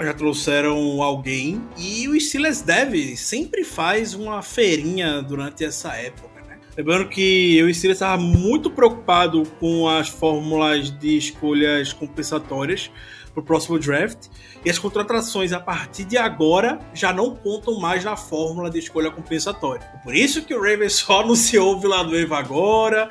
Já 0.00 0.14
trouxeram 0.14 1.02
alguém. 1.02 1.60
E 1.76 2.08
o 2.08 2.18
Steelers 2.20 2.62
deve 2.62 3.16
sempre 3.16 3.64
faz 3.64 4.14
uma 4.14 4.42
feirinha 4.42 5.20
durante 5.20 5.64
essa 5.64 5.92
época, 5.94 6.40
né? 6.46 6.58
Lembrando 6.76 7.08
que 7.08 7.60
o 7.62 7.74
Steelers 7.74 7.96
estava 7.96 8.22
muito 8.22 8.70
preocupado 8.70 9.42
com 9.58 9.88
as 9.88 10.08
fórmulas 10.08 10.96
de 10.96 11.16
escolhas 11.16 11.92
compensatórias 11.92 12.92
para 13.38 13.42
o 13.42 13.44
próximo 13.44 13.78
draft. 13.78 14.26
E 14.64 14.70
as 14.70 14.78
contratações 14.78 15.52
a 15.52 15.60
partir 15.60 16.04
de 16.04 16.16
agora 16.16 16.78
já 16.92 17.12
não 17.12 17.34
contam 17.34 17.78
mais 17.78 18.04
na 18.04 18.16
fórmula 18.16 18.68
de 18.70 18.78
escolha 18.78 19.10
compensatória. 19.10 19.86
Por 20.02 20.14
isso 20.14 20.42
que 20.42 20.54
o 20.54 20.60
Ravens 20.60 20.94
só 20.94 21.20
anunciou 21.22 21.76
o 21.76 21.80
Villanueva 21.80 22.38
agora. 22.38 23.08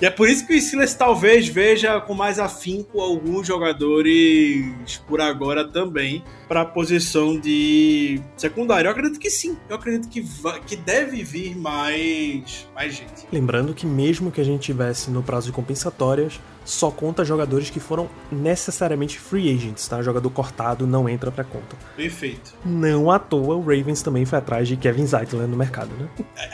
E 0.00 0.06
é 0.06 0.10
por 0.10 0.28
isso 0.28 0.44
que 0.44 0.52
o 0.56 0.60
Steelers 0.60 0.92
talvez 0.94 1.46
veja 1.46 2.00
com 2.00 2.14
mais 2.14 2.40
afinco 2.40 3.00
alguns 3.00 3.46
jogadores 3.46 4.98
por 5.06 5.20
agora 5.20 5.66
também 5.66 6.22
para 6.48 6.62
a 6.62 6.64
posição 6.64 7.38
de 7.38 8.20
secundário. 8.36 8.88
Eu 8.88 8.92
acredito 8.92 9.20
que 9.20 9.30
sim. 9.30 9.56
Eu 9.68 9.76
acredito 9.76 10.08
que, 10.08 10.20
va- 10.20 10.58
que 10.58 10.74
deve 10.76 11.22
vir 11.22 11.56
mais, 11.56 12.68
mais 12.74 12.94
gente. 12.96 13.26
Lembrando 13.32 13.72
que 13.72 13.86
mesmo 13.86 14.32
que 14.32 14.40
a 14.40 14.44
gente 14.44 14.62
tivesse 14.62 15.10
no 15.12 15.22
prazo 15.22 15.46
de 15.46 15.52
compensatórias, 15.52 16.40
só 16.64 16.90
conta 16.90 17.24
jogadores 17.24 17.70
que 17.70 17.80
foram 17.80 18.08
necessariamente 18.30 19.18
free 19.18 19.54
agents, 19.54 19.86
tá? 19.86 20.02
Jogador 20.02 20.30
cortado 20.30 20.86
não 20.86 21.08
entra 21.08 21.30
pra 21.30 21.44
conta. 21.44 21.76
Perfeito. 21.96 22.54
Não 22.64 23.10
à 23.10 23.18
toa, 23.18 23.56
o 23.56 23.60
Ravens 23.60 24.02
também 24.02 24.24
foi 24.24 24.38
atrás 24.38 24.66
de 24.66 24.76
Kevin 24.76 25.06
Zeitler 25.06 25.46
no 25.46 25.56
mercado, 25.56 25.90
né? 25.96 26.08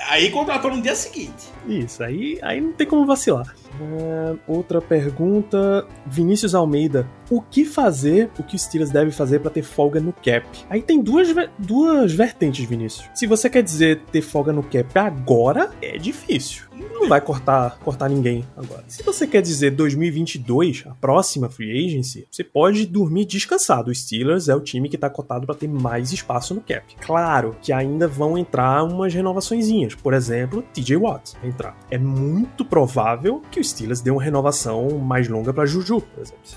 Aí 0.08 0.30
contratou 0.30 0.70
no 0.70 0.82
dia 0.82 0.94
seguinte. 0.94 1.48
Isso, 1.66 2.02
aí, 2.02 2.38
aí 2.42 2.60
não 2.60 2.72
tem 2.72 2.86
como 2.86 3.06
vacilar. 3.06 3.54
É, 3.80 4.36
outra 4.46 4.80
pergunta, 4.80 5.86
Vinícius 6.06 6.54
Almeida. 6.54 7.06
O 7.30 7.40
que 7.40 7.64
fazer, 7.64 8.30
o 8.38 8.42
que 8.42 8.56
o 8.56 8.58
Steelers 8.58 8.90
deve 8.90 9.10
fazer 9.10 9.38
pra 9.38 9.50
ter 9.50 9.62
folga 9.62 10.00
no 10.00 10.12
cap? 10.12 10.46
Aí 10.68 10.82
tem 10.82 11.00
duas, 11.00 11.28
duas 11.58 12.12
vertentes, 12.12 12.64
Vinícius. 12.64 13.08
Se 13.14 13.26
você 13.26 13.48
quer 13.48 13.62
dizer 13.62 14.00
ter 14.10 14.22
folga 14.22 14.52
no 14.52 14.62
cap 14.62 14.98
agora, 14.98 15.70
é 15.80 15.96
difícil. 15.96 16.70
Não 17.00 17.08
vai 17.08 17.20
cortar, 17.20 17.78
cortar 17.78 18.08
ninguém 18.08 18.44
agora. 18.56 18.84
Se 18.88 19.02
você 19.02 19.26
quer 19.26 19.42
dizer 19.42 19.70
2022, 19.70 20.84
a 20.86 20.94
próxima 20.94 21.48
free 21.48 21.86
agency, 21.86 22.26
você 22.30 22.42
pode 22.42 22.86
dormir 22.86 23.26
descansado. 23.26 23.90
O 23.90 23.94
Steelers 23.94 24.48
é 24.48 24.54
o 24.54 24.60
time 24.60 24.88
que 24.88 24.98
tá 24.98 25.08
cotado 25.08 25.46
pra 25.46 25.54
ter 25.54 25.68
mais 25.68 26.12
espaço 26.12 26.54
no 26.54 26.60
cap. 26.60 26.94
Claro 27.00 27.56
que 27.62 27.72
ainda 27.72 28.08
vão 28.08 28.36
entrar 28.36 28.82
umas 28.84 29.14
renovaçõezinhas. 29.14 29.94
Por 29.94 30.14
exemplo, 30.14 30.62
TJ 30.74 30.96
Watt 30.96 31.34
entrar. 31.44 31.78
É 31.90 31.98
muito 31.98 32.64
provável 32.64 33.42
que 33.50 33.59
o 33.60 33.64
Steelers 33.64 34.00
dê 34.00 34.10
uma 34.10 34.22
renovação 34.22 34.98
mais 34.98 35.28
longa 35.28 35.52
pra 35.52 35.66
Juju, 35.66 36.00
por 36.00 36.22
exemplo. 36.22 36.40
Sim. 36.44 36.56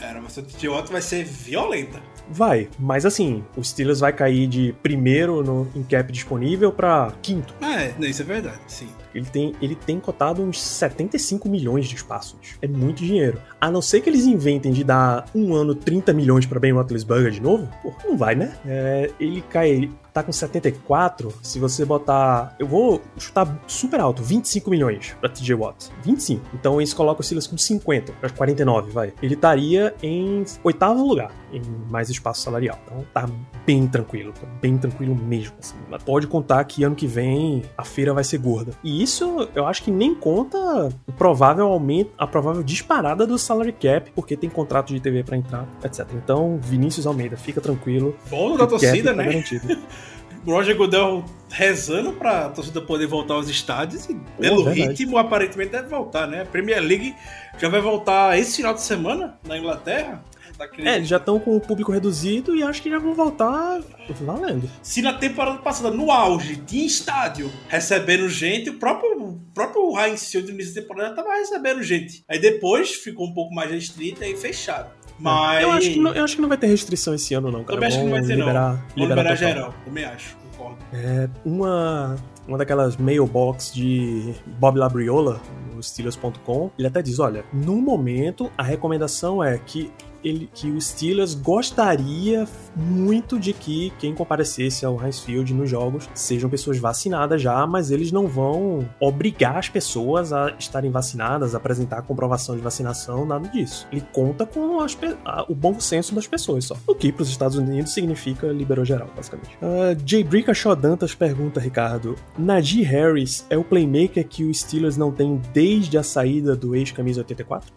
Era, 0.00 0.20
mas 0.20 0.36
o 0.36 0.42
TJ 0.42 0.68
Watt 0.68 0.90
vai 0.90 1.00
ser 1.00 1.24
violenta. 1.24 2.00
Vai, 2.28 2.68
mas 2.78 3.06
assim, 3.06 3.44
o 3.56 3.62
Steelers 3.62 4.00
vai 4.00 4.12
cair 4.12 4.46
de 4.46 4.74
primeiro 4.82 5.42
no, 5.44 5.68
em 5.74 5.82
cap 5.82 6.10
disponível 6.10 6.72
pra 6.72 7.12
quinto. 7.22 7.54
É, 7.60 7.92
não, 7.98 8.08
isso 8.08 8.22
é 8.22 8.24
verdade, 8.24 8.58
sim. 8.66 8.88
Ele 9.14 9.26
tem, 9.26 9.54
ele 9.60 9.74
tem 9.74 10.00
cotado 10.00 10.42
uns 10.42 10.60
75 10.60 11.48
milhões 11.48 11.86
de 11.86 11.94
espaços. 11.94 12.56
É 12.62 12.66
muito 12.66 13.04
dinheiro. 13.04 13.40
A 13.60 13.70
não 13.70 13.82
ser 13.82 14.00
que 14.00 14.08
eles 14.08 14.24
inventem 14.24 14.72
de 14.72 14.82
dar 14.82 15.26
um 15.34 15.54
ano 15.54 15.74
30 15.74 16.12
milhões 16.12 16.46
pra 16.46 16.58
Ben 16.58 16.72
Roethlisberger 16.72 17.30
de 17.30 17.40
novo, 17.40 17.68
pô, 17.82 17.92
não 18.04 18.16
vai, 18.16 18.34
né? 18.34 18.56
É, 18.66 19.10
ele 19.20 19.42
cai, 19.42 19.90
tá 20.12 20.22
com 20.22 20.32
74, 20.32 21.32
se 21.42 21.58
você 21.58 21.84
botar, 21.84 22.54
eu 22.58 22.66
vou 22.66 23.00
chutar 23.18 23.60
super 23.66 24.00
alto, 24.00 24.22
25 24.22 24.70
milhões 24.70 25.16
pra 25.20 25.28
TJ 25.28 25.54
Watt. 25.54 25.90
25. 26.02 26.44
Então 26.54 26.80
eles 26.80 26.92
colocam 26.92 27.20
o 27.20 27.24
Silas 27.24 27.46
com 27.46 27.56
50, 27.56 28.12
pra 28.12 28.30
49, 28.30 28.90
vai. 28.90 29.12
Ele 29.22 29.34
estaria 29.34 29.94
em 30.02 30.44
oitavo 30.62 31.06
lugar, 31.06 31.32
em 31.52 31.62
mais 31.90 32.10
espaço 32.10 32.42
salarial. 32.42 32.78
Então 32.84 33.04
tá 33.12 33.28
bem 33.66 33.86
tranquilo, 33.86 34.32
tá 34.32 34.46
bem 34.60 34.76
tranquilo 34.76 35.14
mesmo. 35.14 35.54
Assim. 35.58 35.76
Mas 35.90 36.02
Pode 36.02 36.26
contar 36.26 36.62
que 36.64 36.84
ano 36.84 36.94
que 36.94 37.06
vem 37.06 37.62
a 37.76 37.84
feira 37.84 38.12
vai 38.12 38.24
ser 38.24 38.38
gorda. 38.38 38.72
E 38.82 39.02
isso 39.02 39.48
eu 39.54 39.66
acho 39.66 39.82
que 39.82 39.90
nem 39.90 40.14
conta 40.14 40.58
o 41.06 41.12
provável 41.12 41.66
aumento, 41.66 42.10
a 42.18 42.26
provável 42.26 42.62
disparada 42.62 43.26
do 43.26 43.38
salary 43.38 43.72
cap, 43.72 44.10
porque 44.14 44.36
tem 44.36 44.50
contrato 44.50 44.92
de 44.92 45.00
TV 45.00 45.22
pra 45.22 45.36
entrar, 45.36 45.66
etc. 45.84 46.06
Então, 46.14 46.58
Vinícius 46.60 47.06
Almeida, 47.06 47.36
fica 47.36 47.60
tranquilo. 47.60 48.14
Bolo 48.28 48.52
que 48.52 48.58
da 48.58 48.66
torcida, 48.66 49.10
tá 49.10 49.16
né? 49.16 49.24
garantido. 49.24 49.78
Roger 50.44 50.76
Goodell 50.76 51.24
rezando 51.50 52.12
pra 52.12 52.48
torcida 52.48 52.80
poder 52.80 53.06
voltar 53.06 53.34
aos 53.34 53.48
estádios 53.48 54.06
e 54.06 54.14
pelo 54.38 54.64
verdade. 54.64 54.88
ritmo 54.88 55.18
aparentemente 55.18 55.72
deve 55.72 55.88
voltar, 55.88 56.26
né? 56.26 56.42
A 56.42 56.44
Premier 56.44 56.80
League 56.80 57.14
já 57.58 57.68
vai 57.68 57.80
voltar 57.80 58.38
esse 58.38 58.56
final 58.56 58.74
de 58.74 58.82
semana 58.82 59.38
na 59.46 59.58
Inglaterra. 59.58 60.24
Tá 60.58 60.68
É, 60.78 60.96
eles 60.96 61.08
já 61.08 61.16
estão 61.16 61.40
com 61.40 61.56
o 61.56 61.60
público 61.60 61.90
reduzido 61.90 62.54
e 62.54 62.62
acho 62.62 62.82
que 62.82 62.90
já 62.90 62.98
vão 62.98 63.14
voltar 63.14 63.80
valendo. 64.20 64.70
Se 64.82 65.00
na 65.00 65.14
temporada 65.14 65.58
passada, 65.58 65.90
no 65.90 66.10
auge, 66.10 66.56
tinha 66.56 66.86
estádio 66.86 67.50
recebendo 67.68 68.28
gente, 68.28 68.68
o 68.70 68.78
próprio, 68.78 69.18
o 69.18 69.40
próprio 69.54 69.98
Heinz 69.98 70.30
Field 70.30 70.48
no 70.48 70.54
início 70.54 70.74
da 70.74 70.82
temporada 70.82 71.14
tava 71.14 71.34
recebendo 71.34 71.82
gente. 71.82 72.22
Aí 72.28 72.38
depois 72.38 72.90
ficou 72.90 73.26
um 73.26 73.34
pouco 73.34 73.54
mais 73.54 73.70
restrito 73.70 74.22
e 74.22 74.36
fecharam. 74.36 74.90
Mas. 75.22 75.62
Eu 75.62 75.70
acho, 75.70 75.90
que 75.90 75.98
não, 76.00 76.12
eu 76.12 76.24
acho 76.24 76.34
que 76.34 76.42
não 76.42 76.48
vai 76.48 76.58
ter 76.58 76.66
restrição 76.66 77.14
esse 77.14 77.32
ano, 77.32 77.50
não, 77.50 77.62
cara. 77.62 77.74
Também 77.74 77.86
acho 77.86 77.98
que 77.98 78.04
não 78.04 78.10
vai 78.10 78.22
ter, 78.22 78.28
não. 78.28 78.36
liberar, 78.36 78.86
Vamos 78.96 79.08
liberar 79.08 79.34
geral, 79.36 79.74
também 79.84 80.04
acho, 80.04 80.36
concordo. 80.36 80.78
É, 80.92 81.28
uma, 81.44 82.16
uma 82.46 82.58
daquelas 82.58 82.96
mailbox 82.96 83.72
de 83.72 84.34
Bob 84.58 84.78
Labriola, 84.78 85.40
no 85.72 85.80
Steelers.com, 85.80 86.70
ele 86.76 86.88
até 86.88 87.00
diz, 87.00 87.20
olha, 87.20 87.44
no 87.52 87.76
momento 87.76 88.50
a 88.58 88.64
recomendação 88.64 89.42
é 89.42 89.56
que 89.58 89.92
ele, 90.24 90.48
que 90.54 90.70
o 90.70 90.80
Steelers 90.80 91.34
gostaria 91.34 92.46
muito 92.76 93.38
de 93.38 93.52
que 93.52 93.92
quem 93.98 94.14
comparecesse 94.14 94.84
ao 94.86 95.00
Heinz 95.02 95.20
Field 95.20 95.52
nos 95.54 95.68
jogos 95.68 96.08
sejam 96.14 96.48
pessoas 96.48 96.78
vacinadas 96.78 97.40
já, 97.42 97.66
mas 97.66 97.90
eles 97.90 98.10
não 98.12 98.26
vão 98.26 98.88
obrigar 99.00 99.58
as 99.58 99.68
pessoas 99.68 100.32
a 100.32 100.50
estarem 100.58 100.90
vacinadas, 100.90 101.54
a 101.54 101.58
apresentar 101.58 102.02
comprovação 102.02 102.56
de 102.56 102.62
vacinação, 102.62 103.24
nada 103.26 103.48
disso. 103.48 103.86
Ele 103.92 104.02
conta 104.12 104.46
com 104.46 104.80
as 104.80 104.96
a- 105.24 105.44
o 105.48 105.54
bom 105.54 105.78
senso 105.80 106.14
das 106.14 106.26
pessoas 106.26 106.64
só. 106.64 106.76
O 106.86 106.94
que 106.94 107.12
para 107.12 107.22
os 107.22 107.28
Estados 107.28 107.56
Unidos 107.56 107.92
significa 107.92 108.46
liberou 108.48 108.84
geral, 108.84 109.08
basicamente. 109.14 109.56
Uh, 109.56 109.96
Jay 110.06 110.22
Brickashaw 110.24 110.76
Dantas 110.76 111.14
pergunta, 111.14 111.60
Ricardo, 111.60 112.16
Najee 112.38 112.82
Harris 112.82 113.44
é 113.50 113.56
o 113.58 113.64
playmaker 113.64 114.26
que 114.26 114.44
o 114.44 114.54
Steelers 114.54 114.96
não 114.96 115.10
tem 115.10 115.40
desde 115.52 115.98
a 115.98 116.02
saída 116.02 116.54
do 116.56 116.74
ex-camisa 116.74 117.20
84? 117.20 117.72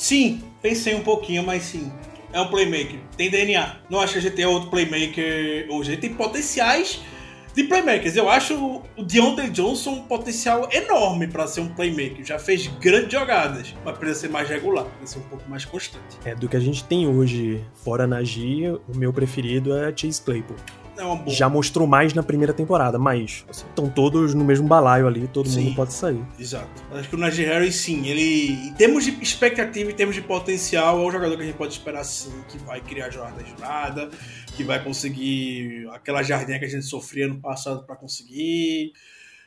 Sim, 0.00 0.42
pensei 0.62 0.94
um 0.94 1.02
pouquinho, 1.02 1.42
mas 1.42 1.62
sim. 1.64 1.92
É 2.32 2.40
um 2.40 2.48
playmaker. 2.48 2.98
Tem 3.18 3.28
DNA. 3.28 3.76
Não 3.90 4.00
acho 4.00 4.14
que 4.14 4.18
a 4.18 4.22
gente 4.22 4.34
tem 4.34 4.46
outro 4.46 4.70
playmaker 4.70 5.66
hoje. 5.68 5.90
A 5.90 5.92
gente 5.92 6.00
tem 6.00 6.14
potenciais 6.14 7.02
de 7.54 7.64
playmakers. 7.64 8.16
Eu 8.16 8.30
acho 8.30 8.82
o 8.96 9.02
Deontay 9.02 9.50
Johnson 9.50 9.90
um 9.90 10.02
potencial 10.04 10.66
enorme 10.72 11.28
para 11.28 11.46
ser 11.46 11.60
um 11.60 11.68
playmaker. 11.68 12.24
Já 12.24 12.38
fez 12.38 12.66
grandes 12.66 13.12
jogadas, 13.12 13.74
mas 13.84 13.98
precisa 13.98 14.20
ser 14.20 14.28
mais 14.30 14.48
regular, 14.48 14.86
precisa 14.86 15.18
ser 15.20 15.26
um 15.26 15.28
pouco 15.28 15.50
mais 15.50 15.66
constante. 15.66 16.16
É, 16.24 16.34
do 16.34 16.48
que 16.48 16.56
a 16.56 16.60
gente 16.60 16.82
tem 16.84 17.06
hoje, 17.06 17.62
fora 17.84 18.06
Najee, 18.06 18.68
o 18.70 18.96
meu 18.96 19.12
preferido 19.12 19.76
é 19.76 19.94
Chase 19.94 20.22
Claypool. 20.22 20.56
É. 21.00 21.30
Já 21.30 21.48
mostrou 21.48 21.86
mais 21.86 22.14
na 22.14 22.22
primeira 22.22 22.52
temporada, 22.52 22.98
mas 22.98 23.44
assim, 23.48 23.64
estão 23.66 23.88
todos 23.88 24.34
no 24.34 24.44
mesmo 24.44 24.68
balaio 24.68 25.06
ali, 25.06 25.28
todo 25.28 25.48
Sim. 25.48 25.64
mundo 25.64 25.76
pode 25.76 25.92
sair. 25.92 26.22
Exato. 26.38 26.82
Acho 26.92 27.08
que 27.08 27.14
o 27.14 27.18
Najee 27.18 27.46
Harris, 27.46 27.76
sim, 27.76 28.06
ele, 28.06 28.52
em 28.68 28.74
termos 28.74 29.04
de 29.04 29.10
expectativa, 29.22 29.90
em 29.90 29.94
termos 29.94 30.14
de 30.14 30.22
potencial, 30.22 31.00
é 31.00 31.06
um 31.06 31.10
jogador 31.10 31.36
que 31.36 31.42
a 31.42 31.46
gente 31.46 31.56
pode 31.56 31.72
esperar, 31.72 32.04
sim, 32.04 32.32
que 32.48 32.58
vai 32.58 32.80
criar 32.80 33.10
jogada 33.10 33.42
jurada, 33.44 34.10
que 34.56 34.62
vai 34.62 34.82
conseguir 34.82 35.88
aquela 35.92 36.22
jardinha 36.22 36.58
que 36.58 36.64
a 36.64 36.68
gente 36.68 36.84
sofria 36.84 37.26
no 37.26 37.40
passado 37.40 37.84
para 37.84 37.96
conseguir, 37.96 38.92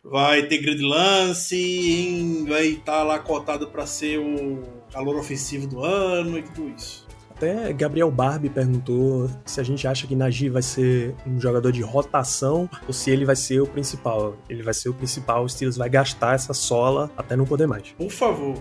vai 0.04 0.44
ter 0.44 0.58
grande 0.58 0.84
lance, 0.84 2.46
vai 2.48 2.66
estar 2.68 3.04
lá 3.04 3.20
cotado 3.20 3.68
para 3.68 3.86
ser 3.86 4.20
o 4.20 4.62
calor 4.92 5.18
ofensivo 5.18 5.68
do 5.68 5.84
ano 5.84 6.38
e 6.38 6.44
tudo 6.44 6.70
isso. 6.76 7.03
Até 7.36 7.74
Gabriel 7.74 8.12
Barbie 8.12 8.50
perguntou 8.50 9.30
se 9.46 9.60
a 9.60 9.64
gente 9.64 9.88
acha 9.88 10.06
que 10.06 10.16
Najee 10.16 10.50
vai 10.50 10.62
ser 10.62 11.16
um 11.26 11.40
jogador 11.40 11.72
de 11.72 11.82
rotação 11.82 12.70
ou 12.88 12.94
se 12.94 13.10
ele 13.10 13.26
vai 13.26 13.36
ser 13.36 13.62
o 13.62 13.68
principal. 13.68 14.38
Ele 14.48 14.62
vai 14.62 14.74
ser 14.74 14.90
o 14.90 14.94
principal, 14.94 15.44
o 15.44 15.50
Steelers 15.50 15.76
vai 15.78 15.90
gastar 15.90 16.36
essa 16.36 16.54
sola 16.54 17.12
até 17.18 17.36
não 17.36 17.46
poder 17.46 17.68
mais. 17.68 17.90
Por 17.98 18.12
favor. 18.12 18.56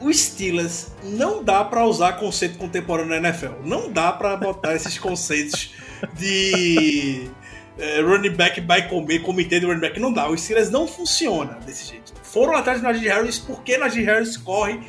O 0.00 0.12
Steelers 0.12 0.92
não 1.04 1.44
dá 1.44 1.64
pra 1.64 1.86
usar 1.86 2.14
conceito 2.14 2.58
contemporâneo 2.58 3.10
na 3.20 3.28
NFL. 3.28 3.64
Não 3.64 3.90
dá 3.90 4.12
pra 4.12 4.36
botar 4.36 4.74
esses 4.74 4.98
conceitos 4.98 5.72
de 6.18 7.30
eh, 7.78 8.00
running 8.00 8.30
back 8.30 8.60
by 8.60 8.88
comer, 8.88 9.20
comitê 9.20 9.60
de 9.60 9.66
running 9.66 9.80
back. 9.80 10.00
Não 10.00 10.12
dá. 10.12 10.28
O 10.28 10.36
Steelers 10.36 10.70
não 10.70 10.88
funciona 10.88 11.58
desse 11.64 11.88
jeito. 11.88 12.12
Foram 12.22 12.56
atrás 12.56 12.80
do 12.80 12.84
Najee 12.84 13.08
Harris 13.08 13.38
porque 13.38 13.78
Najee 13.78 14.04
Harris 14.04 14.36
corre 14.36 14.80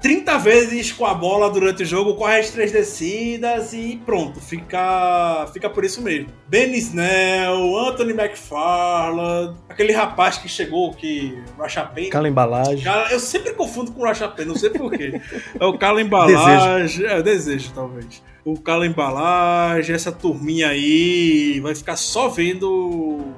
30 0.00 0.38
vezes 0.38 0.92
com 0.92 1.04
a 1.04 1.12
bola 1.12 1.50
durante 1.50 1.82
o 1.82 1.86
jogo, 1.86 2.14
corre 2.14 2.38
as 2.38 2.50
três 2.50 2.70
descidas 2.70 3.72
e 3.72 4.00
pronto, 4.06 4.40
fica, 4.40 5.48
fica 5.52 5.68
por 5.68 5.84
isso 5.84 6.00
mesmo. 6.00 6.28
Ben 6.46 6.72
Snell, 6.74 7.76
Anthony 7.76 8.12
McFarland, 8.12 9.56
aquele 9.68 9.92
rapaz 9.92 10.38
que 10.38 10.48
chegou, 10.48 10.92
que 10.94 11.36
Rashapane. 11.58 12.08
Aquela 12.08 12.28
embalagem. 12.28 12.84
Cara, 12.84 13.12
eu 13.12 13.18
sempre 13.18 13.52
confundo 13.54 13.90
com 13.90 14.02
o 14.02 14.04
Rashapane, 14.04 14.48
não 14.48 14.56
sei 14.56 14.70
porquê. 14.70 15.20
É 15.58 15.64
o 15.64 15.76
Cala 15.76 16.00
Embalagem, 16.00 17.06
é 17.06 17.22
desejo 17.22 17.72
talvez. 17.74 18.22
O 18.44 18.58
Cala 18.60 18.86
Embalagem, 18.86 19.94
essa 19.94 20.12
turminha 20.12 20.68
aí, 20.68 21.58
vai 21.60 21.74
ficar 21.74 21.96
só 21.96 22.28
vendo 22.28 22.70
o 22.70 23.34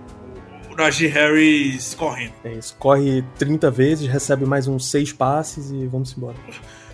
Najee 0.80 1.08
Harris 1.08 1.94
correndo. 1.94 2.32
É 2.44 2.52
isso. 2.52 2.74
Corre 2.78 3.22
30 3.38 3.70
vezes, 3.70 4.08
recebe 4.08 4.44
mais 4.44 4.66
uns 4.66 4.86
6 4.90 5.12
passes 5.12 5.70
e 5.70 5.86
vamos 5.86 6.16
embora. 6.16 6.36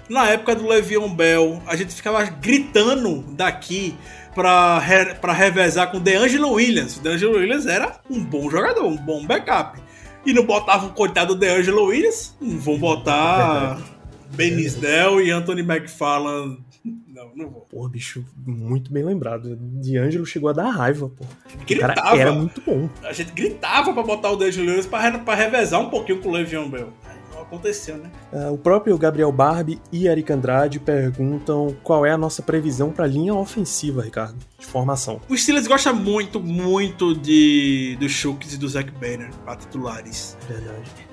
Na 0.08 0.28
época 0.28 0.54
do 0.54 0.68
Le'Veon 0.68 1.08
Bell, 1.14 1.60
a 1.66 1.74
gente 1.74 1.94
ficava 1.94 2.22
gritando 2.24 3.24
daqui 3.32 3.96
pra, 4.34 4.78
re, 4.78 5.14
pra 5.14 5.32
revezar 5.32 5.90
com 5.90 5.96
o 5.96 6.00
DeAngelo 6.00 6.52
Williams. 6.52 6.96
O 6.96 7.00
DeAngelo 7.00 7.36
Williams 7.38 7.66
era 7.66 7.98
um 8.08 8.22
bom 8.22 8.48
jogador, 8.48 8.84
um 8.84 8.96
bom 8.96 9.26
backup. 9.26 9.80
E 10.24 10.32
não 10.32 10.44
botavam 10.44 10.90
o 10.90 10.92
coitado 10.92 11.34
do 11.34 11.40
DeAngelo 11.40 11.86
Williams. 11.86 12.36
Vão 12.40 12.78
botar 12.78 13.78
Benisdel 14.30 15.20
e 15.20 15.30
Anthony 15.30 15.62
McFarland. 15.62 16.58
Não, 17.36 17.50
vou. 17.50 17.66
Pô, 17.70 17.86
bicho, 17.86 18.24
muito 18.46 18.90
bem 18.90 19.04
lembrado. 19.04 19.54
D'Angelo 19.56 20.24
chegou 20.24 20.48
a 20.48 20.54
dar 20.54 20.70
raiva, 20.70 21.10
pô. 21.10 21.24
Gritava. 21.66 22.16
era 22.18 22.32
muito 22.32 22.62
bom. 22.62 22.88
A 23.04 23.12
gente 23.12 23.30
gritava 23.32 23.92
pra 23.92 24.02
botar 24.02 24.30
o 24.30 24.36
DeAngelo 24.36 24.66
Williams 24.66 24.86
pra, 24.86 25.18
pra 25.18 25.34
revezar 25.34 25.78
um 25.78 25.90
pouquinho 25.90 26.22
com 26.22 26.30
o 26.30 26.32
Le'Veon 26.32 26.70
Bell. 26.70 26.88
Aconteceu, 27.38 27.98
né? 27.98 28.10
Ah, 28.32 28.50
o 28.50 28.58
próprio 28.58 28.96
Gabriel 28.98 29.30
Barbie 29.30 29.80
e 29.92 30.08
Eric 30.08 30.32
Andrade 30.32 30.80
perguntam 30.80 31.76
qual 31.82 32.04
é 32.04 32.10
a 32.10 32.18
nossa 32.18 32.42
previsão 32.42 32.90
pra 32.90 33.06
linha 33.06 33.34
ofensiva, 33.34 34.02
Ricardo, 34.02 34.36
de 34.58 34.66
formação. 34.66 35.20
O 35.28 35.36
Steelers 35.36 35.68
gosta 35.68 35.92
muito, 35.92 36.40
muito 36.40 37.14
de 37.14 37.96
do 38.00 38.08
Shooks 38.08 38.54
e 38.54 38.56
do 38.56 38.68
Zach 38.68 38.90
Banner 38.90 39.30
pra 39.44 39.54
titulares. 39.54 40.36
Verdade. 40.48 41.05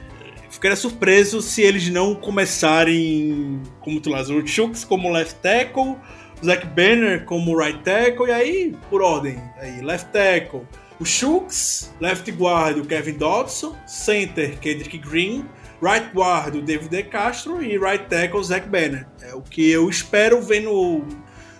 Ficaria 0.63 0.77
surpreso 0.77 1.41
se 1.41 1.61
eles 1.61 1.89
não 1.89 2.15
começarem 2.15 3.61
como 3.81 3.97
titulares. 3.97 4.29
O 4.29 4.47
Shooks 4.47 4.85
como 4.85 5.11
left 5.11 5.35
tackle, 5.41 5.97
o 6.41 6.45
Zach 6.45 6.65
Banner 6.67 7.25
como 7.25 7.57
right 7.57 7.83
tackle, 7.83 8.27
e 8.27 8.31
aí, 8.31 8.77
por 8.89 9.01
ordem, 9.01 9.41
aí, 9.57 9.81
left 9.81 10.09
tackle. 10.13 10.61
O 11.01 11.03
Shooks, 11.03 11.93
left 11.99 12.31
guard, 12.31 12.77
o 12.77 12.85
Kevin 12.85 13.17
Dodson, 13.17 13.75
center, 13.85 14.57
Kendrick 14.59 14.97
Green, 14.99 15.43
right 15.81 16.09
guard, 16.15 16.55
o 16.55 16.61
David 16.61 16.87
De 16.87 17.03
Castro 17.03 17.61
e 17.61 17.77
right 17.77 18.05
tackle, 18.05 18.39
o 18.39 18.43
Zach 18.45 18.65
Banner. 18.69 19.05
É 19.21 19.35
o 19.35 19.41
que 19.41 19.69
eu 19.69 19.89
espero 19.89 20.41
ver 20.41 20.61
no, 20.61 21.05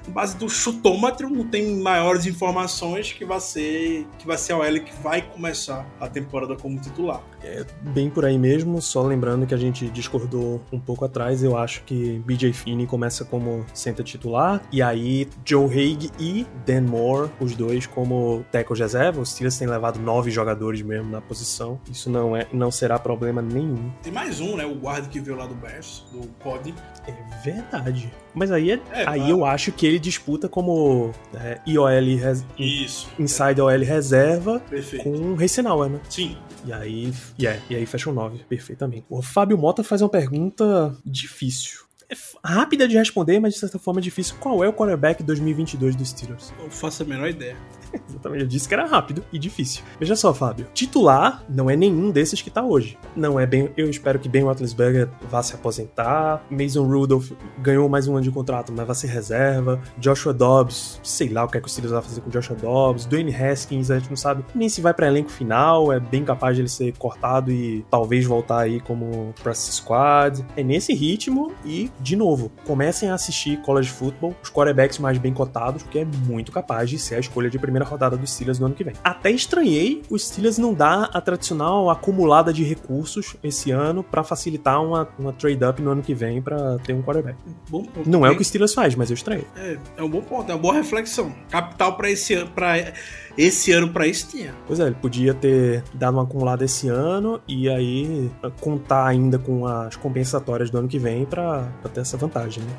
base 0.08 0.38
do 0.38 0.50
chutômetro, 0.50 1.30
não 1.30 1.48
tem 1.48 1.76
maiores 1.78 2.26
informações 2.26 3.12
que 3.12 3.24
vai 3.26 3.40
ser 3.40 4.08
que 4.18 4.26
vai 4.26 4.38
ser 4.38 4.54
a 4.54 4.60
OL 4.60 4.80
que 4.80 4.94
vai 5.02 5.22
começar 5.22 5.86
a 6.00 6.08
temporada 6.08 6.56
como 6.56 6.80
titular. 6.80 7.22
É 7.44 7.66
bem 7.82 8.10
por 8.10 8.24
aí 8.26 8.38
mesmo, 8.38 8.82
só 8.82 9.02
lembrando 9.04 9.46
que 9.46 9.54
a 9.54 9.58
gente 9.58 9.88
discordou 9.90 10.62
um 10.72 10.80
pouco 10.80 11.04
atrás, 11.06 11.44
eu 11.44 11.58
acho 11.58 11.84
que 11.84 12.22
BJ 12.26 12.54
Finney 12.54 12.86
começa 12.88 13.26
como 13.26 13.66
center 13.74 14.06
titular, 14.06 14.62
e 14.72 14.82
aí 14.82 15.28
Joe 15.46 15.66
Haig 15.68 16.10
e 16.20 16.46
Dan 16.66 16.82
Moore, 16.84 17.30
os 17.40 17.56
dois 17.56 17.86
como 17.86 18.46
tackle 18.52 18.78
reserva, 18.80 19.22
os 19.22 19.30
Steelers 19.32 19.58
têm 19.58 19.68
levado 19.68 20.00
nove 20.00 20.32
jogadores 20.32 20.82
mesmo 20.82 21.10
na 21.12 21.22
posição, 21.22 21.80
isso 21.92 22.10
não, 22.10 22.36
é, 22.36 22.48
não 22.54 22.72
será 22.72 22.98
problema 22.98 23.42
nenhum. 23.42 23.92
Tem 24.02 24.12
mais 24.12 24.40
um, 24.40 24.56
né? 24.56 24.66
O 24.66 24.76
guarda 24.76 25.08
que 25.08 25.20
veio 25.20 25.38
lá 25.38 25.46
do 25.46 25.56
Bears, 25.56 26.04
do 26.12 26.28
Pod. 26.42 26.74
É 27.08 27.14
verdade. 27.44 28.12
Mas 28.34 28.52
aí, 28.52 28.72
é, 28.72 28.80
É, 28.92 29.08
aí 29.08 29.20
mas- 29.20 29.30
eu 29.30 29.46
acho 29.46 29.72
que 29.72 29.86
ele 29.86 30.00
disputa 30.00 30.48
como 30.50 31.12
é, 31.36 31.60
IOL, 31.68 31.88
res, 32.18 32.46
Isso. 32.58 33.10
inside 33.20 33.60
OL 33.62 33.70
reserva 33.84 34.60
Perfeito. 34.70 35.04
com 35.04 35.36
Reisenauer, 35.36 35.90
né? 35.90 36.00
Sim. 36.10 36.38
E 36.66 36.72
aí, 36.72 37.14
e 37.38 37.48
é, 37.48 37.62
e 37.70 37.76
aí 37.76 37.86
fecha 37.86 38.10
o 38.10 38.14
9, 38.14 38.40
perfeitamente. 38.50 39.06
O 39.10 39.22
Fábio 39.22 39.58
Mota 39.58 39.84
faz 39.84 40.02
uma 40.02 40.10
pergunta 40.10 40.96
difícil. 41.06 41.82
É 42.10 42.16
rápida 42.44 42.88
de 42.88 42.98
responder, 42.98 43.40
mas 43.40 43.54
de 43.54 43.60
certa 43.60 43.80
forma 43.80 44.00
difícil. 44.00 44.36
Qual 44.40 44.64
é 44.64 44.68
o 44.68 44.74
quarterback 44.74 45.24
2022 45.24 45.96
dos 45.96 46.10
Steelers? 46.10 46.54
Eu 46.60 46.70
faço 46.70 47.04
a 47.04 47.06
menor 47.06 47.30
ideia. 47.30 47.58
Exatamente, 48.10 48.42
eu 48.42 48.48
disse 48.48 48.68
que 48.68 48.74
era 48.74 48.86
rápido 48.86 49.24
e 49.32 49.40
difícil. 49.40 49.84
Veja 50.00 50.16
só, 50.16 50.34
Fábio. 50.34 50.68
Titular 50.74 51.44
não 51.50 51.70
é 51.70 51.76
nenhum 51.76 52.12
desses 52.12 52.42
que 52.42 52.50
tá 52.50 52.64
hoje. 52.64 52.98
Não 53.16 53.40
é 53.40 53.46
bem. 53.46 53.70
Eu 53.78 53.90
espero 53.90 54.20
que 54.20 54.30
Ben 54.30 54.44
Roethlisberger 54.44 55.10
vá 55.30 55.42
se 55.44 55.54
aposentar. 55.54 56.44
Mason 56.50 56.86
Rudolph 56.86 57.32
ganhou 57.60 57.88
mais 57.88 58.08
um 58.08 58.14
ano 58.14 58.24
de 58.24 58.32
contrato, 58.32 58.74
mas 58.76 58.86
vai 58.86 58.96
ser 58.96 59.08
reserva. 59.08 59.82
Joshua 59.98 60.34
Dobbs, 60.34 61.00
sei 61.04 61.30
lá 61.30 61.44
o 61.44 61.48
que 61.48 61.58
é 61.58 61.62
que 61.62 61.68
o 61.68 61.70
Steelers 61.70 61.94
vai 61.94 62.02
fazer 62.02 62.22
com 62.22 62.30
Joshua 62.30 62.56
Dobbs. 62.56 63.06
Dwayne 63.06 63.34
Haskins, 63.34 63.92
a 63.92 64.00
gente 64.00 64.10
não 64.10 64.18
sabe 64.18 64.44
nem 64.56 64.70
se 64.70 64.82
vai 64.82 64.94
pra 64.94 65.08
elenco 65.08 65.30
final. 65.30 65.92
É 65.92 66.00
bem 66.00 66.24
capaz 66.24 66.56
de 66.56 66.62
ele 66.62 66.70
ser 66.70 66.96
cortado 66.98 67.52
e 67.52 67.86
talvez 67.90 68.26
voltar 68.26 68.60
aí 68.60 68.80
como 68.80 69.34
practice 69.42 69.74
squad. 69.74 70.46
É 70.56 70.64
nesse 70.64 70.94
ritmo 70.94 71.52
e, 71.66 71.92
de 72.00 72.16
novo, 72.16 72.52
comecem 72.66 73.10
a 73.10 73.14
assistir 73.14 73.62
college 73.62 73.90
football, 73.90 74.36
os 74.42 74.50
quarterbacks 74.50 75.00
mais 75.00 75.18
bem 75.18 75.34
cotados, 75.34 75.84
porque 75.84 76.00
é 76.00 76.06
muito 76.06 76.52
capaz 76.52 76.90
de 76.90 76.98
ser 76.98 77.16
a 77.16 77.20
escolha 77.20 77.50
de 77.50 77.60
primeira 77.60 77.83
rodada 77.84 78.18
dos 78.18 78.32
Steelers 78.32 78.60
no 78.60 78.66
ano 78.68 78.76
que 78.76 78.84
vem. 78.84 78.94
Até 79.04 79.32
estranhei 79.32 80.02
os 80.10 80.28
Steelers 80.28 80.58
não 80.58 80.74
dar 80.74 81.10
a 81.14 81.22
tradicional 81.22 81.90
acumulada 81.90 82.54
de 82.54 82.64
recursos 82.64 83.36
esse 83.44 83.72
ano 83.72 84.04
pra 84.04 84.24
facilitar 84.24 84.84
uma, 84.84 85.08
uma 85.18 85.34
trade-up 85.34 85.82
no 85.82 85.92
ano 85.92 86.02
que 86.02 86.14
vem 86.14 86.42
pra 86.42 86.78
ter 86.80 86.94
um 86.94 87.02
quarterback. 87.02 87.38
Bom 87.70 87.84
ponto. 87.84 88.10
Não 88.10 88.26
é 88.26 88.32
o 88.32 88.36
que 88.36 88.42
o 88.42 88.46
Steelers 88.46 88.74
faz, 88.74 88.96
mas 88.96 89.10
eu 89.10 89.16
estranhei. 89.16 89.46
É, 89.56 89.78
é 89.98 90.04
um 90.04 90.10
bom 90.10 90.22
ponto, 90.22 90.52
é 90.52 90.56
uma 90.56 90.62
boa 90.62 90.74
reflexão. 90.74 91.34
Capital 91.50 91.96
pra 91.96 92.10
esse 92.10 92.34
ano, 92.34 92.50
para 92.52 92.94
esse 93.38 93.72
ano 93.72 93.90
para 93.90 94.08
isso 94.08 94.28
tinha. 94.30 94.54
Pois 94.68 94.80
é, 94.80 94.86
ele 94.86 94.96
podia 94.96 95.34
ter 95.34 95.84
dado 95.94 96.16
uma 96.16 96.24
acumulada 96.24 96.64
esse 96.66 96.88
ano 96.88 97.40
e 97.48 97.70
aí 97.70 98.30
contar 98.60 99.08
ainda 99.08 99.38
com 99.40 99.66
as 99.66 99.96
compensatórias 99.96 100.70
do 100.70 100.78
ano 100.78 100.88
que 100.88 101.00
vem 101.00 101.26
pra, 101.26 101.68
pra 101.82 101.90
ter 101.90 102.02
essa 102.02 102.18
vantagem, 102.18 102.64
né? 102.64 102.72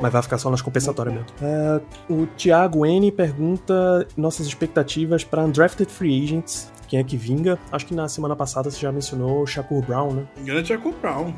Mas 0.00 0.12
vai 0.12 0.22
ficar 0.22 0.38
só 0.38 0.50
nas 0.50 0.62
compensatórias 0.62 1.14
mesmo. 1.14 1.28
É, 1.40 1.80
o 2.08 2.26
Thiago 2.26 2.86
N 2.86 3.10
pergunta 3.12 4.06
nossas 4.16 4.46
expectativas 4.46 5.24
para 5.24 5.44
undrafted 5.44 5.90
free 5.90 6.24
agents. 6.24 6.71
Quem 6.92 7.00
é 7.00 7.02
que 7.02 7.16
vinga? 7.16 7.58
Acho 7.72 7.86
que 7.86 7.94
na 7.94 8.06
semana 8.06 8.36
passada 8.36 8.70
você 8.70 8.78
já 8.78 8.92
mencionou 8.92 9.40
o 9.40 9.46
Shakur 9.46 9.82
Brown, 9.82 10.12
né? 10.12 10.26
Grande 10.44 10.68
Jacob 10.68 10.92
Brown. 11.00 11.32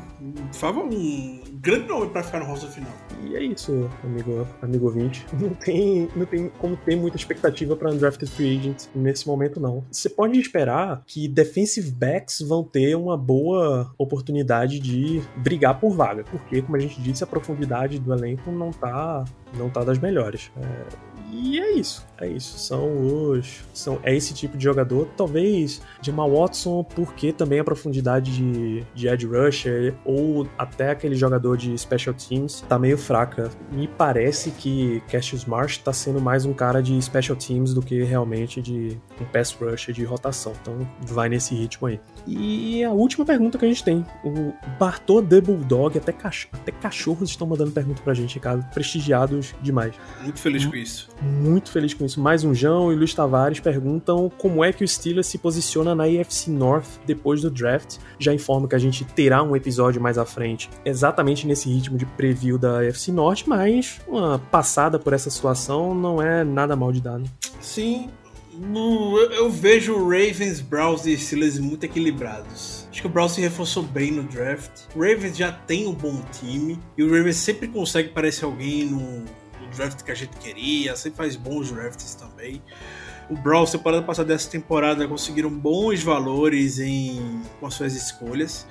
Favor, 0.51 0.83
um 0.83 1.39
grande 1.61 1.87
nome 1.87 2.09
pra 2.09 2.21
ficar 2.23 2.41
no 2.41 2.45
roster 2.45 2.69
final. 2.69 2.91
E 3.23 3.37
é 3.37 3.41
isso, 3.41 3.89
amigo, 4.03 4.45
amigo 4.61 4.87
ouvinte. 4.87 5.25
Não 5.39 5.51
tem, 5.51 6.09
não 6.13 6.25
tem 6.25 6.49
como 6.59 6.75
ter 6.75 6.97
muita 6.97 7.15
expectativa 7.15 7.73
para 7.73 7.89
undrafted 7.89 8.29
free 8.29 8.57
agents 8.57 8.89
nesse 8.93 9.25
momento, 9.27 9.59
não. 9.59 9.85
Você 9.89 10.09
pode 10.09 10.37
esperar 10.39 11.03
que 11.05 11.27
defensive 11.27 11.89
backs 11.89 12.41
vão 12.41 12.61
ter 12.61 12.95
uma 12.95 13.17
boa 13.17 13.93
oportunidade 13.97 14.79
de 14.79 15.21
brigar 15.37 15.79
por 15.79 15.91
vaga, 15.91 16.25
porque, 16.25 16.61
como 16.61 16.75
a 16.75 16.79
gente 16.79 16.99
disse, 17.01 17.23
a 17.23 17.27
profundidade 17.27 17.97
do 17.99 18.13
elenco 18.13 18.51
não 18.51 18.71
tá, 18.71 19.23
não 19.57 19.69
tá 19.69 19.83
das 19.83 19.99
melhores. 19.99 20.51
É, 20.57 21.14
e 21.31 21.59
é 21.59 21.71
isso, 21.73 22.05
é 22.17 22.27
isso. 22.27 22.57
São 22.57 23.29
os. 23.31 23.63
São, 23.73 23.99
é 24.03 24.15
esse 24.15 24.33
tipo 24.33 24.57
de 24.57 24.63
jogador. 24.63 25.07
Talvez 25.17 25.81
Jamal 26.01 26.31
Watson, 26.31 26.83
porque 26.83 27.31
também 27.31 27.59
a 27.59 27.63
profundidade 27.63 28.35
de, 28.35 28.83
de 28.93 29.07
Edge 29.07 29.25
Rusher, 29.25 29.93
ou 30.03 30.47
até 30.57 30.91
aquele 30.91 31.15
jogador 31.15 31.57
de 31.57 31.77
Special 31.77 32.13
Teams, 32.13 32.61
tá 32.61 32.77
meio 32.77 32.97
fraca. 32.97 33.49
Me 33.71 33.87
parece 33.87 34.51
que 34.51 35.01
Cassius 35.11 35.45
Marsh 35.45 35.77
tá 35.77 35.93
sendo 35.93 36.21
mais 36.21 36.45
um 36.45 36.53
cara 36.53 36.81
de 36.81 36.99
Special 37.01 37.37
Teams 37.37 37.73
do 37.73 37.81
que 37.81 38.03
realmente 38.03 38.61
de 38.61 38.97
um 39.19 39.25
Pass 39.25 39.51
Rusher 39.51 39.93
de 39.93 40.03
rotação. 40.03 40.53
Então 40.61 40.87
vai 41.01 41.29
nesse 41.29 41.53
ritmo 41.55 41.87
aí. 41.87 41.99
E 42.27 42.83
a 42.83 42.91
última 42.91 43.25
pergunta 43.25 43.57
que 43.57 43.65
a 43.65 43.67
gente 43.67 43.83
tem: 43.83 44.05
o 44.23 44.53
Bartô 44.79 45.21
The 45.21 45.41
Bulldog, 45.41 45.97
até, 45.97 46.11
cach 46.11 46.47
até 46.53 46.71
cachorros 46.71 47.29
estão 47.29 47.47
mandando 47.47 47.71
pergunta 47.71 48.01
pra 48.01 48.13
gente, 48.13 48.39
cara. 48.39 48.59
Prestigiados 48.73 49.53
demais 49.61 49.85
Muito 50.21 50.39
feliz 50.39 50.65
com 50.65 50.75
isso. 50.75 51.09
Muito 51.21 51.71
feliz 51.71 51.93
com 51.93 52.05
isso. 52.05 52.19
Mais 52.19 52.43
um 52.43 52.53
João 52.53 52.91
e 52.91 52.95
Luiz 52.95 53.13
Tavares 53.13 53.59
perguntam 53.59 54.31
como 54.37 54.63
é 54.63 54.71
que 54.73 54.83
o 54.83 54.87
Steelers 54.87 55.27
se 55.27 55.37
posiciona 55.37 55.95
na 55.95 56.03
AFC 56.03 56.49
North 56.51 56.85
depois 57.05 57.41
do 57.41 57.49
draft. 57.49 57.97
Já 58.19 58.33
informo 58.33 58.67
que 58.67 58.75
a 58.75 58.79
gente 58.79 59.03
terá 59.05 59.41
um 59.41 59.55
episódio 59.55 60.01
mais 60.01 60.17
à 60.17 60.25
frente, 60.25 60.69
exatamente 60.83 61.47
nesse 61.47 61.69
ritmo 61.69 61.97
de 61.97 62.05
preview 62.05 62.57
da 62.57 62.79
AFC 62.81 63.11
North, 63.11 63.43
mas 63.47 63.99
uma 64.07 64.39
passada 64.51 64.99
por 64.99 65.13
essa 65.13 65.29
situação 65.29 65.95
não 65.95 66.21
é 66.21 66.43
nada 66.43 66.75
mal 66.75 66.91
de 66.91 67.01
dado. 67.01 67.23
Sim, 67.61 68.09
no- 68.53 69.17
eu, 69.17 69.31
eu 69.31 69.49
vejo 69.49 69.93
Ravens, 70.03 70.61
Browns 70.61 71.05
e 71.05 71.17
Steelers 71.17 71.57
muito 71.59 71.83
equilibrados. 71.85 72.87
Acho 72.91 73.01
que 73.01 73.07
o 73.07 73.11
Browns 73.11 73.33
se 73.33 73.41
reforçou 73.41 73.83
bem 73.83 74.11
no 74.11 74.23
draft. 74.23 74.69
O 74.95 74.99
Ravens 74.99 75.35
já 75.37 75.51
tem 75.51 75.85
um 75.87 75.93
bom 75.93 76.21
time. 76.39 76.79
E 76.97 77.03
o 77.03 77.07
Ravens 77.13 77.35
sempre 77.37 77.67
consegue 77.67 78.09
parecer 78.09 78.45
alguém 78.45 78.85
no 78.85 79.25
draft 79.75 80.01
que 80.03 80.11
a 80.11 80.15
gente 80.15 80.37
queria. 80.37 80.95
Sempre 80.95 81.17
faz 81.17 81.35
bons 81.35 81.71
drafts 81.71 82.15
também. 82.15 82.61
O 83.29 83.35
Browns, 83.35 83.71
temporada 83.71 84.03
passada 84.03 84.27
dessa 84.27 84.49
temporada, 84.49 85.07
conseguiram 85.07 85.49
bons 85.49 86.03
valores 86.03 86.79
em, 86.79 87.41
com 87.59 87.67
as 87.67 87.73
suas 87.73 87.95
escolhas. 87.95 88.67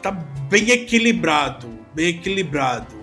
Tá 0.00 0.12
bem 0.12 0.70
equilibrado. 0.70 1.68
Bem 1.94 2.08
equilibrado. 2.08 2.96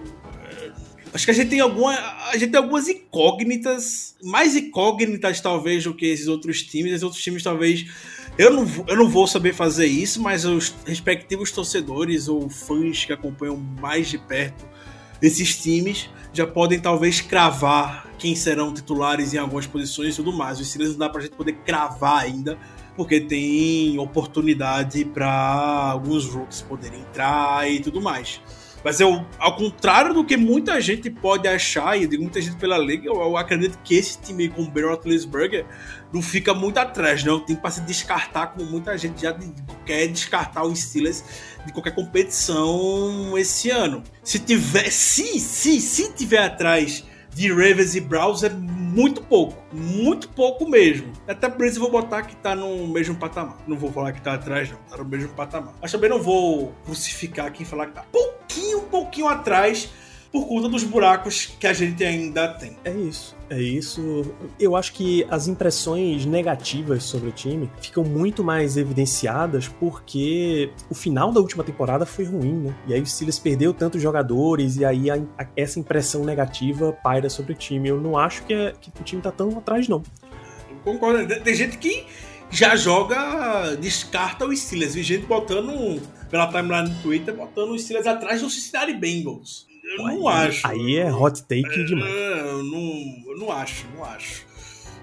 Acho 1.14 1.24
que 1.24 1.32
a 1.32 1.34
gente 1.34 1.50
tem 1.50 1.62
alguma, 1.62 1.94
a 2.30 2.38
gente 2.38 2.52
tem 2.52 2.60
algumas 2.60 2.90
incógnitas, 2.90 4.18
mais 4.22 4.54
incógnitas 4.54 5.40
talvez 5.40 5.86
do 5.86 5.94
que 5.94 6.06
esses 6.06 6.28
outros 6.28 6.62
times. 6.62 6.92
Esses 6.92 7.04
outros 7.04 7.24
times 7.24 7.42
talvez 7.42 7.86
eu 8.38 8.52
não, 8.52 8.68
eu 8.86 8.98
não 8.98 9.08
vou 9.08 9.26
saber 9.26 9.54
fazer 9.54 9.86
isso, 9.86 10.22
mas 10.22 10.44
os 10.44 10.76
respectivos 10.86 11.52
torcedores 11.52 12.28
ou 12.28 12.50
fãs 12.50 13.06
que 13.06 13.14
acompanham 13.14 13.56
mais 13.56 14.10
de 14.10 14.18
perto 14.18 14.66
esses 15.22 15.58
times 15.62 16.10
já 16.34 16.46
podem 16.46 16.80
talvez 16.80 17.22
cravar 17.22 18.08
quem 18.18 18.36
serão 18.36 18.74
titulares 18.74 19.34
em 19.34 19.38
algumas 19.38 19.66
posições 19.66 20.14
e 20.14 20.18
tudo 20.18 20.34
mais. 20.34 20.60
Os 20.60 20.68
Steelers 20.68 20.92
não 20.92 21.00
dá 21.00 21.10
pra 21.10 21.22
gente 21.22 21.36
poder 21.36 21.54
cravar 21.66 22.24
ainda, 22.24 22.58
porque 22.96 23.22
tem 23.22 23.98
oportunidade 23.98 25.06
para 25.06 25.92
alguns 25.92 26.26
rookies 26.26 26.62
poderem 26.62 27.02
entrar 27.02 27.70
e 27.70 27.80
tudo 27.80 28.02
mais. 28.02 28.42
Mas 28.86 29.00
eu, 29.00 29.26
ao 29.40 29.56
contrário 29.56 30.14
do 30.14 30.24
que 30.24 30.38
muita 30.38 30.80
gente 30.80 31.10
pode 31.10 31.48
achar, 31.48 31.98
e 31.98 32.04
eu 32.04 32.08
digo 32.08 32.22
muita 32.22 32.40
gente 32.40 32.56
pela 32.58 32.78
liga, 32.78 33.08
eu, 33.08 33.16
eu 33.16 33.36
acredito 33.36 33.80
que 33.84 33.96
esse 33.96 34.22
time 34.22 34.48
com 34.48 34.62
o 34.62 34.70
Ben 34.70 34.86
não 36.14 36.22
fica 36.22 36.54
muito 36.54 36.78
atrás, 36.78 37.24
não. 37.24 37.40
Tem 37.40 37.56
para 37.56 37.72
se 37.72 37.82
descartar, 37.82 38.54
como 38.54 38.70
muita 38.70 38.96
gente 38.96 39.24
já 39.24 39.36
quer 39.88 40.06
descartar 40.08 40.64
os 40.64 40.80
Steelers 40.80 41.24
de 41.66 41.74
qualquer 41.74 41.96
competição 41.96 43.36
esse 43.36 43.72
ano. 43.72 44.04
Se 44.24 44.38
tiver, 44.38 44.92
se, 44.92 45.40
se, 45.40 45.82
se 45.82 46.14
tiver 46.14 46.44
atrás 46.44 47.04
de 47.36 47.52
Ravens 47.52 47.96
e 47.96 48.00
Browns 48.00 48.44
é 48.44 48.50
muito 48.50 49.22
pouco, 49.22 49.62
muito 49.74 50.30
pouco 50.30 50.68
mesmo. 50.70 51.12
Até 51.28 51.50
por 51.50 51.66
isso 51.66 51.76
eu 51.78 51.82
vou 51.82 51.92
botar 51.92 52.22
que 52.24 52.34
tá 52.38 52.56
no 52.56 52.88
mesmo 52.88 53.14
patamar. 53.16 53.58
Não 53.68 53.78
vou 53.78 53.92
falar 53.92 54.14
que 54.14 54.22
tá 54.22 54.36
atrás, 54.36 54.72
não, 54.72 54.78
tá 54.90 54.96
no 54.96 55.04
mesmo 55.04 55.34
patamar. 55.34 55.74
Mas 55.82 55.92
também 55.92 56.10
não 56.10 56.22
vou 56.22 56.74
crucificar 56.86 57.48
aqui 57.48 57.64
e 57.64 57.66
falar 57.66 57.88
que 57.88 57.92
tá 57.92 58.06
pouquinho, 58.10 58.84
pouquinho 58.84 59.28
atrás 59.28 59.90
por 60.32 60.48
conta 60.48 60.70
dos 60.70 60.84
buracos 60.86 61.48
que 61.60 61.68
a 61.68 61.74
gente 61.74 62.06
ainda 62.06 62.48
tem. 62.48 62.78
É 62.86 62.92
isso, 62.92 63.35
é 63.50 63.62
isso. 63.62 64.24
Eu 64.60 64.76
acho 64.76 64.94
que 64.94 65.26
as 65.30 65.48
impressões 65.48 66.26
negativas 66.26 67.04
sobre 67.04 67.30
o 67.30 67.32
time 67.32 67.70
ficam 67.80 68.04
muito 68.04 68.44
mais 68.44 68.76
evidenciadas 68.78 69.68
porque 69.68 70.72
o 70.90 70.96
final 70.96 71.32
da 71.32 71.40
última 71.40 71.64
temporada 71.64 72.06
foi 72.06 72.26
ruim, 72.26 72.54
né? 72.54 72.76
E 72.88 72.94
aí 72.94 73.02
o 73.02 73.06
Steelers 73.06 73.38
perdeu 73.40 73.74
tantos 73.74 74.02
jogadores 74.02 74.78
e 74.78 74.86
aí 74.86 75.10
a- 75.12 75.22
a- 75.38 75.48
essa 75.56 75.80
impressão 75.80 76.24
negativa 76.26 76.92
paira 76.92 77.30
sobre 77.30 77.54
o 77.54 77.56
time. 77.56 77.90
Eu 77.90 78.02
não 78.02 78.18
acho 78.18 78.44
que, 78.46 78.54
é- 78.54 78.74
que 78.80 78.90
o 79.00 79.04
time 79.04 79.22
tá 79.22 79.32
tão 79.32 79.50
atrás, 79.58 79.88
não. 79.88 80.02
Concordo. 80.84 81.28
Tem- 81.42 81.56
gente 81.56 81.78
que 81.78 82.06
já 82.50 82.76
joga, 82.76 83.76
descarta 83.76 84.46
os 84.46 84.60
Steelers. 84.60 84.94
Vi 84.96 85.04
gente 85.04 85.26
botando 85.26 86.02
pela 86.30 86.48
timeline 86.48 86.90
do 86.90 87.02
Twitter, 87.02 87.34
botando 87.36 87.72
os 87.72 87.84
Steelers 87.84 88.08
atrás 88.08 88.42
do 88.42 88.50
Cincinnati 88.50 88.94
Bengals. 88.94 89.66
Eu 89.86 90.04
não 90.04 90.28
aí, 90.28 90.48
acho. 90.48 90.68
Aí 90.68 90.98
é 90.98 91.14
hot 91.14 91.42
take 91.44 91.86
demais. 91.86 92.12
É, 92.14 92.40
Eu 92.40 92.64
não, 92.64 93.24
eu 93.28 93.38
não 93.38 93.52
acho, 93.52 93.86
não 93.96 94.04
acho. 94.04 94.46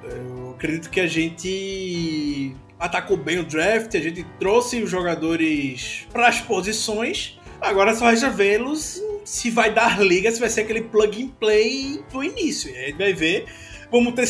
Eu 0.02 0.50
acredito 0.56 0.90
que 0.90 1.00
a 1.00 1.06
gente 1.06 2.54
atacou 2.78 3.16
bem 3.16 3.38
o 3.38 3.44
draft, 3.44 3.94
a 3.94 4.00
gente 4.00 4.24
trouxe 4.40 4.82
os 4.82 4.90
jogadores 4.90 6.06
para 6.12 6.28
as 6.28 6.40
posições. 6.40 7.38
Agora 7.60 7.94
só 7.94 8.06
resta 8.06 8.28
vê-los 8.28 9.00
se 9.24 9.50
vai 9.50 9.72
dar 9.72 10.00
liga, 10.02 10.32
se 10.32 10.40
vai 10.40 10.50
ser 10.50 10.62
aquele 10.62 10.82
plug 10.82 11.22
and 11.22 11.28
play 11.38 12.02
do 12.12 12.24
início. 12.24 12.70
E 12.70 12.76
aí 12.76 12.84
a 12.84 12.86
gente 12.88 12.98
vai 12.98 13.12
ver. 13.12 13.46
Vamos 13.90 14.14
ter 14.14 14.26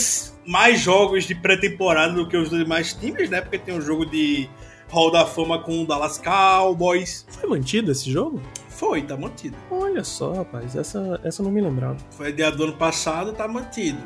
mais 0.46 0.80
jogos 0.80 1.24
de 1.24 1.34
pré-temporada 1.34 2.12
do 2.12 2.28
que 2.28 2.36
os 2.36 2.50
demais 2.50 2.92
times, 2.92 3.30
né? 3.30 3.40
Porque 3.40 3.58
tem 3.58 3.74
um 3.74 3.80
jogo 3.80 4.04
de 4.04 4.50
Hall 4.90 5.10
da 5.10 5.24
Fama 5.24 5.58
com 5.60 5.82
o 5.82 5.86
Dallas 5.86 6.18
Cowboys. 6.18 7.24
Foi 7.30 7.48
mantido 7.48 7.90
esse 7.90 8.10
jogo? 8.10 8.42
Foi, 8.82 9.00
tá 9.02 9.16
mantido. 9.16 9.56
Olha 9.70 10.02
só, 10.02 10.32
rapaz, 10.32 10.74
essa, 10.74 11.20
essa 11.22 11.40
eu 11.40 11.44
não 11.44 11.52
me 11.52 11.60
lembrava. 11.60 11.96
foi 12.10 12.30
ideia 12.30 12.50
do 12.50 12.64
ano 12.64 12.72
passado, 12.72 13.32
tá 13.32 13.46
mantido. 13.46 13.98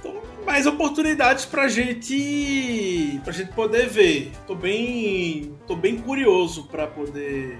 Então, 0.00 0.14
mais 0.46 0.66
oportunidades 0.66 1.44
pra 1.44 1.68
gente 1.68 3.20
pra 3.22 3.34
gente 3.34 3.52
poder 3.52 3.86
ver. 3.86 4.32
Tô 4.46 4.54
bem, 4.54 5.54
tô 5.66 5.76
bem 5.76 5.98
curioso 5.98 6.64
pra 6.68 6.86
poder 6.86 7.58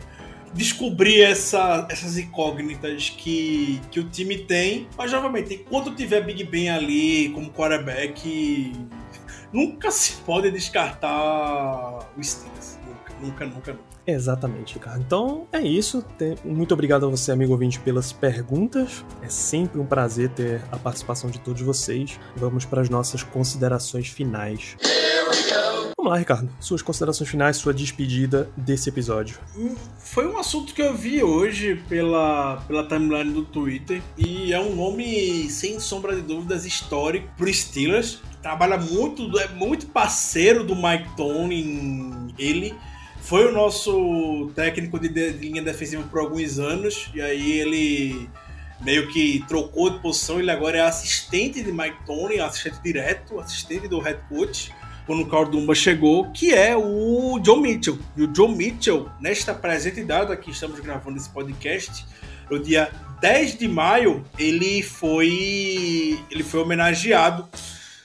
descobrir 0.55 1.20
essa- 1.20 1.86
essas 1.90 2.16
incógnitas 2.16 3.11
que, 3.11 3.78
que 3.90 4.01
o 4.01 4.05
time 4.09 4.38
tem. 4.38 4.88
Mas, 4.96 5.12
novamente, 5.12 5.53
enquanto 5.53 5.94
tiver 5.94 6.22
Big 6.22 6.44
Ben 6.44 6.70
ali 6.70 7.28
como 7.34 7.51
quarterback, 7.51 8.72
nunca 9.53 9.90
se 9.90 10.14
pode 10.22 10.51
descartar 10.51 12.09
o 12.16 12.22
Steelers. 12.24 12.78
Nunca, 12.86 13.12
nunca, 13.20 13.44
nunca. 13.44 13.72
nunca. 13.74 13.88
Exatamente, 14.11 14.74
Ricardo. 14.74 15.02
Então 15.02 15.46
é 15.52 15.61
isso. 15.61 16.02
Muito 16.42 16.72
obrigado 16.72 17.04
a 17.04 17.11
você, 17.11 17.30
amigo 17.30 17.52
ouvinte, 17.52 17.78
pelas 17.78 18.11
perguntas. 18.11 19.04
É 19.20 19.28
sempre 19.28 19.78
um 19.78 19.84
prazer 19.84 20.30
ter 20.30 20.62
a 20.72 20.78
participação 20.78 21.28
de 21.28 21.38
todos 21.38 21.61
vocês. 21.61 22.18
Vamos 22.34 22.64
para 22.64 22.80
as 22.80 22.88
nossas 22.88 23.22
considerações 23.22 24.09
finais. 24.09 24.76
Vamos 25.98 26.12
lá, 26.12 26.16
Ricardo. 26.16 26.48
Suas 26.59 26.80
considerações 26.80 27.28
finais, 27.28 27.59
sua 27.59 27.74
despedida 27.74 28.48
desse 28.56 28.88
episódio. 28.88 29.38
Foi 29.98 30.26
um 30.26 30.38
assunto 30.38 30.72
que 30.72 30.80
eu 30.80 30.94
vi 30.94 31.22
hoje 31.22 31.82
pela, 31.86 32.64
pela 32.66 32.88
timeline 32.88 33.30
do 33.30 33.44
Twitter 33.44 34.00
e 34.16 34.54
é 34.54 34.59
um 34.61 34.74
nome, 34.74 35.50
sem 35.50 35.78
sombra 35.78 36.16
de 36.16 36.22
dúvidas, 36.22 36.64
histórico 36.64 37.28
pro 37.36 37.52
Steelers. 37.52 38.22
Trabalha 38.40 38.78
muito, 38.78 39.38
é 39.38 39.48
muito 39.48 39.86
parceiro 39.88 40.64
do 40.64 40.74
Mike 40.74 41.14
Tomlin, 41.14 42.32
ele. 42.38 42.74
Foi 43.29 43.47
o 43.47 43.53
nosso 43.53 44.51
técnico 44.55 44.99
de, 44.99 45.07
de 45.11 45.33
linha 45.33 45.61
defensiva 45.61 46.03
por 46.05 46.18
alguns 46.18 46.59
anos 46.59 47.11
e 47.12 47.20
aí 47.20 47.59
ele 47.59 48.26
meio 48.81 49.07
que 49.09 49.45
trocou 49.47 49.91
de 49.91 49.99
posição, 49.99 50.41
ele 50.41 50.51
agora 50.51 50.79
é 50.79 50.81
assistente 50.81 51.62
de 51.62 51.70
Mike 51.70 52.07
Tomlin, 52.07 52.39
assistente 52.39 52.79
direto, 52.83 53.39
assistente 53.39 53.87
do 53.87 53.99
head 53.99 54.18
coach 54.31 54.72
quando 55.05 55.24
o 55.24 55.26
Carl 55.26 55.45
Dumba 55.45 55.74
chegou, 55.74 56.31
que 56.33 56.55
é 56.55 56.74
o 56.74 57.39
John 57.41 57.61
Mitchell. 57.61 57.99
E 58.16 58.22
o 58.22 58.29
John 58.29 58.49
Mitchell, 58.49 59.11
nesta 59.20 59.53
presente 59.53 60.03
data 60.03 60.35
que 60.35 60.51
estamos 60.51 60.81
gravando 60.81 61.18
esse 61.18 61.29
podcast, 61.29 62.07
no 62.51 62.59
dia 62.59 62.91
10 63.20 63.59
de 63.59 63.68
maio, 63.68 64.24
ele 64.39 64.83
foi 64.83 66.18
ele 66.31 66.43
foi 66.43 66.61
homenageado 66.61 67.47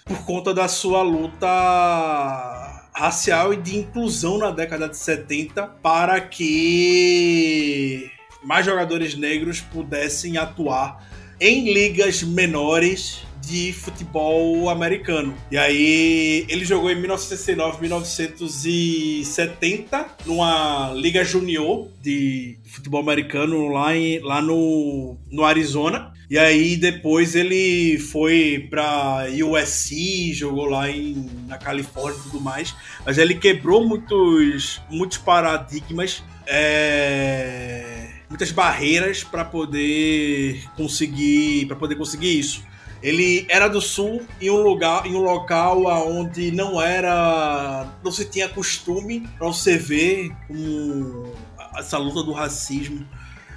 por 0.03 0.26
conta 0.26 0.53
da 0.53 0.67
sua 0.67 1.01
luta 1.01 2.72
racial 2.93 3.53
e 3.53 3.57
de 3.57 3.77
inclusão 3.77 4.37
na 4.37 4.51
década 4.51 4.87
de 4.87 4.97
70 4.97 5.65
para 5.81 6.21
que 6.21 8.09
mais 8.43 8.65
jogadores 8.65 9.15
negros 9.15 9.61
pudessem 9.61 10.37
atuar 10.37 11.09
em 11.39 11.73
ligas 11.73 12.23
menores 12.23 13.23
de 13.45 13.73
futebol 13.73 14.69
americano. 14.69 15.35
E 15.51 15.57
aí 15.57 16.45
ele 16.47 16.63
jogou 16.63 16.89
em 16.89 16.95
1969, 16.95 17.81
1970 17.81 20.07
numa 20.25 20.93
liga 20.93 21.25
junior 21.25 21.89
de 22.01 22.57
futebol 22.65 23.01
americano 23.01 23.67
lá, 23.67 23.93
em, 23.95 24.19
lá 24.19 24.41
no, 24.41 25.17
no 25.29 25.43
Arizona. 25.43 26.12
E 26.34 26.39
aí 26.39 26.75
depois 26.75 27.36
ele 27.36 27.99
foi 27.99 28.67
para 28.67 29.27
USC, 29.29 30.34
jogou 30.34 30.65
lá 30.65 30.89
em, 30.89 31.29
na 31.47 31.59
Califórnia 31.59 32.19
e 32.19 32.23
tudo 32.23 32.41
mais. 32.41 32.75
Mas 33.05 33.19
ele 33.19 33.36
quebrou 33.36 33.88
muitos, 33.88 34.81
muitos 34.89 35.19
paradigmas. 35.19 36.23
é, 36.47 38.13
muitas 38.27 38.49
barreiras 38.49 39.23
para 39.23 39.45
poder 39.45 40.63
conseguir 40.75 41.67
para 41.67 41.75
poder 41.75 41.93
conseguir 41.97 42.39
isso. 42.39 42.63
Ele 43.03 43.45
era 43.47 43.67
do 43.67 43.79
sul 43.79 44.23
em 44.41 44.49
um 44.49 44.63
lugar, 44.63 45.05
em 45.05 45.13
um 45.13 45.21
local 45.21 45.86
onde 46.09 46.51
não 46.51 46.81
era, 46.81 47.86
não 48.03 48.11
se 48.11 48.25
tinha 48.25 48.49
costume 48.49 49.19
para 49.38 49.45
você 49.45 49.77
ver 49.77 50.31
como 50.47 51.31
essa 51.77 51.99
luta 51.99 52.23
do 52.23 52.31
racismo 52.31 53.05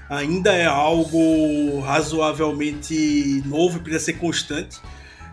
ainda 0.09 0.53
é 0.53 0.67
algo 0.67 1.81
razoavelmente 1.81 3.43
novo, 3.47 3.81
precisa 3.81 4.05
ser 4.05 4.13
constante. 4.15 4.81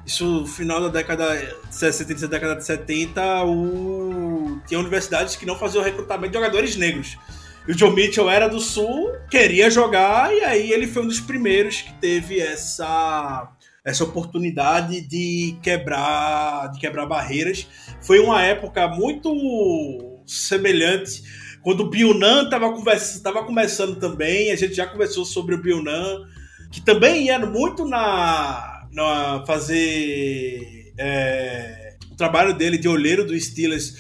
Isso 0.06 0.26
no 0.26 0.48
final 0.48 0.82
da 0.82 0.90
década 0.90 1.36
de 1.36 1.76
60 1.76 2.12
e 2.12 2.16
da 2.16 2.28
década 2.28 2.56
de 2.56 2.66
70, 2.66 3.46
o... 3.46 4.60
tinha 4.68 4.80
universidades 4.80 5.36
que 5.36 5.46
não 5.46 5.58
faziam 5.58 5.84
recrutamento 5.84 6.34
de 6.34 6.38
jogadores 6.38 6.76
negros. 6.76 7.18
E 7.66 7.72
o 7.72 7.76
John 7.76 7.92
Mitchell 7.92 8.30
era 8.30 8.50
do 8.50 8.60
sul, 8.60 9.12
queria 9.32 9.70
jogar, 9.70 10.34
e 10.34 10.44
aí 10.44 10.72
ele 10.72 10.86
foi 10.86 11.04
um 11.04 11.08
dos 11.08 11.22
primeiros 11.22 11.82
que 11.82 11.94
teve 11.94 12.40
essa 12.40 13.50
essa 13.86 14.06
oportunidade 14.06 15.02
de 15.02 15.58
quebrar 15.62 16.72
de 16.72 16.80
quebrar 16.80 17.06
barreiras. 17.06 17.68
Foi 18.02 18.20
uma 18.20 18.42
época 18.42 18.88
muito 18.88 20.22
semelhante 20.26 21.22
quando 21.64 21.80
o 21.80 21.90
Bill 21.90 22.14
Nunn 22.14 22.44
estava 22.44 22.72
tava 23.24 23.44
começando 23.46 23.96
também, 23.96 24.52
a 24.52 24.56
gente 24.56 24.74
já 24.74 24.86
conversou 24.86 25.24
sobre 25.24 25.56
o 25.56 25.62
Bill 25.62 25.82
Nunn, 25.82 26.26
que 26.70 26.82
também 26.82 27.28
ia 27.28 27.40
muito 27.40 27.86
na, 27.86 28.86
na 28.92 29.44
fazer 29.48 30.94
é, 30.98 31.96
o 32.12 32.16
trabalho 32.16 32.54
dele 32.54 32.78
de 32.78 32.90
olheiro 32.90 33.26
do 33.26 33.40
Steelers 33.40 33.98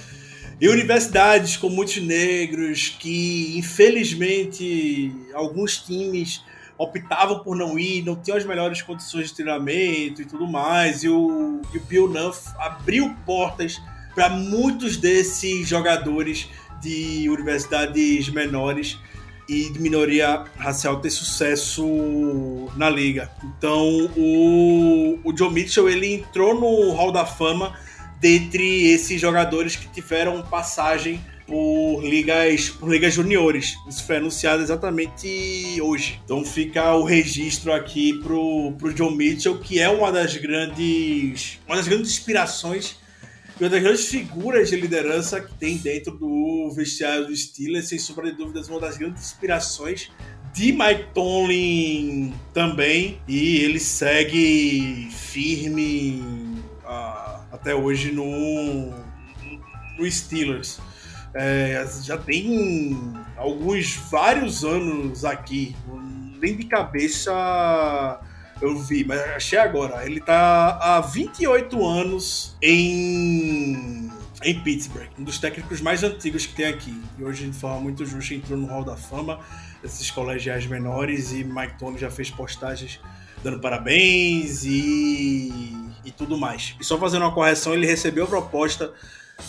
e 0.59 0.67
universidades 0.67 1.55
com 1.55 1.69
muitos 1.69 1.97
negros 1.97 2.89
que, 2.99 3.57
infelizmente, 3.57 5.15
alguns 5.33 5.77
times 5.77 6.43
optavam 6.77 7.39
por 7.39 7.55
não 7.55 7.79
ir, 7.79 8.03
não 8.03 8.15
tinham 8.15 8.37
as 8.37 8.45
melhores 8.45 8.81
condições 8.81 9.29
de 9.29 9.35
treinamento 9.35 10.21
e 10.21 10.25
tudo 10.25 10.45
mais. 10.47 11.03
E 11.03 11.09
o, 11.09 11.61
e 11.73 11.97
o 11.97 12.33
abriu 12.59 13.15
portas 13.25 13.81
para 14.13 14.29
muitos 14.29 14.97
desses 14.97 15.67
jogadores 15.67 16.49
de 16.81 17.29
universidades 17.29 18.29
menores 18.29 18.97
e 19.47 19.69
de 19.69 19.79
minoria 19.79 20.45
racial 20.57 20.99
ter 20.99 21.09
sucesso 21.09 22.69
na 22.77 22.89
liga. 22.89 23.29
Então 23.57 24.09
o, 24.15 25.19
o 25.23 25.33
John 25.33 25.49
Mitchell 25.49 25.89
ele 25.89 26.13
entrou 26.13 26.59
no 26.59 26.91
Hall 26.91 27.11
da 27.11 27.25
Fama 27.25 27.77
dentre 28.19 28.87
esses 28.91 29.19
jogadores 29.19 29.75
que 29.75 29.87
tiveram 29.89 30.41
passagem 30.43 31.19
por 31.45 32.01
ligas, 32.01 32.69
por 32.69 32.89
ligas 32.89 33.13
juniores. 33.13 33.75
Isso 33.87 34.05
foi 34.05 34.17
anunciado 34.17 34.63
exatamente 34.63 35.79
hoje. 35.81 36.21
Então 36.23 36.43
fica 36.45 36.95
o 36.95 37.03
registro 37.03 37.73
aqui 37.73 38.13
pro, 38.19 38.73
pro 38.79 38.93
John 38.93 39.11
Mitchell, 39.11 39.59
que 39.59 39.79
é 39.79 39.89
uma 39.89 40.11
das 40.11 40.37
grandes, 40.37 41.59
uma 41.67 41.75
das 41.75 41.87
grandes 41.87 42.11
inspirações 42.11 42.95
uma 43.59 43.69
das 43.69 43.81
grandes 43.81 44.07
figuras 44.07 44.69
de 44.69 44.75
liderança 44.75 45.39
que 45.39 45.53
tem 45.55 45.77
dentro 45.77 46.17
do 46.17 46.71
vestiário 46.75 47.27
do 47.27 47.35
Steelers, 47.35 47.87
sem 47.87 47.99
sombra 47.99 48.31
de 48.31 48.37
dúvidas, 48.37 48.67
uma 48.67 48.79
das 48.79 48.97
grandes 48.97 49.23
inspirações 49.23 50.11
de 50.53 50.71
Mike 50.71 51.13
Tomlin 51.13 52.33
também. 52.53 53.21
E 53.27 53.57
ele 53.57 53.79
segue 53.79 55.09
firme 55.11 56.23
ah, 56.85 57.45
até 57.51 57.75
hoje 57.75 58.11
no, 58.11 58.91
no 59.97 60.09
Steelers. 60.11 60.79
É, 61.35 61.85
já 62.03 62.17
tem 62.17 62.97
alguns, 63.35 63.95
vários 64.11 64.63
anos 64.63 65.25
aqui. 65.25 65.75
Nem 66.39 66.57
de 66.57 66.65
cabeça 66.65 68.21
eu 68.63 68.77
vi, 68.77 69.03
mas 69.03 69.19
achei 69.35 69.59
agora. 69.59 70.05
Ele 70.05 70.21
tá 70.21 70.77
há 70.81 71.01
28 71.01 71.85
anos 71.85 72.55
em, 72.61 74.09
em 74.43 74.59
Pittsburgh, 74.61 75.09
um 75.19 75.23
dos 75.23 75.37
técnicos 75.37 75.81
mais 75.81 76.01
antigos 76.01 76.45
que 76.45 76.55
tem 76.55 76.67
aqui. 76.67 76.97
E 77.19 77.23
hoje, 77.23 77.49
de 77.49 77.57
forma 77.57 77.81
muito 77.81 78.05
justa, 78.05 78.33
entrou 78.33 78.57
no 78.57 78.67
Hall 78.67 78.85
da 78.85 78.95
Fama 78.95 79.39
desses 79.81 80.09
colegiais 80.09 80.65
menores 80.65 81.33
e 81.33 81.43
Mike 81.43 81.77
Tomlin 81.77 81.97
já 81.97 82.09
fez 82.09 82.31
postagens 82.31 83.01
dando 83.43 83.59
parabéns 83.59 84.63
e, 84.63 85.75
e 86.05 86.11
tudo 86.11 86.37
mais. 86.37 86.75
E 86.79 86.85
só 86.85 86.97
fazendo 86.97 87.23
uma 87.23 87.33
correção, 87.33 87.73
ele 87.73 87.85
recebeu 87.85 88.23
a 88.23 88.27
proposta 88.27 88.93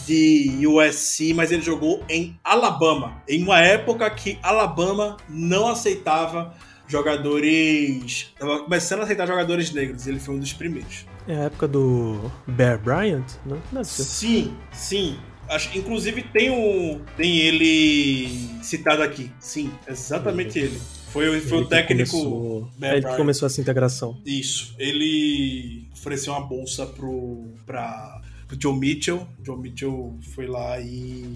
de 0.04 0.66
USC, 0.66 1.32
mas 1.32 1.52
ele 1.52 1.62
jogou 1.62 2.04
em 2.08 2.36
Alabama, 2.42 3.22
em 3.28 3.44
uma 3.44 3.60
época 3.60 4.10
que 4.10 4.40
Alabama 4.42 5.16
não 5.28 5.68
aceitava 5.68 6.52
jogadores. 6.86 8.32
Tava 8.38 8.60
começando 8.64 9.00
a 9.00 9.02
aceitar 9.04 9.26
jogadores 9.26 9.72
negros, 9.72 10.06
ele 10.06 10.18
foi 10.20 10.34
um 10.34 10.38
dos 10.38 10.52
primeiros. 10.52 11.06
É 11.26 11.34
a 11.36 11.40
época 11.44 11.66
do 11.66 12.30
Bear 12.46 12.78
Bryant, 12.82 13.24
né? 13.46 13.58
Não 13.72 13.80
é 13.80 13.84
Sim, 13.84 14.54
sim. 14.72 15.16
Acho, 15.48 15.76
inclusive 15.76 16.22
tem 16.22 16.50
um. 16.50 17.00
Tem 17.16 17.38
ele 17.38 18.28
citado 18.62 19.02
aqui. 19.02 19.30
Sim, 19.38 19.70
exatamente 19.86 20.58
ele. 20.58 20.78
Foi, 21.10 21.40
foi 21.40 21.58
Ele 21.58 21.64
o 21.66 21.68
que 21.68 21.70
técnico. 21.70 22.10
começou- 22.10 22.70
Bear 22.78 22.92
é 22.92 22.94
ele 22.94 23.00
que 23.00 23.02
Bryant. 23.02 23.16
começou 23.18 23.46
essa 23.46 23.60
integração. 23.60 24.20
Isso. 24.26 24.74
Ele 24.78 25.86
ofereceu 25.92 26.32
uma 26.32 26.40
bolsa 26.44 26.86
pro, 26.86 27.44
pra, 27.64 28.20
pro 28.48 28.56
Joe 28.60 28.76
Mitchell. 28.76 29.26
Joe 29.44 29.56
Mitchell 29.58 30.18
foi 30.34 30.46
lá 30.46 30.80
e 30.80 31.32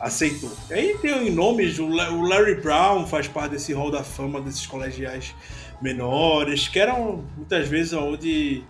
aceitou. 0.00 0.50
E 0.70 0.74
aí 0.74 0.98
tem 0.98 1.30
nomes, 1.30 1.78
o 1.78 1.86
La- 1.88 2.10
o 2.10 2.22
Larry 2.22 2.56
Brown 2.60 3.06
faz 3.06 3.28
parte 3.28 3.52
desse 3.52 3.72
hall 3.72 3.90
da 3.90 4.02
fama 4.02 4.40
desses 4.40 4.66
colegiais 4.66 5.34
menores, 5.80 6.66
que 6.68 6.78
eram 6.78 7.24
muitas 7.36 7.68
vezes 7.68 7.92
onde 7.92 8.64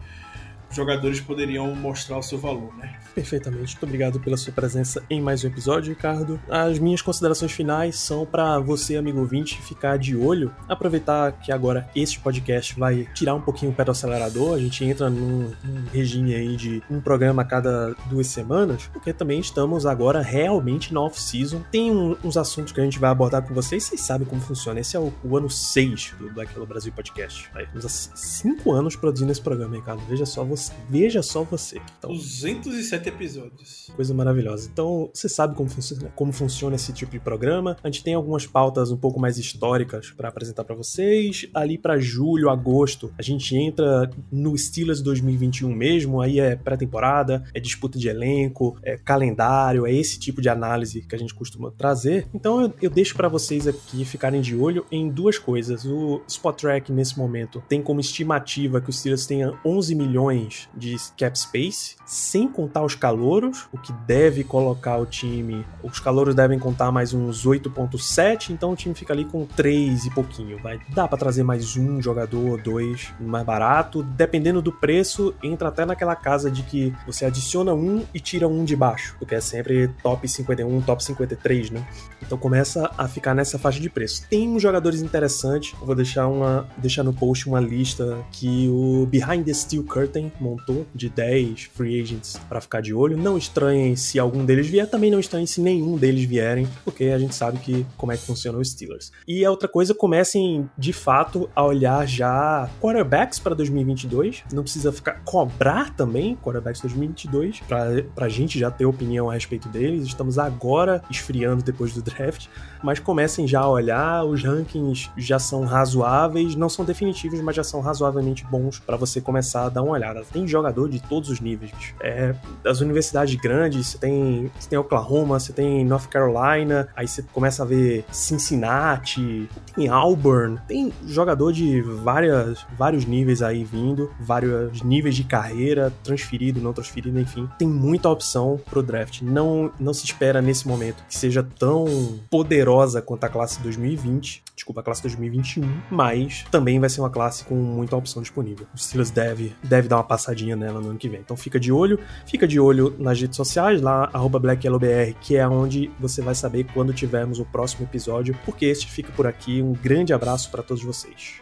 jogadores 0.70 1.20
poderiam 1.20 1.74
mostrar 1.74 2.18
o 2.18 2.22
seu 2.22 2.38
valor, 2.38 2.76
né? 2.76 2.98
Perfeitamente. 3.20 3.74
Muito 3.74 3.82
obrigado 3.84 4.18
pela 4.18 4.34
sua 4.34 4.50
presença 4.50 5.02
em 5.10 5.20
mais 5.20 5.44
um 5.44 5.48
episódio, 5.48 5.90
Ricardo. 5.92 6.40
As 6.48 6.78
minhas 6.78 7.02
considerações 7.02 7.52
finais 7.52 7.96
são 7.96 8.24
para 8.24 8.58
você, 8.58 8.96
amigo 8.96 9.20
ouvinte, 9.20 9.60
ficar 9.60 9.98
de 9.98 10.16
olho, 10.16 10.50
aproveitar 10.66 11.32
que 11.32 11.52
agora 11.52 11.86
este 11.94 12.18
podcast 12.18 12.78
vai 12.80 13.06
tirar 13.12 13.34
um 13.34 13.40
pouquinho 13.42 13.72
o 13.72 13.74
pé 13.74 13.84
do 13.84 13.90
acelerador, 13.90 14.54
a 14.54 14.58
gente 14.58 14.82
entra 14.86 15.10
num, 15.10 15.52
num 15.62 15.84
regime 15.92 16.34
aí 16.34 16.56
de 16.56 16.82
um 16.90 16.98
programa 16.98 17.42
a 17.42 17.44
cada 17.44 17.94
duas 18.08 18.26
semanas, 18.26 18.88
porque 18.90 19.12
também 19.12 19.38
estamos 19.38 19.84
agora 19.84 20.22
realmente 20.22 20.94
na 20.94 21.02
off-season. 21.02 21.60
Tem 21.70 21.90
um- 21.90 22.16
uns 22.24 22.38
assuntos 22.38 22.72
que 22.72 22.80
a 22.80 22.84
gente 22.84 22.98
vai 22.98 23.10
abordar 23.10 23.42
com 23.46 23.52
vocês, 23.52 23.84
vocês 23.84 24.00
sabem 24.00 24.26
como 24.26 24.40
funciona. 24.40 24.80
Esse 24.80 24.96
é 24.96 24.98
o, 24.98 25.12
o 25.22 25.36
ano 25.36 25.50
6 25.50 26.14
do 26.18 26.32
Black 26.32 26.54
Hello 26.54 26.64
Brasil 26.66 26.90
Podcast. 26.90 27.50
Aí, 27.54 27.66
Temos 27.66 27.84
há 27.84 27.88
c- 27.90 28.10
cinco 28.14 28.72
anos 28.72 28.96
produzindo 28.96 29.30
esse 29.30 29.42
programa, 29.42 29.76
Ricardo. 29.76 30.00
Veja 30.08 30.24
só 30.24 30.42
você. 30.42 30.72
Veja 30.88 31.22
só 31.22 31.42
você. 31.44 31.78
Então, 31.98 32.10
207 32.10 33.09
episódios. 33.11 33.90
Coisa 33.94 34.14
maravilhosa. 34.14 34.68
Então, 34.72 35.11
você 35.12 35.28
sabe 35.28 35.54
como 35.54 35.68
funciona, 35.68 36.12
como 36.14 36.32
funciona 36.32 36.76
esse 36.76 36.92
tipo 36.92 37.12
de 37.12 37.20
programa. 37.20 37.76
A 37.82 37.88
gente 37.88 38.02
tem 38.02 38.14
algumas 38.14 38.46
pautas 38.46 38.90
um 38.90 38.96
pouco 38.96 39.20
mais 39.20 39.38
históricas 39.38 40.11
para 40.11 40.28
apresentar 40.28 40.64
para 40.64 40.74
vocês. 40.74 41.48
Ali 41.52 41.76
para 41.76 41.98
julho, 41.98 42.48
agosto, 42.48 43.12
a 43.18 43.22
gente 43.22 43.56
entra 43.56 44.11
no 44.30 44.56
Steelers 44.56 45.00
2021 45.00 45.72
mesmo. 45.74 46.20
Aí 46.20 46.40
é 46.40 46.56
pré-temporada, 46.56 47.44
é 47.52 47.61
disputa 47.61 47.98
de 47.98 48.08
elenco, 48.08 48.76
é 48.82 48.96
calendário, 48.96 49.86
é 49.86 49.92
esse 49.92 50.18
tipo 50.18 50.40
de 50.40 50.48
análise 50.48 51.02
que 51.02 51.14
a 51.14 51.18
gente 51.18 51.34
costuma 51.34 51.70
trazer. 51.70 52.26
Então, 52.34 52.61
eu, 52.62 52.74
eu 52.82 52.90
deixo 52.90 53.14
para 53.14 53.28
vocês 53.28 53.66
aqui 53.66 54.04
ficarem 54.04 54.40
de 54.40 54.56
olho 54.56 54.86
em 54.90 55.08
duas 55.08 55.38
coisas. 55.38 55.84
O 55.84 56.22
Spot 56.26 56.56
Track, 56.56 56.92
nesse 56.92 57.18
momento, 57.18 57.62
tem 57.68 57.82
como 57.82 58.00
estimativa 58.00 58.80
que 58.80 58.90
o 58.90 58.92
Steelers 58.92 59.26
tenha 59.26 59.58
11 59.64 59.94
milhões 59.94 60.68
de 60.76 60.96
cap 61.16 61.38
space, 61.38 61.96
sem 62.06 62.48
contar 62.48 62.84
os 62.84 62.89
calouros, 62.95 63.68
o 63.72 63.78
que 63.78 63.93
deve 64.07 64.45
colocar 64.45 64.97
o 64.97 65.07
time. 65.07 65.64
Os 65.82 65.99
calouros 65.99 66.34
devem 66.34 66.59
contar 66.59 66.91
mais 66.91 67.12
uns 67.12 67.47
8,7, 67.47 68.51
então 68.51 68.72
o 68.72 68.76
time 68.76 68.95
fica 68.95 69.12
ali 69.12 69.24
com 69.24 69.45
3 69.45 70.07
e 70.07 70.11
pouquinho. 70.11 70.59
Vai 70.62 70.80
dá 70.95 71.07
para 71.07 71.18
trazer 71.18 71.43
mais 71.43 71.76
um 71.76 72.01
jogador, 72.03 72.61
dois, 72.61 73.12
mais 73.20 73.45
barato. 73.45 74.03
Dependendo 74.03 74.61
do 74.61 74.72
preço, 74.72 75.34
entra 75.43 75.68
até 75.68 75.84
naquela 75.84 76.16
casa 76.16 76.51
de 76.51 76.62
que 76.62 76.95
você 77.07 77.24
adiciona 77.24 77.72
um 77.74 78.05
e 78.12 78.20
tira 78.20 78.49
um 78.49 78.64
de 78.64 78.74
baixo, 78.74 79.16
porque 79.18 79.34
é 79.34 79.41
sempre 79.41 79.88
top 80.03 80.28
51, 80.28 80.80
top 80.82 81.03
53, 81.05 81.70
né? 81.70 81.86
Então 82.22 82.36
começa 82.38 82.91
a 82.97 83.09
ficar 83.09 83.34
nessa 83.34 83.59
faixa 83.59 83.80
de 83.80 83.88
preço. 83.88 84.26
Tem 84.28 84.49
uns 84.49 84.62
jogadores 84.62 85.01
interessantes, 85.01 85.74
vou 85.80 85.95
deixar, 85.95 86.26
uma, 86.28 86.68
deixar 86.76 87.03
no 87.03 87.12
post 87.12 87.49
uma 87.49 87.61
lista 87.61 88.18
que 88.32 88.68
o 88.68 89.07
Behind 89.07 89.45
the 89.45 89.53
Steel 89.53 89.84
Curtain 89.84 90.30
montou 90.41 90.86
de 90.95 91.09
10 91.09 91.70
free 91.74 92.01
agents 92.01 92.41
para 92.49 92.61
ficar 92.61 92.79
de 92.80 92.94
olho. 92.94 93.16
Não 93.16 93.36
estranhem 93.36 93.96
se 93.96 94.18
algum 94.18 94.44
deles 94.44 94.68
vier, 94.68 94.88
também 94.88 95.10
não 95.10 95.20
estranhem 95.20 95.46
se 95.46 95.60
nenhum 95.60 95.96
deles 95.96 96.24
vierem, 96.24 96.68
porque 96.84 97.04
a 97.04 97.18
gente 97.18 97.34
sabe 97.34 97.58
que 97.58 97.86
como 97.96 98.12
é 98.12 98.16
que 98.16 98.24
funciona 98.24 98.58
os 98.58 98.70
Steelers. 98.70 99.12
E 99.26 99.44
a 99.44 99.50
outra 99.50 99.68
coisa, 99.68 99.94
comecem 99.94 100.68
de 100.76 100.92
fato 100.92 101.48
a 101.54 101.64
olhar 101.64 102.06
já 102.06 102.68
quarterbacks 102.80 103.38
para 103.38 103.54
2022. 103.54 104.44
Não 104.52 104.62
precisa 104.62 104.92
ficar 104.92 105.22
cobrar 105.24 105.94
também 105.94 106.36
quarterbacks 106.36 106.80
2022 106.80 107.60
para 107.60 108.02
pra 108.14 108.28
gente 108.28 108.58
já 108.58 108.70
ter 108.70 108.86
opinião 108.86 109.30
a 109.30 109.34
respeito 109.34 109.68
deles. 109.68 110.06
Estamos 110.06 110.38
agora 110.38 111.02
esfriando 111.10 111.62
depois 111.62 111.92
do 111.92 112.02
draft, 112.02 112.46
mas 112.82 112.98
comecem 112.98 113.46
já 113.46 113.60
a 113.60 113.68
olhar, 113.68 114.24
os 114.24 114.42
rankings 114.42 115.10
já 115.16 115.38
são 115.38 115.64
razoáveis, 115.64 116.54
não 116.54 116.68
são 116.68 116.84
definitivos, 116.84 117.40
mas 117.40 117.56
já 117.56 117.64
são 117.64 117.80
razoavelmente 117.80 118.44
bons 118.46 118.78
para 118.78 118.96
você 118.96 119.20
começar 119.20 119.66
a 119.66 119.68
dar 119.68 119.82
uma 119.82 119.92
olhada. 119.92 120.22
Tem 120.32 120.46
jogador 120.46 120.88
de 120.88 121.00
todos 121.00 121.28
os 121.28 121.40
níveis. 121.40 121.72
É, 122.00 122.34
das 122.70 122.80
universidades 122.80 123.34
grandes, 123.34 123.88
você 123.88 123.98
tem, 123.98 124.50
você 124.56 124.68
tem 124.68 124.78
Oklahoma, 124.78 125.40
você 125.40 125.52
tem 125.52 125.84
North 125.84 126.06
Carolina, 126.06 126.88
aí 126.94 127.08
você 127.08 127.20
começa 127.20 127.64
a 127.64 127.66
ver 127.66 128.04
Cincinnati, 128.12 129.48
tem 129.74 129.88
Auburn, 129.88 130.56
tem 130.68 130.92
jogador 131.04 131.52
de 131.52 131.82
várias, 131.82 132.64
vários 132.78 133.04
níveis 133.04 133.42
aí 133.42 133.64
vindo, 133.64 134.08
vários 134.20 134.82
níveis 134.82 135.16
de 135.16 135.24
carreira, 135.24 135.92
transferido, 136.04 136.60
não 136.60 136.72
transferido, 136.72 137.18
enfim. 137.18 137.48
Tem 137.58 137.66
muita 137.66 138.08
opção 138.08 138.60
pro 138.70 138.84
draft. 138.84 139.22
Não, 139.22 139.72
não 139.80 139.92
se 139.92 140.04
espera 140.04 140.40
nesse 140.40 140.68
momento 140.68 141.02
que 141.08 141.16
seja 141.16 141.42
tão 141.42 142.20
poderosa 142.30 143.02
quanto 143.02 143.24
a 143.24 143.28
classe 143.28 143.60
2020, 143.60 144.44
desculpa, 144.54 144.80
a 144.80 144.84
classe 144.84 145.02
2021, 145.02 145.80
mas 145.90 146.44
também 146.50 146.78
vai 146.78 146.88
ser 146.88 147.00
uma 147.00 147.10
classe 147.10 147.44
com 147.44 147.54
muita 147.54 147.96
opção 147.96 148.22
disponível. 148.22 148.66
O 148.72 148.78
Steelers 148.78 149.10
deve, 149.10 149.52
deve 149.64 149.88
dar 149.88 149.96
uma 149.96 150.04
passadinha 150.04 150.54
nela 150.54 150.80
no 150.80 150.90
ano 150.90 150.98
que 150.98 151.08
vem. 151.08 151.20
Então 151.20 151.36
fica 151.36 151.58
de 151.58 151.72
olho, 151.72 151.98
fica 152.26 152.46
de 152.46 152.59
olho 152.61 152.94
nas 152.98 153.20
redes 153.20 153.36
sociais, 153.36 153.80
lá, 153.80 154.11
BlackYellowBR, 154.38 155.14
que 155.20 155.36
é 155.36 155.48
onde 155.48 155.90
você 155.98 156.22
vai 156.22 156.34
saber 156.34 156.66
quando 156.72 156.92
tivermos 156.92 157.38
o 157.38 157.44
próximo 157.44 157.84
episódio, 157.84 158.36
porque 158.44 158.66
este 158.66 158.86
fica 158.86 159.11
por 159.12 159.26
aqui. 159.26 159.62
Um 159.62 159.72
grande 159.72 160.12
abraço 160.12 160.50
para 160.50 160.62
todos 160.62 160.82
vocês. 160.82 161.40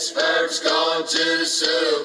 Pittsburgh's 0.00 0.60
Super 1.46 1.99